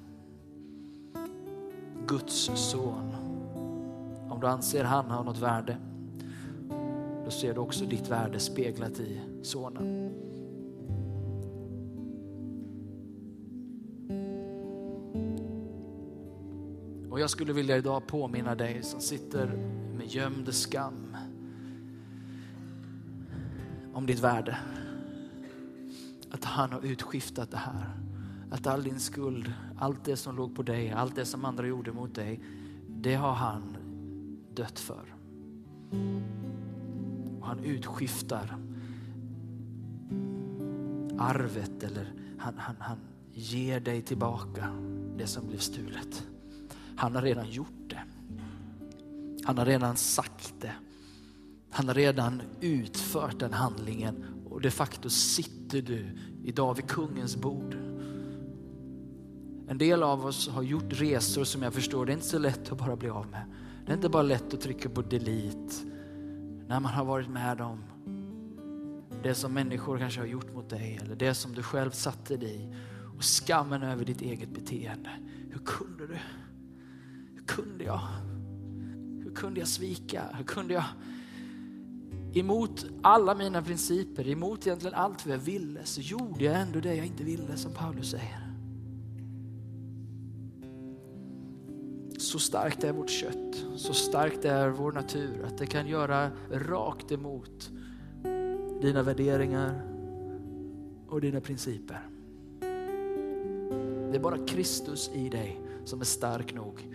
Guds 2.06 2.50
son. 2.54 3.14
Om 4.30 4.40
du 4.40 4.46
anser 4.46 4.84
han 4.84 5.10
har 5.10 5.24
något 5.24 5.38
värde, 5.38 5.76
då 7.24 7.30
ser 7.30 7.54
du 7.54 7.60
också 7.60 7.84
ditt 7.84 8.10
värde 8.10 8.40
speglat 8.40 9.00
i 9.00 9.20
sonen. 9.42 10.10
Och 17.10 17.20
jag 17.20 17.30
skulle 17.30 17.52
vilja 17.52 17.76
idag 17.76 18.06
påminna 18.06 18.54
dig 18.54 18.82
som 18.82 19.00
sitter 19.00 19.46
med 19.96 20.06
gömd 20.06 20.54
skam 20.54 21.16
om 23.92 24.06
ditt 24.06 24.20
värde. 24.20 24.56
Han 26.54 26.72
har 26.72 26.80
utskiftat 26.80 27.50
det 27.50 27.56
här. 27.56 27.90
Att 28.50 28.66
all 28.66 28.82
din 28.82 29.00
skuld, 29.00 29.52
allt 29.78 30.04
det 30.04 30.16
som 30.16 30.36
låg 30.36 30.56
på 30.56 30.62
dig, 30.62 30.90
allt 30.90 31.16
det 31.16 31.24
som 31.24 31.44
andra 31.44 31.66
gjorde 31.66 31.92
mot 31.92 32.14
dig, 32.14 32.40
det 32.88 33.14
har 33.14 33.32
han 33.32 33.76
dött 34.54 34.78
för. 34.78 35.14
Och 37.40 37.46
han 37.46 37.64
utskiftar 37.64 38.56
arvet 41.18 41.82
eller 41.82 42.12
han, 42.38 42.54
han, 42.58 42.76
han 42.78 42.98
ger 43.32 43.80
dig 43.80 44.02
tillbaka 44.02 44.68
det 45.16 45.26
som 45.26 45.48
blev 45.48 45.58
stulet. 45.58 46.26
Han 46.96 47.14
har 47.14 47.22
redan 47.22 47.50
gjort 47.50 47.88
det. 47.90 48.02
Han 49.44 49.58
har 49.58 49.66
redan 49.66 49.96
sagt 49.96 50.54
det. 50.60 50.74
Han 51.70 51.88
har 51.88 51.94
redan 51.94 52.42
utfört 52.60 53.38
den 53.38 53.52
handlingen 53.52 54.24
och 54.50 54.60
de 54.60 54.70
facto 54.70 55.10
sitter 55.10 55.82
du 55.82 56.06
idag 56.44 56.74
vid 56.74 56.88
kungens 56.88 57.36
bord. 57.36 57.74
En 59.68 59.78
del 59.78 60.02
av 60.02 60.26
oss 60.26 60.48
har 60.48 60.62
gjort 60.62 60.84
resor 61.00 61.44
som 61.44 61.62
jag 61.62 61.74
förstår, 61.74 62.06
det 62.06 62.12
är 62.12 62.14
inte 62.14 62.26
så 62.26 62.38
lätt 62.38 62.72
att 62.72 62.78
bara 62.78 62.96
bli 62.96 63.08
av 63.08 63.26
med. 63.26 63.44
Det 63.86 63.92
är 63.92 63.96
inte 63.96 64.08
bara 64.08 64.22
lätt 64.22 64.54
att 64.54 64.60
trycka 64.60 64.88
på 64.88 65.02
delete 65.02 65.74
när 66.68 66.80
man 66.80 66.92
har 66.92 67.04
varit 67.04 67.28
med 67.28 67.60
om 67.60 67.84
det 69.22 69.34
som 69.34 69.52
människor 69.52 69.98
kanske 69.98 70.20
har 70.20 70.26
gjort 70.26 70.54
mot 70.54 70.70
dig 70.70 71.00
eller 71.02 71.16
det 71.16 71.34
som 71.34 71.54
du 71.54 71.62
själv 71.62 71.90
satte 71.90 72.36
dig 72.36 72.54
i 72.54 72.74
och 73.16 73.24
skammen 73.24 73.82
över 73.82 74.04
ditt 74.04 74.20
eget 74.20 74.48
beteende. 74.48 75.10
Hur 75.50 75.60
kunde 75.64 76.06
du? 76.06 76.18
Hur 77.34 77.44
kunde 77.46 77.84
jag? 77.84 78.00
Hur 79.24 79.34
kunde 79.34 79.60
jag 79.60 79.68
svika? 79.68 80.22
Hur 80.36 80.44
kunde 80.44 80.74
jag 80.74 80.84
emot 82.34 82.86
alla 83.02 83.34
mina 83.34 83.62
principer, 83.62 84.28
emot 84.28 84.66
egentligen 84.66 84.94
allt 84.94 85.26
vad 85.26 85.34
jag 85.34 85.40
ville, 85.40 85.84
så 85.84 86.00
gjorde 86.00 86.44
jag 86.44 86.60
ändå 86.60 86.80
det 86.80 86.94
jag 86.94 87.06
inte 87.06 87.24
ville 87.24 87.56
som 87.56 87.72
Paulus 87.72 88.10
säger. 88.10 88.44
Så 92.18 92.38
starkt 92.38 92.84
är 92.84 92.92
vårt 92.92 93.10
kött, 93.10 93.66
så 93.76 93.94
starkt 93.94 94.44
är 94.44 94.68
vår 94.68 94.92
natur 94.92 95.44
att 95.44 95.58
det 95.58 95.66
kan 95.66 95.86
göra 95.86 96.30
rakt 96.50 97.12
emot 97.12 97.70
dina 98.80 99.02
värderingar 99.02 99.82
och 101.08 101.20
dina 101.20 101.40
principer. 101.40 102.08
Det 104.10 104.18
är 104.18 104.22
bara 104.22 104.46
Kristus 104.46 105.10
i 105.14 105.28
dig 105.28 105.60
som 105.84 106.00
är 106.00 106.04
stark 106.04 106.54
nog 106.54 106.88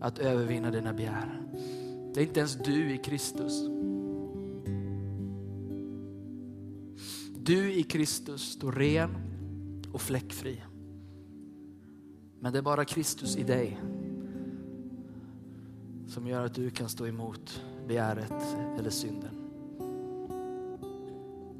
att 0.00 0.18
övervinna 0.18 0.70
dina 0.70 0.92
begär. 0.92 1.42
Det 2.14 2.20
är 2.20 2.24
inte 2.24 2.40
ens 2.40 2.54
du 2.54 2.94
i 2.94 2.98
Kristus. 2.98 3.68
Du 7.44 7.72
i 7.72 7.82
Kristus 7.82 8.52
står 8.52 8.72
ren 8.72 9.16
och 9.92 10.00
fläckfri. 10.00 10.62
Men 12.40 12.52
det 12.52 12.58
är 12.58 12.62
bara 12.62 12.84
Kristus 12.84 13.36
i 13.36 13.42
dig 13.42 13.80
som 16.06 16.26
gör 16.26 16.44
att 16.44 16.54
du 16.54 16.70
kan 16.70 16.88
stå 16.88 17.06
emot 17.06 17.62
begäret 17.88 18.56
eller 18.78 18.90
synden. 18.90 19.34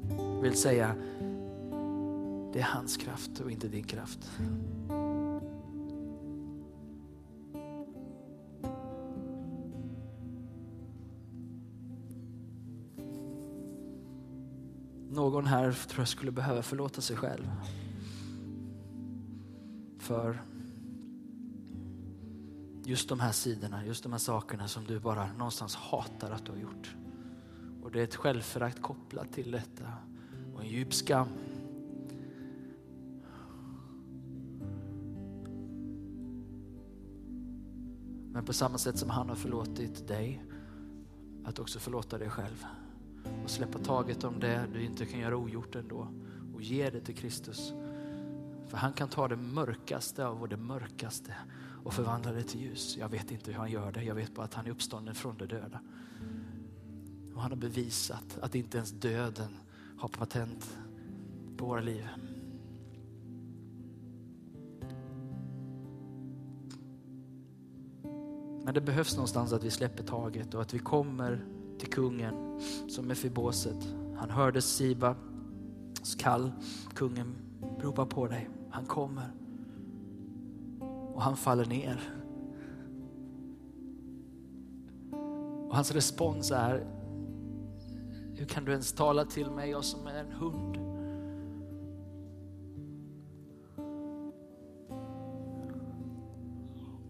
Jag 0.09 0.41
vill 0.41 0.57
säga, 0.57 0.95
det 2.53 2.59
är 2.59 2.67
hans 2.73 2.97
kraft 2.97 3.39
och 3.39 3.51
inte 3.51 3.67
din 3.67 3.83
kraft. 3.83 4.31
Någon 15.23 15.45
här 15.45 15.71
tror 15.71 16.01
jag 16.01 16.07
skulle 16.07 16.31
behöva 16.31 16.61
förlåta 16.61 17.01
sig 17.01 17.17
själv. 17.17 17.51
För 19.97 20.41
just 22.83 23.09
de 23.09 23.19
här 23.19 23.31
sidorna, 23.31 23.85
just 23.85 24.03
de 24.03 24.11
här 24.11 24.19
sakerna 24.19 24.67
som 24.67 24.83
du 24.85 24.99
bara 24.99 25.33
någonstans 25.33 25.75
hatar 25.75 26.31
att 26.31 26.45
du 26.45 26.51
har 26.51 26.59
gjort. 26.59 26.95
Och 27.83 27.91
det 27.91 27.99
är 27.99 28.03
ett 28.03 28.15
självförakt 28.15 28.81
kopplat 28.81 29.33
till 29.33 29.51
detta 29.51 29.87
och 30.53 30.61
en 30.61 30.69
djup 30.69 30.93
skam. 30.93 31.27
Men 38.31 38.45
på 38.45 38.53
samma 38.53 38.77
sätt 38.77 38.97
som 38.97 39.09
han 39.09 39.29
har 39.29 39.35
förlåtit 39.35 40.07
dig, 40.07 40.45
att 41.45 41.59
också 41.59 41.79
förlåta 41.79 42.17
dig 42.17 42.29
själv 42.29 42.65
och 43.43 43.49
släppa 43.49 43.79
taget 43.79 44.23
om 44.23 44.39
det 44.39 44.67
du 44.73 44.83
inte 44.83 45.05
kan 45.05 45.19
göra 45.19 45.37
ogjort 45.37 45.75
ändå 45.75 46.07
och 46.53 46.61
ge 46.61 46.89
det 46.89 47.01
till 47.01 47.15
Kristus. 47.15 47.73
För 48.67 48.77
han 48.77 48.93
kan 48.93 49.09
ta 49.09 49.27
det 49.27 49.35
mörkaste 49.35 50.25
av 50.25 50.49
det 50.49 50.57
mörkaste 50.57 51.35
och 51.83 51.93
förvandla 51.93 52.31
det 52.31 52.43
till 52.43 52.61
ljus. 52.61 52.97
Jag 52.99 53.09
vet 53.09 53.31
inte 53.31 53.51
hur 53.51 53.57
han 53.57 53.71
gör 53.71 53.91
det, 53.91 54.03
jag 54.03 54.15
vet 54.15 54.35
bara 54.35 54.45
att 54.45 54.53
han 54.53 54.65
är 54.65 54.69
uppstånden 54.69 55.15
från 55.15 55.37
de 55.37 55.45
döda. 55.45 55.79
Och 57.35 57.41
han 57.41 57.51
har 57.51 57.57
bevisat 57.57 58.37
att 58.41 58.55
inte 58.55 58.77
ens 58.77 58.91
döden 58.91 59.57
har 59.97 60.09
patent 60.09 60.77
på 61.57 61.65
våra 61.65 61.81
liv. 61.81 62.07
Men 68.65 68.73
det 68.73 68.81
behövs 68.81 69.15
någonstans 69.15 69.53
att 69.53 69.63
vi 69.63 69.71
släpper 69.71 70.03
taget 70.03 70.53
och 70.53 70.61
att 70.61 70.73
vi 70.73 70.79
kommer 70.79 71.45
till 71.83 71.91
kungen 71.91 72.59
som 72.87 73.11
är 73.11 73.15
Fiboset. 73.15 73.95
Han 74.17 74.29
hörde 74.29 74.61
Siba 74.61 75.15
kall. 76.17 76.51
Kungen 76.93 77.35
ropar 77.79 78.05
på 78.05 78.27
dig. 78.27 78.49
Han 78.69 78.85
kommer. 78.85 79.31
Och 81.13 81.21
han 81.21 81.37
faller 81.37 81.65
ner. 81.65 82.01
Och 85.67 85.75
hans 85.75 85.91
respons 85.91 86.51
är, 86.51 86.85
hur 88.35 88.45
kan 88.45 88.65
du 88.65 88.71
ens 88.71 88.93
tala 88.93 89.25
till 89.25 89.51
mig, 89.51 89.69
jag 89.69 89.83
som 89.83 90.07
är 90.07 90.15
en 90.15 90.31
hund? 90.31 90.77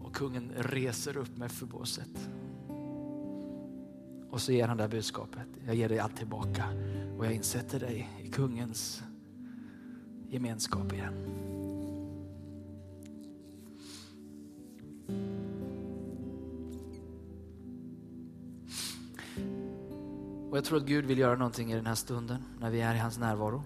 Och 0.00 0.14
kungen 0.14 0.52
reser 0.56 1.16
upp 1.16 1.36
med 1.36 1.50
förbåset. 1.50 2.30
Och 4.34 4.40
så 4.40 4.52
ger 4.52 4.68
han 4.68 4.76
det 4.76 4.82
här 4.82 4.90
budskapet. 4.90 5.48
Jag 5.66 5.74
ger 5.74 5.88
dig 5.88 5.98
allt 5.98 6.16
tillbaka. 6.16 6.64
Och 7.18 7.26
jag 7.26 7.32
insätter 7.32 7.80
dig 7.80 8.10
i 8.22 8.28
kungens 8.28 9.02
gemenskap 10.28 10.92
igen. 10.92 11.14
Och 20.50 20.56
jag 20.56 20.64
tror 20.64 20.78
att 20.78 20.86
Gud 20.86 21.04
vill 21.04 21.18
göra 21.18 21.36
någonting 21.36 21.72
i 21.72 21.74
den 21.74 21.86
här 21.86 21.94
stunden 21.94 22.42
när 22.60 22.70
vi 22.70 22.80
är 22.80 22.94
i 22.94 22.98
hans 22.98 23.18
närvaro. 23.18 23.62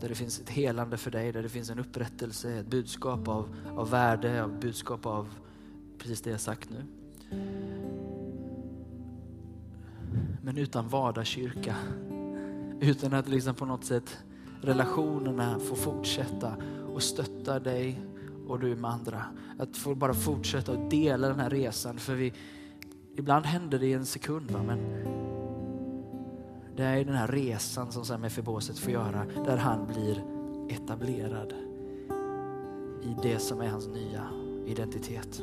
Där 0.00 0.08
det 0.08 0.14
finns 0.14 0.40
ett 0.40 0.50
helande 0.50 0.96
för 0.96 1.10
dig, 1.10 1.32
där 1.32 1.42
det 1.42 1.48
finns 1.48 1.70
en 1.70 1.78
upprättelse, 1.78 2.58
ett 2.58 2.66
budskap 2.66 3.28
av, 3.28 3.56
av 3.76 3.90
värde, 3.90 4.44
av 4.44 4.60
budskap 4.60 5.06
av 5.06 5.28
precis 5.98 6.20
det 6.20 6.30
jag 6.30 6.40
sagt 6.40 6.70
nu. 6.70 6.84
Men 10.46 10.58
utan 10.58 10.88
vardagskyrka, 10.88 11.74
utan 12.80 13.14
att 13.14 13.28
liksom 13.28 13.54
på 13.54 13.66
något 13.66 13.84
sätt 13.84 14.18
relationerna 14.62 15.58
får 15.58 15.76
fortsätta 15.76 16.56
och 16.94 17.02
stötta 17.02 17.60
dig 17.60 18.00
och 18.46 18.60
du 18.60 18.76
med 18.76 18.90
andra. 18.90 19.24
Att 19.58 19.76
få 19.76 19.94
bara 19.94 20.14
fortsätta 20.14 20.72
och 20.72 20.88
dela 20.90 21.28
den 21.28 21.40
här 21.40 21.50
resan. 21.50 21.98
För 21.98 22.14
vi, 22.14 22.32
ibland 23.16 23.46
händer 23.46 23.78
det 23.78 23.86
i 23.86 23.92
en 23.92 24.06
sekund, 24.06 24.50
va? 24.50 24.62
men 24.62 24.78
det 26.76 26.84
är 26.84 27.04
den 27.04 27.14
här 27.14 27.28
resan 27.28 27.92
som 27.92 28.04
sen 28.04 28.20
Mefiboset 28.20 28.78
får 28.78 28.92
göra, 28.92 29.26
där 29.44 29.56
han 29.56 29.86
blir 29.86 30.24
etablerad 30.68 31.52
i 33.02 33.16
det 33.22 33.38
som 33.38 33.60
är 33.60 33.68
hans 33.68 33.88
nya 33.88 34.28
identitet. 34.66 35.42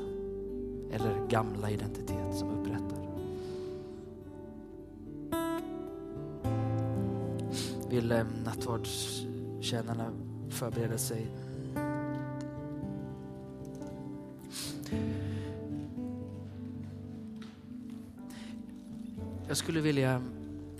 Eller 0.91 1.27
gamla 1.27 1.69
identitet 1.69 2.35
som 2.35 2.49
upprättar. 2.49 3.02
Vill 7.93 8.11
eh, 8.11 8.25
nattvardstjänarna 8.45 10.11
förbereda 10.49 10.97
sig? 10.97 11.31
Jag 19.47 19.57
skulle 19.57 19.81
vilja 19.81 20.21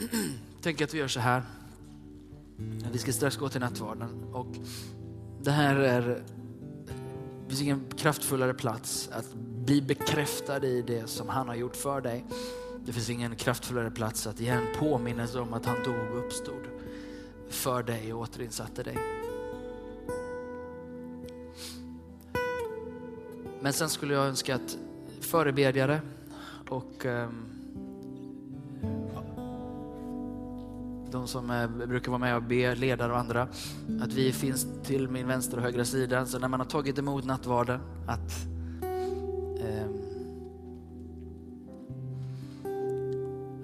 tänka 0.62 0.84
att 0.84 0.94
vi 0.94 0.98
gör 0.98 1.08
så 1.08 1.20
här. 1.20 1.44
Vi 2.92 2.98
ska 2.98 3.14
strax 3.14 3.38
gå 3.38 3.50
till 3.50 3.62
nattvarden 3.62 4.24
och 4.34 4.56
det 5.42 5.52
här 5.52 5.76
är, 5.76 6.02
det 7.44 7.50
finns 7.50 7.62
ingen 7.62 7.86
kraftfullare 7.98 8.54
plats 8.54 9.10
att 9.14 9.34
bli 9.66 9.82
bekräftad 9.82 10.66
i 10.66 10.82
det 10.82 11.10
som 11.10 11.30
han 11.30 11.48
har 11.48 11.56
gjort 11.56 11.76
för 11.76 12.02
dig. 12.02 12.26
Det 12.86 12.94
finns 12.94 13.10
ingen 13.10 13.36
kraftfullare 13.36 13.92
plats 13.92 14.28
att 14.28 14.42
igen 14.42 14.64
påminnas 14.80 15.36
om 15.36 15.54
att 15.54 15.66
han 15.66 15.84
dog 15.84 16.12
och 16.12 16.26
uppstod 16.26 16.74
för 17.54 17.84
dig 17.84 18.14
och 18.14 18.22
återinsatte 18.22 18.84
dig. 18.84 18.98
Men 23.62 23.74
sen 23.74 23.90
skulle 23.90 24.14
jag 24.14 24.26
önska 24.26 24.56
att 24.56 24.78
förebedjare 25.22 26.02
och 26.70 27.06
um, 27.06 27.46
de 31.12 31.28
som 31.28 31.72
brukar 31.88 32.12
vara 32.12 32.20
med 32.20 32.36
och 32.36 32.44
be, 32.44 32.76
ledare 32.76 33.12
och 33.12 33.20
andra, 33.20 33.48
att 34.02 34.14
vi 34.14 34.32
finns 34.32 34.68
till 34.84 35.10
min 35.10 35.28
vänstra 35.28 35.58
och 35.58 35.64
högra 35.64 35.86
sida. 35.86 36.26
Så 36.26 36.40
när 36.40 36.48
man 36.48 36.60
har 36.60 36.68
tagit 36.68 37.00
emot 37.00 37.26
nattvarden, 37.26 37.80
att 38.08 38.32
ehm, 39.62 40.04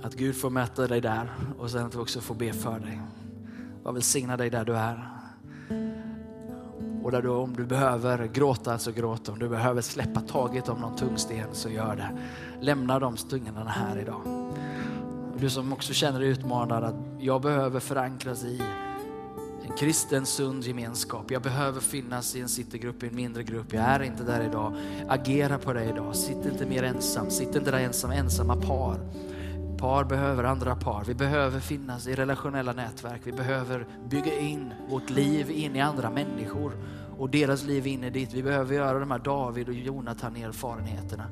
att 0.04 0.16
Gud 0.16 0.36
får 0.36 0.50
möta 0.50 0.88
dig 0.88 1.02
där 1.02 1.32
och 1.58 1.72
sen 1.72 1.86
att 1.86 1.96
vi 1.96 2.00
också 2.00 2.22
får 2.22 2.36
be 2.36 2.54
för 2.54 2.80
dig. 2.80 3.02
Jag 3.90 3.94
välsignar 3.94 4.38
dig 4.38 4.50
där 4.50 4.66
du 4.66 4.76
är. 4.76 5.10
Och 7.04 7.12
där 7.12 7.22
du, 7.22 7.30
om 7.30 7.56
du 7.56 7.66
behöver 7.66 8.28
gråta 8.28 8.78
så 8.78 8.92
gråt. 8.92 9.30
Om 9.30 9.40
du 9.40 9.50
behöver 9.50 9.82
släppa 9.82 10.22
taget 10.22 10.70
om 10.70 10.80
någon 10.80 10.96
tung 10.96 11.18
sten 11.18 11.48
så 11.52 11.70
gör 11.70 11.96
det. 11.96 12.18
Lämna 12.62 13.00
de 13.00 13.18
stunderna 13.18 13.70
här 13.70 14.00
idag. 14.00 14.22
Du 15.38 15.50
som 15.50 15.74
också 15.74 15.94
känner 15.94 16.20
dig 16.20 16.30
utmanad 16.30 16.84
att 16.84 16.96
jag 17.20 17.42
behöver 17.42 17.80
förankras 17.80 18.44
i 18.44 18.62
en 19.66 19.78
kristen 19.78 20.26
sund 20.26 20.64
gemenskap. 20.64 21.32
Jag 21.32 21.42
behöver 21.42 21.82
finnas 21.82 22.36
i 22.36 22.42
en 22.42 22.50
citygrupp, 22.50 23.04
i 23.04 23.08
en 23.08 23.16
mindre 23.16 23.44
grupp. 23.44 23.74
Jag 23.74 23.84
är 23.84 24.04
inte 24.04 24.24
där 24.24 24.44
idag. 24.44 24.74
Agera 25.08 25.58
på 25.58 25.74
det 25.74 25.84
idag. 25.84 26.16
Sitt 26.16 26.46
inte 26.46 26.66
mer 26.66 26.84
ensam. 26.84 27.30
Sitt 27.30 27.56
inte 27.56 27.72
där 27.72 27.80
ensam, 27.80 28.12
ensamma 28.12 28.56
par. 28.56 29.00
Par 29.80 30.04
behöver 30.04 30.44
andra 30.44 30.76
par. 30.76 31.04
Vi 31.04 31.14
behöver 31.14 31.60
finnas 31.60 32.08
i 32.08 32.16
relationella 32.16 32.74
nätverk. 32.74 33.22
Vi 33.24 33.32
behöver 33.32 33.88
bygga 34.10 34.40
in 34.40 34.74
vårt 34.90 35.10
liv 35.10 35.52
in 35.52 35.76
i 35.76 35.82
andra 35.82 36.10
människor 36.10 36.72
och 37.18 37.30
deras 37.30 37.64
liv 37.64 37.88
in 37.88 38.04
i 38.04 38.10
ditt. 38.10 38.34
Vi 38.34 38.44
behöver 38.44 38.76
göra 38.76 39.00
de 39.00 39.12
här 39.12 39.20
David 39.20 39.68
och 39.68 39.74
Jonathan 39.74 40.36
erfarenheterna. 40.36 41.24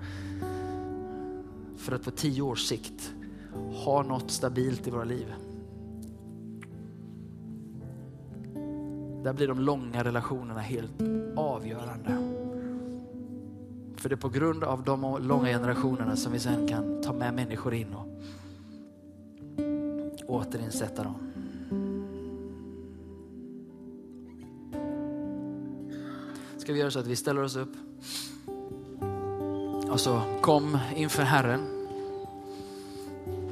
För 1.77 1.95
att 1.95 2.03
på 2.03 2.11
tio 2.11 2.41
års 2.41 2.59
sikt 2.59 3.13
ha 3.85 4.03
något 4.03 4.31
stabilt 4.31 4.87
i 4.87 4.89
våra 4.89 5.03
liv. 5.03 5.33
Där 9.23 9.33
blir 9.33 9.47
de 9.47 9.59
långa 9.59 10.03
relationerna 10.03 10.59
helt 10.59 11.01
avgörande. 11.35 12.17
För 13.97 14.09
det 14.09 14.15
är 14.15 14.17
på 14.17 14.29
grund 14.29 14.63
av 14.63 14.83
de 14.83 15.17
långa 15.21 15.47
generationerna 15.47 16.15
som 16.15 16.31
vi 16.31 16.39
sen 16.39 16.67
kan 16.67 17.01
ta 17.01 17.13
med 17.13 17.33
människor 17.33 17.73
in 17.73 17.93
och 17.93 18.07
återinsätta 20.27 21.03
dem. 21.03 21.15
Ska 26.57 26.73
vi 26.73 26.79
göra 26.79 26.91
så 26.91 26.99
att 26.99 27.07
vi 27.07 27.15
ställer 27.15 27.43
oss 27.43 27.55
upp 27.55 27.73
och 29.91 29.99
så 29.99 30.21
kom 30.41 30.77
inför 30.95 31.23
Herren 31.23 31.77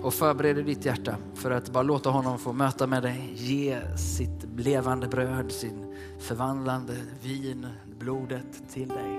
och 0.01 0.13
förbered 0.13 0.65
ditt 0.65 0.85
hjärta 0.85 1.15
för 1.35 1.51
att 1.51 1.69
bara 1.69 1.83
låta 1.83 2.09
honom 2.09 2.39
få 2.39 2.53
möta 2.53 2.87
med 2.87 3.03
dig, 3.03 3.31
ge 3.35 3.97
sitt 3.97 4.45
levande 4.57 5.07
bröd, 5.07 5.51
sin 5.51 5.95
förvandlande 6.19 6.93
vin, 7.21 7.67
blodet 7.99 8.69
till 8.69 8.87
dig. 8.87 9.05